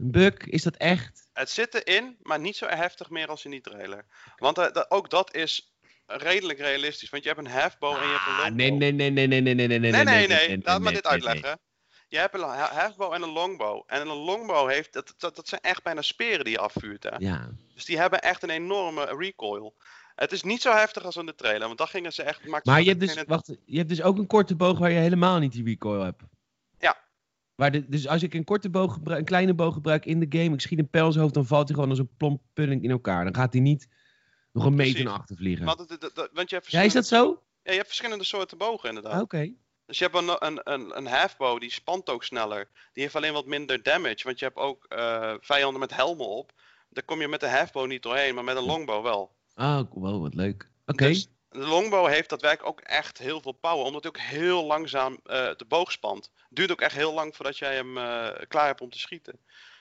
een 0.00 0.10
bug? 0.10 0.34
Is 0.36 0.62
dat 0.62 0.76
echt? 0.76 1.28
Het 1.32 1.50
zit 1.50 1.74
erin, 1.84 2.16
maar 2.22 2.40
niet 2.40 2.56
zo 2.56 2.66
heftig 2.66 3.10
meer 3.10 3.26
als 3.28 3.44
in 3.44 3.50
die 3.50 3.60
trailer. 3.60 4.04
Want 4.36 4.58
eh, 4.58 4.82
ook 4.88 5.10
dat 5.10 5.34
is 5.34 5.74
redelijk 6.06 6.58
realistisch. 6.58 7.10
Want 7.10 7.22
je 7.22 7.28
hebt 7.28 7.40
een 7.40 7.52
halfbow 7.52 7.96
en 7.96 8.02
je 8.06 8.12
hebt 8.12 8.26
een 8.26 8.32
Ah, 8.32 8.38
longbow. 8.38 8.56
nee, 8.56 8.70
nee, 8.70 8.92
nee, 8.92 9.10
nee, 9.10 9.26
nee, 9.26 9.40
nee, 9.40 9.54
nee, 9.54 9.68
nee, 9.68 9.78
nee, 9.78 10.04
nee, 10.04 10.26
nee, 10.28 10.48
nee. 10.48 10.60
Laat 10.62 10.80
me 10.80 10.92
dit 10.92 11.06
uitleggen. 11.06 11.58
Je 12.08 12.18
hebt 12.18 12.34
een 12.34 12.40
ha- 12.40 12.72
halfbow 12.74 13.12
en 13.12 13.22
een 13.22 13.32
longbow. 13.32 13.82
En 13.86 14.00
een 14.00 14.16
longbow 14.16 14.70
heeft, 14.70 14.92
dat, 14.92 15.14
dat, 15.18 15.36
dat 15.36 15.48
zijn 15.48 15.60
echt 15.60 15.82
bijna 15.82 16.02
speren 16.02 16.44
die 16.44 16.52
je 16.52 16.58
afvuurt. 16.58 17.02
Hè? 17.02 17.16
Ja. 17.18 17.48
Dus 17.74 17.84
die 17.84 17.98
hebben 17.98 18.20
echt 18.20 18.42
een 18.42 18.50
enorme 18.50 19.04
recoil. 19.04 19.74
Het 20.14 20.32
is 20.32 20.42
niet 20.42 20.62
zo 20.62 20.72
heftig 20.72 21.04
als 21.04 21.16
in 21.16 21.26
de 21.26 21.34
trailer, 21.34 21.66
want 21.66 21.78
dan 21.78 21.88
gingen 21.88 22.12
ze 22.12 22.22
echt... 22.22 22.46
Maar 22.64 22.80
je 22.82 22.88
hebt, 22.88 23.00
dus, 23.00 23.22
wacht, 23.26 23.46
je 23.64 23.76
hebt 23.76 23.88
dus 23.88 24.02
ook 24.02 24.18
een 24.18 24.26
korte 24.26 24.56
boog 24.56 24.78
waar 24.78 24.90
je 24.90 24.98
helemaal 24.98 25.38
niet 25.38 25.52
die 25.52 25.64
recoil 25.64 26.00
hebt. 26.02 26.22
Waar 27.60 27.70
de, 27.72 27.88
dus 27.88 28.08
als 28.08 28.22
ik 28.22 28.34
een 28.34 28.44
korte 28.44 28.70
boog 28.70 28.92
gebruik, 28.92 29.18
een 29.18 29.24
kleine 29.24 29.54
boog 29.54 29.74
gebruik 29.74 30.04
in 30.06 30.20
de 30.20 30.38
game, 30.38 30.54
ik 30.54 30.60
schiet 30.60 30.78
een 30.78 30.88
pijl 30.88 31.14
hoofd, 31.14 31.34
dan 31.34 31.46
valt 31.46 31.66
hij 31.66 31.74
gewoon 31.74 31.90
als 31.90 31.98
een 31.98 32.10
plomp 32.16 32.40
pudding 32.52 32.82
in 32.82 32.90
elkaar. 32.90 33.24
Dan 33.24 33.34
gaat 33.34 33.52
hij 33.52 33.62
niet 33.62 33.88
nog 34.52 34.64
een 34.64 34.74
meter 34.74 35.04
naar 35.04 35.12
achter 35.12 35.36
vliegen. 35.36 35.64
Want, 35.64 35.78
want 36.32 36.50
je 36.50 36.56
hebt 36.56 36.70
Ja, 36.70 36.80
is 36.82 36.92
dat 36.92 37.06
verschillende- 37.06 37.38
zo? 37.38 37.42
Ja, 37.62 37.70
je 37.70 37.76
hebt 37.76 37.86
verschillende 37.86 38.24
soorten 38.24 38.58
bogen 38.58 38.88
inderdaad. 38.88 39.12
Ah, 39.12 39.20
Oké. 39.20 39.52
Dus 39.86 39.98
je 39.98 40.04
hebt 40.04 40.16
een, 40.16 40.46
een, 40.46 40.60
een, 40.72 40.96
een 40.96 41.06
halfbow, 41.06 41.60
die 41.60 41.70
spant 41.72 42.08
ook 42.10 42.24
sneller. 42.24 42.68
Die 42.92 43.02
heeft 43.02 43.16
alleen 43.16 43.32
wat 43.32 43.46
minder 43.46 43.82
damage, 43.82 44.20
want 44.24 44.38
je 44.38 44.44
hebt 44.44 44.56
ook 44.58 44.84
eh, 44.88 45.34
vijanden 45.40 45.80
met 45.80 45.94
helmen 45.96 46.26
op. 46.28 46.52
Daar 46.90 47.04
kom 47.04 47.20
je 47.20 47.28
met 47.28 47.40
de 47.40 47.48
halfbow 47.48 47.86
niet 47.86 48.02
doorheen, 48.02 48.34
maar 48.34 48.44
met 48.44 48.56
een 48.56 48.64
longbow 48.64 49.02
wel. 49.02 49.30
Ah, 49.54 49.82
wow, 49.92 50.20
wat 50.22 50.34
leuk. 50.34 50.68
Oké. 50.86 51.06
Dus 51.06 51.28
de 51.50 51.66
longbow 51.66 52.06
heeft 52.06 52.28
daadwerkelijk 52.28 52.68
ook 52.68 52.80
echt 52.80 53.18
heel 53.18 53.40
veel 53.40 53.52
power, 53.52 53.84
omdat 53.84 54.02
hij 54.02 54.12
ook 54.12 54.18
heel 54.20 54.64
langzaam 54.64 55.20
eh, 55.24 55.50
de 55.56 55.64
boog 55.68 55.92
spant. 55.92 56.30
Duurt 56.48 56.70
ook 56.70 56.80
echt 56.80 56.94
heel 56.94 57.14
lang 57.14 57.36
voordat 57.36 57.58
jij 57.58 57.74
hem 57.74 57.98
eh, 57.98 58.28
klaar 58.48 58.66
hebt 58.66 58.80
om 58.80 58.90
te 58.90 58.98
schieten. 58.98 59.38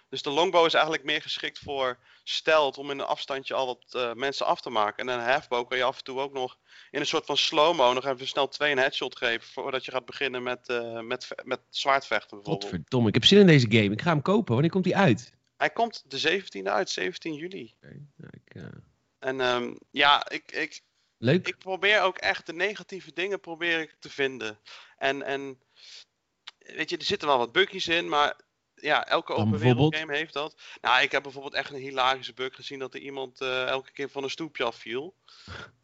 Dus 0.09 0.21
de 0.21 0.29
longbow 0.29 0.65
is 0.65 0.73
eigenlijk 0.73 1.03
meer 1.03 1.21
geschikt 1.21 1.59
voor 1.59 1.97
stelt 2.23 2.77
om 2.77 2.91
in 2.91 2.99
een 2.99 3.05
afstandje 3.05 3.53
al 3.53 3.65
wat 3.65 3.93
eh, 3.93 4.13
mensen 4.13 4.45
af 4.45 4.61
te 4.61 4.69
maken. 4.69 5.09
En 5.09 5.19
een 5.19 5.29
halfbow 5.29 5.67
kan 5.67 5.77
je 5.77 5.83
af 5.83 5.97
en 5.97 6.03
toe 6.03 6.19
ook 6.19 6.33
nog 6.33 6.57
in 6.91 6.99
een 6.99 7.05
soort 7.05 7.25
van 7.25 7.37
slow-mo 7.37 7.93
nog 7.93 8.05
even 8.05 8.27
snel 8.27 8.47
twee 8.47 8.71
een 8.71 8.77
headshot 8.77 9.17
geven 9.17 9.47
voordat 9.47 9.85
je 9.85 9.91
gaat 9.91 10.05
beginnen 10.05 10.43
met, 10.43 10.67
met, 11.01 11.27
met 11.43 11.59
zwaardvechten 11.69 12.37
bijvoorbeeld. 12.37 12.63
Godverdomme, 12.63 13.07
ik 13.07 13.13
heb 13.13 13.25
zin 13.25 13.39
in 13.39 13.47
deze 13.47 13.71
game. 13.71 13.91
Ik 13.91 14.01
ga 14.01 14.11
hem 14.11 14.21
kopen. 14.21 14.53
Wanneer 14.53 14.71
komt 14.71 14.85
hij 14.85 14.95
uit? 14.95 15.33
Hij 15.57 15.69
komt 15.69 16.03
de 16.07 16.41
17e 16.41 16.63
uit, 16.63 16.89
17 16.89 17.33
juli. 17.33 17.73
Oké, 17.81 18.05
nou, 18.15 18.31
ik, 18.31 18.55
eh, 18.55 18.63
En 19.19 19.41
ehm, 19.41 19.75
ja, 19.91 20.29
ik, 20.29 20.51
ik, 20.51 20.81
Leuk. 21.19 21.47
ik 21.47 21.57
probeer 21.57 22.01
ook 22.01 22.17
echt 22.17 22.45
de 22.45 22.53
negatieve 22.53 23.13
dingen 23.13 23.39
probeer 23.39 23.79
ik 23.79 23.95
te 23.99 24.09
vinden. 24.09 24.59
En, 24.97 25.23
en 25.23 25.59
weet 26.57 26.89
je, 26.89 26.97
er 26.97 27.03
zitten 27.03 27.27
wel 27.27 27.37
wat 27.37 27.51
buggies 27.51 27.87
in, 27.87 28.09
maar 28.09 28.35
ja, 28.81 29.07
elke 29.07 29.33
open 29.33 29.57
wereld 29.57 29.95
game 29.95 30.15
heeft 30.15 30.33
dat. 30.33 30.55
Nou, 30.81 31.01
ik 31.01 31.11
heb 31.11 31.23
bijvoorbeeld 31.23 31.53
echt 31.53 31.73
een 31.73 31.79
hilarische 31.79 32.33
bug 32.33 32.55
gezien 32.55 32.79
dat 32.79 32.93
er 32.93 32.99
iemand 32.99 33.41
eh, 33.41 33.67
elke 33.67 33.91
keer 33.91 34.09
van 34.09 34.23
een 34.23 34.29
stoepje 34.29 34.63
afviel. 34.63 35.15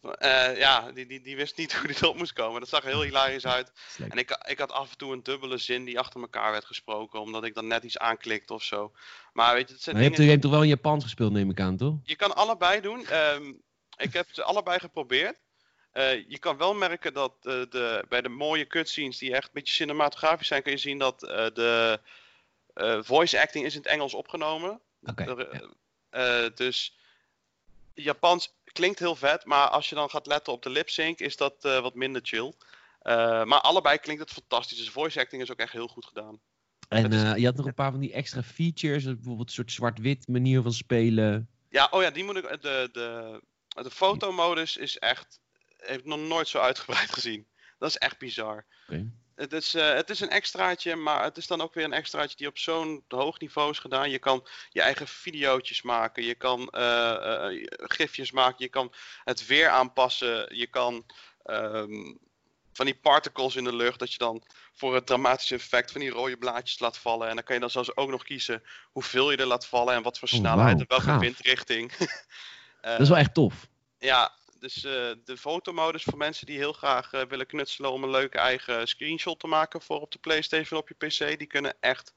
Eh, 0.02 0.58
ja, 0.58 0.92
die, 0.92 1.06
die, 1.06 1.22
die 1.22 1.36
wist 1.36 1.58
niet 1.58 1.74
hoe 1.78 1.88
die 1.88 1.96
erop 1.96 2.18
moest 2.18 2.34
komen. 2.34 2.60
Dat 2.60 2.70
zag 2.70 2.84
er 2.84 2.90
heel 2.90 3.02
hilarisch 3.02 3.46
uit. 3.46 3.72
En 4.10 4.18
ik, 4.18 4.38
ik 4.48 4.60
had 4.60 4.72
af 4.72 4.92
en 4.92 4.98
toe 4.98 5.14
een 5.14 5.24
dubbele 5.24 5.58
zin 5.58 5.86
die 5.86 6.00
achter 6.00 6.22
elkaar 6.22 6.52
werd 6.52 6.66
gesproken, 6.66 7.20
omdat 7.20 7.44
ik 7.44 7.54
dan 7.54 7.68
net 7.68 7.84
iets 7.84 7.98
aanklikte 7.98 8.54
of 8.54 8.64
zo. 8.64 8.92
Maar 9.34 9.54
weet 9.54 9.68
je, 9.68 9.74
het 9.74 9.84
zijn 9.84 9.96
Maar 9.96 10.04
je 10.04 10.10
hebt, 10.10 10.22
dingen... 10.22 10.24
je 10.24 10.32
hebt 10.32 10.42
toch 10.42 10.52
wel 10.52 10.62
in 10.62 10.76
Japans 10.76 11.04
gespeeld, 11.04 11.32
neem 11.32 11.50
ik 11.50 11.60
aan, 11.60 11.78
toch? 11.78 11.96
Je 12.04 12.16
kan 12.16 12.36
allebei 12.36 12.82
doen. 12.82 13.08
Ehm, 13.08 13.54
ik 13.98 14.14
heb 14.14 14.28
ze 14.32 14.44
allebei 14.44 14.80
geprobeerd. 14.80 15.38
Eh, 15.92 16.30
je 16.30 16.40
kan 16.40 16.58
wel 16.58 16.74
merken 16.74 17.14
dat 17.14 17.32
eh, 17.42 17.62
de, 17.70 18.06
bij 18.10 18.22
de 18.22 18.30
mooie 18.30 18.68
cutscenes 18.68 19.18
die 19.18 19.34
echt 19.34 19.44
een 19.46 19.50
beetje 19.54 19.74
cinematografisch 19.74 20.48
zijn, 20.48 20.62
kun 20.64 20.72
je 20.72 20.78
zien 20.78 20.98
dat 20.98 21.24
eh, 21.24 21.46
de 21.54 22.00
voice 23.04 23.42
acting 23.42 23.66
is 23.66 23.74
in 23.74 23.80
het 23.80 23.90
Engels 23.90 24.14
opgenomen. 24.14 24.80
Oké. 25.06 25.36
Ja. 26.12 26.50
dus 26.50 26.98
Japans 27.94 28.54
klinkt 28.64 29.00
heel 29.00 29.16
vet, 29.16 29.46
maar 29.46 29.68
als 29.68 29.90
je 29.90 29.96
dan 29.96 30.10
gaat 30.10 30.26
letten 30.28 30.54
op 30.54 30.64
de 30.64 30.70
lip 30.70 30.90
sync, 30.90 31.20
is 31.20 31.38
dat 31.38 31.56
wat 31.60 31.96
minder 31.96 32.22
chill. 32.26 32.54
Maar 33.46 33.62
allebei 33.62 33.98
klinkt 33.98 34.22
het 34.22 34.32
fantastisch. 34.32 34.78
Dus 34.78 34.90
voice 34.90 35.20
acting 35.20 35.42
is 35.42 35.52
ook 35.52 35.60
echt 35.60 35.72
heel 35.72 35.88
goed 35.88 36.06
gedaan. 36.06 36.40
En 36.90 37.14
is- 37.14 37.40
je 37.42 37.46
had 37.46 37.56
nog 37.56 37.66
een 37.66 37.74
paar 37.74 37.92
van 37.92 38.00
die 38.00 38.14
extra 38.14 38.44
features, 38.44 39.04
bijvoorbeeld 39.04 39.48
een 39.48 39.54
soort 39.54 39.72
zwart-wit 39.72 40.28
manier 40.28 40.62
van 40.62 40.74
spelen. 40.74 41.50
Ja, 41.70 41.88
oh 41.92 42.02
ja, 42.02 42.10
die 42.10 42.24
moet 42.24 42.38
ik. 42.38 42.62
De, 42.62 42.90
de, 42.92 43.42
de 43.84 43.92
fotomodus 43.92 44.78
is 44.78 44.98
echt. 44.98 45.40
Heb 45.78 46.00
ik 46.00 46.06
nog 46.06 46.20
nooit 46.20 46.48
zo 46.48 46.60
uitgebreid 46.60 47.14
gezien. 47.18 47.48
Dat 47.80 47.90
is 47.90 47.98
echt 47.98 48.18
bizar. 48.18 48.66
Het 49.36 49.54
is, 49.54 49.74
eh, 49.74 49.94
het 49.94 50.10
is 50.10 50.20
een 50.20 50.30
extraatje, 50.30 50.96
maar 50.96 51.24
het 51.24 51.38
is 51.38 51.48
dan 51.48 51.62
ook 51.62 51.74
weer 51.74 51.84
een 51.84 51.94
extraatje 51.94 52.36
die 52.36 52.48
op 52.48 52.58
zo'n 52.58 53.04
hoog 53.08 53.40
niveau 53.40 53.72
is 53.72 53.80
gedaan. 53.80 54.10
Je 54.10 54.20
kan 54.20 54.48
je 54.70 54.82
eigen 54.82 55.08
videootjes 55.08 55.82
maken, 55.82 56.24
je 56.24 56.36
kan 56.36 56.70
eh, 56.70 57.46
eh, 57.46 57.68
gifjes 57.78 58.32
maken, 58.32 58.64
je 58.64 58.70
kan 58.70 58.94
het 59.24 59.46
weer 59.46 59.70
aanpassen, 59.70 60.56
je 60.58 60.68
kan 60.68 61.06
ehm, 61.44 62.14
van 62.74 62.86
die 62.86 62.96
particles 62.96 63.56
in 63.56 63.64
de 63.64 63.76
lucht, 63.76 64.00
dat 64.00 64.12
je 64.12 64.18
dan 64.18 64.44
voor 64.74 64.96
het 64.96 65.06
dramatische 65.06 65.56
effect 65.56 65.92
van 65.92 66.02
die 66.02 66.10
rode 66.10 66.38
blaadjes 66.38 66.80
laat 66.80 66.98
vallen. 66.98 67.30
En 67.30 67.36
dan 67.36 67.44
kan 67.44 67.56
je 67.56 67.62
dan 67.62 67.70
zelfs 67.70 67.96
ook 67.96 68.10
nog 68.10 68.24
kiezen 68.24 68.64
hoeveel 68.92 69.32
je 69.32 69.38
er 69.38 69.46
laat 69.46 69.68
vallen 69.68 69.94
en 69.94 70.04
wat 70.04 70.20
voor 70.20 70.28
Oh, 70.32 70.36
snelheid 70.36 70.80
en 70.80 70.86
welke 70.88 71.04
gaaf. 71.04 71.20
windrichting. 71.20 71.92
Dat 72.92 73.00
is 73.00 73.10
wel 73.10 73.18
echt 73.18 73.34
tof. 73.34 73.68
Ja, 73.98 74.34
dus 74.60 74.76
eh, 74.76 75.12
de 75.26 75.38
fotomodus 75.38 76.04
voor 76.04 76.18
mensen 76.18 76.46
die 76.46 76.58
heel 76.58 76.74
graag 76.74 77.14
eh, 77.14 77.22
willen 77.22 77.46
knutselen 77.46 77.92
om 77.92 78.04
een 78.04 78.10
leuke 78.10 78.38
eigen 78.38 78.88
screenshot 78.88 79.40
te 79.40 79.48
maken 79.48 79.82
voor 79.82 80.02
op 80.02 80.12
de 80.12 80.18
PlayStation 80.18 80.80
op 80.80 80.88
je 80.88 81.08
PC, 81.08 81.38
die 81.38 81.48
kunnen 81.48 81.76
echt, 81.80 82.14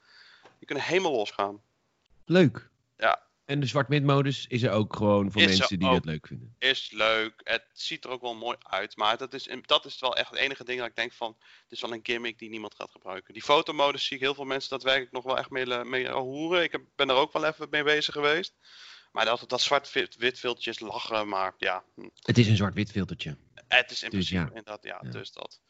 die 0.59 0.67
kunnen 0.67 0.85
helemaal 0.85 1.13
losgaan. 1.13 1.61
Leuk. 2.25 2.69
Ja. 2.97 3.27
En 3.45 3.61
de 3.61 3.67
zwart-wit 3.67 4.05
modus 4.05 4.47
is 4.47 4.63
er 4.63 4.71
ook 4.71 4.97
gewoon 4.97 5.33
voor 5.33 5.43
Is 5.43 5.59
mensen 5.59 5.79
die 5.79 5.91
dat 5.91 6.05
leuk 6.05 6.27
vinden. 6.27 6.55
Is 6.59 6.91
leuk, 6.91 7.41
het 7.45 7.65
ziet 7.73 8.05
er 8.05 8.11
ook 8.11 8.21
wel 8.21 8.35
mooi 8.35 8.57
uit, 8.63 8.97
maar 8.97 9.17
dat 9.17 9.35
is, 9.35 9.49
dat 9.63 9.85
is 9.85 10.01
wel 10.01 10.17
echt 10.17 10.31
het 10.31 10.39
enige 10.39 10.65
ding 10.65 10.79
dat 10.79 10.89
ik 10.89 10.97
denk 10.97 11.13
van, 11.13 11.37
dit 11.39 11.73
is 11.73 11.81
wel 11.81 11.93
een 11.93 12.01
gimmick 12.03 12.39
die 12.39 12.49
niemand 12.49 12.75
gaat 12.75 12.91
gebruiken. 12.91 13.33
Die 13.33 13.43
fotomodus 13.43 14.07
zie 14.07 14.17
ik 14.17 14.23
heel 14.23 14.35
veel 14.35 14.45
mensen 14.45 14.71
daadwerkelijk 14.71 15.13
nog 15.13 15.25
wel 15.25 15.39
echt 15.39 15.51
mee, 15.51 15.75
eh, 15.75 15.83
mee 15.83 16.11
hoeren. 16.11 16.63
Ik 16.63 16.73
heb, 16.73 16.83
ben 16.97 17.09
er 17.09 17.15
ook 17.15 17.33
wel 17.33 17.45
even 17.45 17.67
mee 17.71 17.83
bezig 17.83 18.15
geweest. 18.15 18.55
Maar 19.13 19.25
dat, 19.25 19.45
dat 19.49 19.61
zwart-wit 19.61 20.39
filtertje 20.39 20.71
is 20.71 20.79
lachen, 20.81 21.29
maar 21.29 21.55
ja, 21.59 21.85
hm, 21.95 22.09
Het 22.23 22.39
is 22.39 22.49
een 22.49 22.57
zwart-wit 22.57 22.91
filtertje. 22.91 23.37
het 23.69 23.91
is 23.91 24.03
in 24.03 24.11
Dus 24.11 24.29
principe 24.29 24.41
ja. 24.41 24.47
inderdaad, 24.59 24.85
ja, 24.85 25.01
Ja. 25.03 25.11
dus 25.11 25.33
dat. 25.33 25.61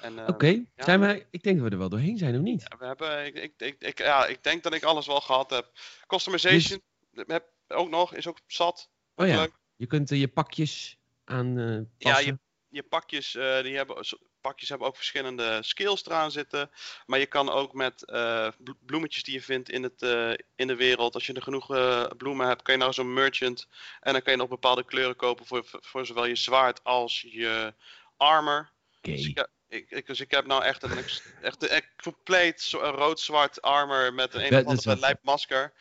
Eh, 0.00 0.24
Oké, 0.26 0.46
ja. 0.46 0.64
zijn 0.84 1.00
we, 1.00 1.26
ik 1.30 1.42
denk 1.42 1.56
dat 1.56 1.66
we 1.66 1.72
er 1.72 1.78
wel 1.78 1.88
doorheen 1.88 2.18
zijn, 2.18 2.34
of 2.34 2.40
niet? 2.40 2.66
Ja, 2.70 2.76
we 2.78 2.84
hebben, 2.86 3.24
ik, 3.26 3.34
ik, 3.34 3.52
ik, 3.60 3.82
ik- 3.82 3.98
ja, 3.98 4.26
ik 4.26 4.42
denk 4.42 4.62
dat 4.62 4.74
ik 4.74 4.82
alles 4.82 5.06
wel 5.06 5.20
gehad 5.20 5.50
heb. 5.50 5.70
Customization 6.06 6.82
heb 7.14 7.44
ook 7.68 7.88
nog, 7.88 8.14
is 8.14 8.26
ook 8.26 8.40
zat. 8.46 8.90
Oh 9.14 9.26
ja, 9.26 9.36
Leuk. 9.36 9.52
je 9.76 9.86
kunt 9.86 10.10
eh, 10.10 10.20
je 10.20 10.28
pakjes 10.28 10.98
aan 11.24 11.58
eh 11.58 11.80
Ja, 11.98 12.18
je, 12.18 12.38
je 12.68 12.82
pakjes, 12.82 13.32
die 13.32 13.76
hebben, 13.76 14.04
pakjes 14.42 14.68
hebben 14.68 14.86
ook 14.86 14.96
verschillende 14.96 15.58
skills 15.62 16.04
eraan 16.06 16.30
zitten. 16.30 16.70
Maar 17.06 17.18
je 17.18 17.26
kan 17.26 17.50
ook 17.50 17.72
met 17.72 18.04
eh, 18.04 18.48
blo- 18.58 18.74
bloemetjes 18.80 19.22
die 19.22 19.34
je 19.34 19.42
vindt 19.42 19.70
in, 19.70 19.82
het, 19.82 20.02
eh, 20.02 20.32
in 20.56 20.66
de 20.66 20.76
wereld. 20.76 21.14
Als 21.14 21.26
je 21.26 21.32
er 21.32 21.42
genoeg 21.42 21.74
eh, 21.74 22.04
bloemen 22.16 22.46
hebt, 22.46 22.62
kan 22.62 22.74
je 22.74 22.80
naar 22.80 22.94
zo'n 22.94 23.12
merchant. 23.12 23.66
En 24.00 24.12
dan 24.12 24.22
kan 24.22 24.32
je 24.32 24.38
nog 24.38 24.48
bepaalde 24.48 24.84
kleuren 24.84 25.16
kopen 25.16 25.46
voor, 25.46 25.64
voor 25.66 26.06
zowel 26.06 26.24
je 26.24 26.36
zwaard 26.36 26.84
als 26.84 27.20
je 27.20 27.74
armor. 28.16 28.70
Oké. 28.98 29.10
Dus 29.10 29.26
ik, 29.26 29.36
heb- 29.36 29.50
ik, 29.68 30.06
dus 30.06 30.20
ik 30.20 30.30
heb 30.30 30.46
nou 30.46 30.62
echt 30.64 30.82
een, 30.82 31.04
echt 31.42 31.70
een, 31.72 31.82
compleet 32.02 32.68
rood-zwart 32.70 33.62
armor 33.62 34.14
met 34.14 34.34
een, 34.34 34.40
of 34.58 34.64
andere 34.66 34.82
lijp 35.00 35.18
masker. 35.22 35.72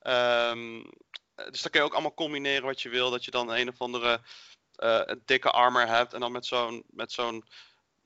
Ehm, 0.00 0.82
dus 1.50 1.62
dan 1.62 1.70
kun 1.70 1.80
je 1.80 1.86
ook 1.86 1.92
allemaal 1.92 2.14
combineren 2.14 2.64
wat 2.64 2.82
je 2.82 2.88
wil. 2.88 3.10
Dat 3.10 3.24
je 3.24 3.30
dan 3.30 3.52
een 3.52 3.68
of 3.68 3.80
andere 3.80 4.20
een 4.76 5.22
dikke 5.24 5.50
armor 5.50 5.86
hebt 5.86 6.12
en 6.14 6.20
dan 6.20 6.32
met 6.32 6.46
zo'n 6.46 6.84
met 6.86 7.12
zo'n 7.12 7.44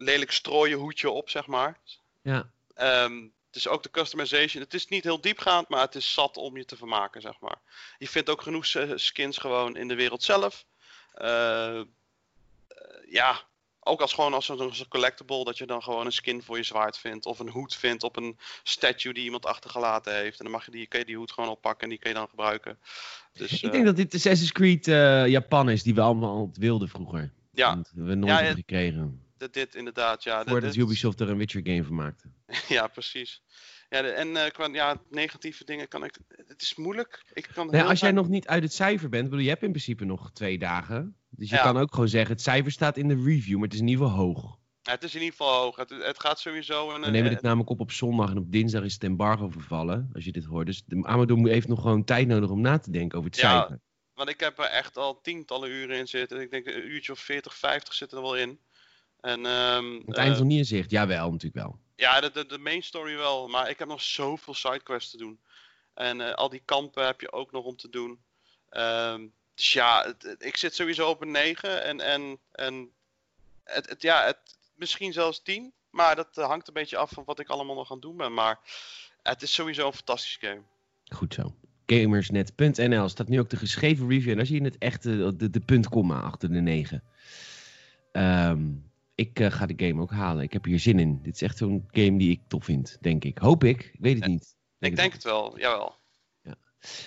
lelijk 0.03 0.31
strooien 0.33 0.79
hoedje 0.79 1.11
op, 1.11 1.31
zeg 1.31 1.47
maar. 1.47 1.79
Ja, 2.23 2.51
Ehm, 2.75 3.27
dus 3.51 3.69
ook 3.69 3.83
de 3.83 3.91
customization. 3.91 4.63
Het 4.63 4.75
is 4.75 4.87
niet 4.89 5.05
heel 5.05 5.21
diepgaand, 5.21 5.69
maar 5.69 5.81
het 5.81 5.95
is 5.95 6.13
zat 6.13 6.37
om 6.37 6.57
je 6.57 6.65
te 6.65 6.77
vermaken, 6.77 7.21
zeg 7.21 7.41
maar. 7.41 7.59
Je 7.99 8.09
vindt 8.09 8.31
ook 8.31 8.43
genoeg 8.43 8.67
s- 8.67 8.79
skins 8.95 9.39
gewoon 9.39 9.77
in 9.77 9.89
de 9.89 9.95
wereld 9.95 10.23
zelf. 10.23 10.65
Eh, 11.15 11.79
eh, 11.79 11.85
ja, 13.09 13.41
ook 13.81 14.01
als 14.01 14.13
gewoon 14.13 14.35
als 14.35 14.49
een, 14.49 14.73
collectible, 14.89 15.45
dat 15.45 15.59
je 15.59 15.67
dan 15.67 15.83
gewoon 15.83 16.07
een 16.07 16.13
skin 16.13 16.43
voor 16.43 16.57
je 16.57 16.63
zwaard 16.63 16.99
vindt. 16.99 17.27
Of 17.27 17.39
een 17.39 17.49
hoed 17.49 17.75
vindt 17.75 18.03
op 18.03 18.17
een 18.17 18.39
statue 18.63 19.13
die 19.13 19.25
iemand 19.25 19.47
achtergelaten 19.47 20.15
heeft. 20.15 20.39
En 20.39 20.45
dan 20.45 20.53
mag 20.53 20.65
je 20.65 20.71
die, 20.71 20.87
kun 20.87 20.99
je 20.99 21.05
die 21.05 21.17
hoed 21.17 21.33
gewoon 21.33 21.51
oppakken 21.51 21.83
en 21.83 21.89
die 21.89 21.99
kun 21.99 22.11
je 22.11 22.17
dan 22.17 22.29
gebruiken. 22.29 22.79
Dus, 23.33 23.53
ik 23.53 23.63
eh, 23.63 23.71
denk 23.71 23.85
dat 23.85 23.97
dit 23.97 24.15
Assassin's 24.15 24.53
Creed 24.53 24.89
eh, 24.89 25.27
Japan 25.27 25.71
is 25.71 25.83
die 25.83 25.95
we 25.95 26.01
allemaal 26.01 26.51
wilden 26.55 26.89
vroeger. 26.89 27.33
ja, 27.53 27.75
Want 27.75 27.91
we 27.95 28.15
nooit 28.15 28.29
Ja, 28.31 28.35
hebben 28.35 28.47
het- 28.47 28.57
gekregen. 28.57 29.25
Dit, 29.43 29.55
dit 29.55 29.75
inderdaad. 29.75 30.23
Ja, 30.23 30.45
Voordat 30.45 30.73
dit- 30.73 30.83
Ubisoft 30.83 31.21
er 31.21 31.29
een 31.29 31.37
Witcher 31.37 31.61
game 31.65 31.85
van 31.85 31.95
maakte. 31.95 32.29
Ja, 32.69 32.87
precies. 32.87 33.43
Ja, 33.89 34.03
de- 34.03 34.09
en 34.09 34.37
eh, 34.37 34.51
qua 34.51 34.69
ja, 34.73 35.03
negatieve 35.11 35.65
dingen 35.65 35.89
kan 35.89 36.05
ik. 36.05 36.19
Het 36.47 36.63
is 36.63 36.75
moeilijk. 36.75 37.23
Ik 37.33 37.49
kan 37.55 37.75
heel 37.75 37.89
als 37.89 38.01
jij 38.01 38.13
nog 38.13 38.29
niet 38.29 38.47
uit 38.47 38.63
het 38.63 38.73
cijfer 38.73 39.09
bent, 39.09 39.25
bedoel, 39.25 39.45
je 39.45 39.49
hebt 39.51 39.63
in 39.63 39.71
principe 39.71 40.05
nog 40.05 40.31
twee 40.33 40.59
dagen. 40.59 41.17
Dus 41.31 41.49
je 41.51 41.57
Ja. 41.57 41.63
kan 41.63 41.77
ook 41.79 41.93
gewoon 41.95 42.09
zeggen, 42.09 42.33
het 42.33 42.43
cijfer 42.43 42.73
staat 42.73 42.97
in 42.97 43.09
de 43.09 43.23
review, 43.25 43.55
maar 43.55 43.65
het 43.65 43.73
is 43.75 43.81
in 43.81 43.89
ieder 43.89 44.07
geval 44.07 44.21
hoog. 44.21 44.59
Ja, 44.83 44.93
het 44.93 45.03
is 45.03 45.15
in 45.15 45.21
ieder 45.21 45.37
geval 45.37 45.61
hoog. 45.63 45.77
Het, 45.77 45.91
het 45.91 46.21
gaat 46.21 46.41
sowieso. 46.41 46.91
Een, 46.95 47.01
We 47.01 47.11
nemen 47.11 47.29
eh, 47.29 47.35
dit 47.35 47.43
namelijk 47.43 47.71
op 47.71 47.81
op 47.81 47.91
zondag 47.93 48.31
en 48.31 48.39
op 48.39 48.53
dinsdag 48.53 48.83
is 48.85 48.93
het 48.93 49.05
embargo 49.05 49.49
vervallen, 49.49 50.11
als 50.13 50.25
je 50.25 50.33
dit 50.33 50.45
hoort. 50.45 50.67
Dus 50.67 50.83
de 50.87 51.05
Amadou 51.07 51.51
heeft 51.51 51.69
nog 51.69 51.81
gewoon 51.81 52.05
tijd 52.05 52.27
nodig 52.27 52.51
om 52.51 52.61
na 52.61 52.79
te 52.79 52.91
denken 52.91 53.19
over 53.19 53.31
het 53.31 53.41
Ja, 53.41 53.59
cijfer. 53.59 53.81
Want 54.15 54.29
ik 54.29 54.41
heb 54.41 54.59
er 54.59 54.65
echt 54.65 54.97
al 54.97 55.21
tientallen 55.21 55.71
uren 55.71 55.97
in 55.99 56.07
zitten. 56.09 56.41
Ik 56.41 56.51
denk 56.51 56.67
een 56.67 56.91
uurtje 56.91 57.13
of 57.13 57.19
40, 57.19 57.55
50 57.57 57.95
zitten 57.95 58.19
er 58.19 58.25
wel 58.25 58.37
in. 58.37 58.59
En 59.23 59.47
ehm, 59.47 59.93
Het 60.07 60.17
eind 60.17 60.33
eh, 60.33 60.39
nog 60.39 60.49
niet 60.49 60.59
in 60.59 60.65
zicht. 60.65 60.91
Jawel, 60.91 61.31
natuurlijk 61.31 61.65
wel. 61.65 61.79
ja, 61.97 62.21
de, 62.21 62.31
de, 62.31 62.47
de 62.47 62.59
main 62.59 62.83
story 62.83 63.17
wel. 63.17 63.49
Maar 63.49 63.71
ik 63.71 63.79
heb 63.79 63.89
nog 63.89 64.03
zoveel 64.03 64.55
sidequests 64.55 65.11
te 65.11 65.17
doen. 65.17 65.41
En 65.95 66.21
eh, 66.21 66.35
al 66.35 66.49
die 66.49 66.63
kampen 66.65 67.07
heb 67.07 67.21
je 67.21 67.33
ook 67.33 67.53
nog 67.53 67.65
om 67.65 67.77
te 67.77 67.89
doen. 67.91 68.19
Ehm, 68.69 69.27
dus 69.55 69.73
ja, 69.73 70.05
het- 70.07 70.37
ik 70.45 70.57
zit 70.57 70.75
sowieso 70.75 71.09
op 71.09 71.21
een 71.23 71.31
9. 71.31 71.85
En, 71.85 72.01
en, 72.01 72.39
en 72.53 72.91
het, 73.65 73.89
het, 73.89 74.03
ja, 74.03 74.25
het, 74.25 74.39
misschien 74.75 75.13
zelfs 75.13 75.43
10. 75.43 75.73
Maar 75.91 76.17
dat 76.17 76.39
eh, 76.39 76.47
hangt 76.47 76.69
een 76.69 76.75
beetje 76.75 76.97
af 76.97 77.11
van 77.11 77.25
wat 77.25 77.39
ik 77.39 77.49
allemaal 77.49 77.75
nog 77.75 77.91
aan 77.91 77.97
het 77.97 78.07
doen 78.07 78.17
ben. 78.17 78.35
Maar 78.35 78.59
het 79.23 79.43
is 79.43 79.55
sowieso 79.55 79.87
een 79.87 79.93
fantastische 79.93 80.39
game. 80.47 80.63
Goed 81.05 81.35
zo. 81.35 81.55
Gamersnet.nl 81.87 83.09
staat 83.09 83.29
nu 83.29 83.41
ook 83.41 83.51
de 83.51 83.57
geschreven 83.57 84.09
review. 84.09 84.31
En 84.31 84.37
daar 84.37 84.47
zie 84.47 84.59
je 84.61 84.65
het 84.65 84.79
echte, 84.79 85.37
de, 85.37 85.51
de 85.51 85.61
punt 85.61 85.89
komma 85.89 86.21
achter 86.21 86.53
de 86.53 86.61
9. 86.61 87.03
Ehm, 88.13 88.63
ik 89.15 89.41
eh, 89.41 89.51
ga 89.51 89.67
de 89.67 89.87
game 89.87 90.03
ook 90.03 90.11
halen. 90.11 90.43
Ik 90.43 90.53
heb 90.53 90.65
hier 90.65 90.79
zin 90.79 90.99
in. 90.99 91.23
Dit 91.23 91.35
is 91.35 91.43
echt 91.43 91.57
zo'n 91.57 91.85
game 91.91 92.19
die 92.19 92.31
ik 92.31 92.41
tof 92.49 92.65
vind, 92.65 92.97
denk 93.01 93.25
ik. 93.25 93.39
Hoop 93.39 93.65
ik. 93.65 93.91
Ik 93.93 94.01
weet 94.01 94.15
het 94.15 94.27
niet. 94.27 94.57
Ik 94.79 94.97
denk 94.97 95.13
het 95.13 95.25
wel, 95.25 95.59
jawel. 95.59 96.01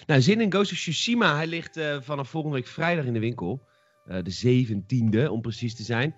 Nou, 0.05 0.21
zin 0.21 0.41
in 0.41 0.51
Ghost 0.51 0.71
of 0.71 0.77
Tsushima. 0.77 1.35
Hij 1.35 1.47
ligt 1.47 1.77
eh, 1.77 2.01
vanaf 2.01 2.29
volgende 2.29 2.55
week 2.55 2.67
vrijdag 2.67 3.05
in 3.05 3.13
de 3.13 3.19
winkel. 3.19 3.61
Eh, 4.05 4.17
de 4.23 4.31
17e, 4.31 5.29
om 5.29 5.41
precies 5.41 5.75
te 5.75 5.83
zijn. 5.83 6.15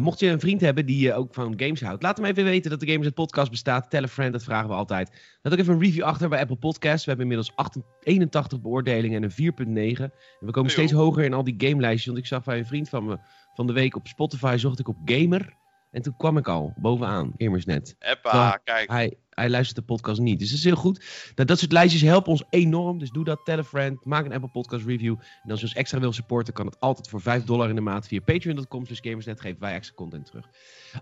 Mocht 0.00 0.20
je 0.20 0.28
een 0.28 0.40
vriend 0.40 0.60
hebben 0.60 0.86
die 0.86 1.14
ook 1.14 1.34
van 1.34 1.54
games 1.56 1.80
houdt, 1.80 2.02
laat 2.02 2.16
hem 2.16 2.26
even 2.26 2.44
weten 2.44 2.70
dat 2.70 2.80
de 2.80 2.86
Gamers 2.86 3.06
het 3.06 3.14
podcast 3.14 3.50
bestaat. 3.50 3.90
Tell 3.90 4.02
a 4.02 4.08
friend, 4.08 4.32
dat 4.32 4.42
vragen 4.42 4.68
we 4.68 4.74
altijd. 4.74 5.10
Laat 5.42 5.52
ook 5.52 5.58
even 5.58 5.74
een 5.74 5.80
review 5.80 6.02
achter 6.02 6.28
bij 6.28 6.40
Apple 6.40 6.56
Podcasts. 6.56 7.04
We 7.04 7.10
hebben 7.10 7.30
inmiddels 7.30 7.56
88 7.56 7.92
81 8.02 8.60
beoordelingen 8.60 9.22
en 9.22 9.30
een 9.36 9.96
4.9. 9.96 10.02
En 10.02 10.12
we 10.40 10.50
komen 10.50 10.70
steeds 10.70 10.92
hoger 10.92 11.24
in 11.24 11.32
al 11.32 11.44
die 11.44 11.54
gamelijstjes. 11.58 12.06
Want 12.06 12.18
ik 12.18 12.26
zag 12.26 12.44
bij 12.44 12.58
een 12.58 12.66
vriend 12.66 12.88
van 12.88 13.04
me 13.04 13.18
van 13.60 13.74
de 13.74 13.80
week 13.80 13.96
op 13.96 14.06
Spotify, 14.06 14.56
zocht 14.58 14.78
ik 14.78 14.88
op 14.88 14.96
Gamer. 15.04 15.56
En 15.90 16.02
toen 16.02 16.16
kwam 16.16 16.36
ik 16.36 16.48
al 16.48 16.74
bovenaan, 16.76 17.32
Gamersnet. 17.36 17.96
Eppa, 17.98 18.60
kijk. 18.64 18.90
Hij, 18.90 19.16
hij 19.30 19.50
luistert 19.50 19.76
de 19.76 19.84
podcast 19.84 20.20
niet. 20.20 20.38
Dus 20.38 20.48
dat 20.48 20.58
is 20.58 20.64
heel 20.64 20.76
goed. 20.76 20.98
Nou, 21.34 21.48
dat 21.48 21.58
soort 21.58 21.72
lijstjes 21.72 22.02
helpen 22.02 22.30
ons 22.30 22.44
enorm. 22.50 22.98
Dus 22.98 23.10
doe 23.10 23.24
dat. 23.24 23.44
Tell 23.44 23.58
a 23.58 23.64
friend. 23.64 24.04
Maak 24.04 24.24
een 24.24 24.32
Apple 24.32 24.50
Podcast 24.50 24.86
review. 24.86 25.16
En 25.42 25.50
als 25.50 25.60
je 25.60 25.66
ons 25.66 25.74
extra 25.74 25.98
wil 25.98 26.12
supporten, 26.12 26.54
kan 26.54 26.66
het 26.66 26.80
altijd 26.80 27.08
voor 27.08 27.20
5 27.20 27.44
dollar 27.44 27.68
in 27.68 27.74
de 27.74 27.80
maand 27.80 28.06
via 28.06 28.20
patreon.com. 28.20 28.84
Dus 28.84 28.98
Gamersnet 29.00 29.40
geven 29.40 29.60
wij 29.60 29.74
extra 29.74 29.94
content 29.94 30.26
terug. 30.26 30.46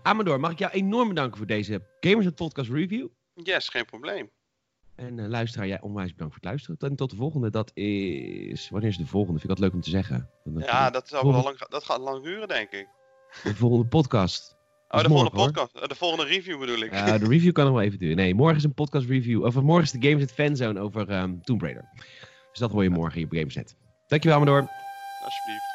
Amador, 0.01 0.39
mag 0.39 0.51
ik 0.51 0.59
jou 0.59 0.71
enorm 0.71 1.07
bedanken 1.07 1.37
voor 1.37 1.47
deze 1.47 1.81
Gamersnet 1.99 2.35
podcast 2.35 2.69
review. 2.69 3.07
Yes, 3.33 3.69
geen 3.69 3.85
probleem. 3.85 4.29
En 4.99 5.19
eh, 5.19 5.27
luisteraar, 5.27 5.67
jij 5.67 5.81
onwijs 5.81 6.11
bedankt 6.11 6.33
voor 6.33 6.41
het 6.43 6.51
luisteren. 6.51 6.77
En 6.89 6.95
tot 6.95 7.09
de 7.09 7.15
volgende. 7.15 7.49
Dat 7.49 7.71
is... 7.73 8.69
Wanneer 8.69 8.89
is 8.89 8.97
de 8.97 9.05
volgende? 9.05 9.39
Vind 9.39 9.51
ik 9.51 9.57
dat 9.57 9.65
leuk 9.65 9.73
om 9.75 9.81
te 9.81 9.89
zeggen. 9.89 10.29
Dan- 10.43 10.63
Ja, 10.63 10.89
dat, 10.89 11.09
wel 11.09 11.23
lang, 11.23 11.67
dat 11.67 11.83
gaat 11.83 11.99
lang 11.99 12.23
duren, 12.23 12.47
denk 12.47 12.71
ik. 12.71 12.87
De 13.43 13.55
volgende 13.55 13.85
podcast. 13.87 14.57
Oh, 14.89 15.01
de 15.01 15.07
volgende 15.07 15.35
morgen, 15.35 15.53
podcast. 15.53 15.75
eh, 15.83 15.89
De 15.89 15.95
volgende 15.95 16.25
review 16.25 16.59
bedoel 16.59 16.77
ik. 16.77 16.91
Ja, 16.93 17.17
de 17.17 17.27
review 17.27 17.51
kan 17.51 17.65
nog 17.65 17.73
wel 17.73 17.83
even 17.83 17.99
duren. 17.99 18.15
Nee, 18.15 18.35
morgen 18.35 18.57
is 18.57 18.63
een 18.63 18.73
podcast 18.73 19.07
review. 19.07 19.43
Of 19.45 19.55
eh, 19.55 19.61
morgen 19.61 19.83
is 19.83 19.91
de 19.91 20.09
Games 20.09 20.23
at 20.23 20.31
Fanzone 20.31 20.79
over 20.79 21.09
ehm 21.09 21.39
Tomb 21.41 21.61
Raider. 21.61 21.89
Dus 22.49 22.59
dat 22.59 22.71
hoor 22.71 22.83
je 22.83 22.89
morgen 22.89 23.17
hier 23.17 23.25
op 23.25 23.33
Gameset. 23.37 23.75
Dankjewel, 24.07 24.37
Amador. 24.37 24.67
Alsjeblieft. 25.23 25.68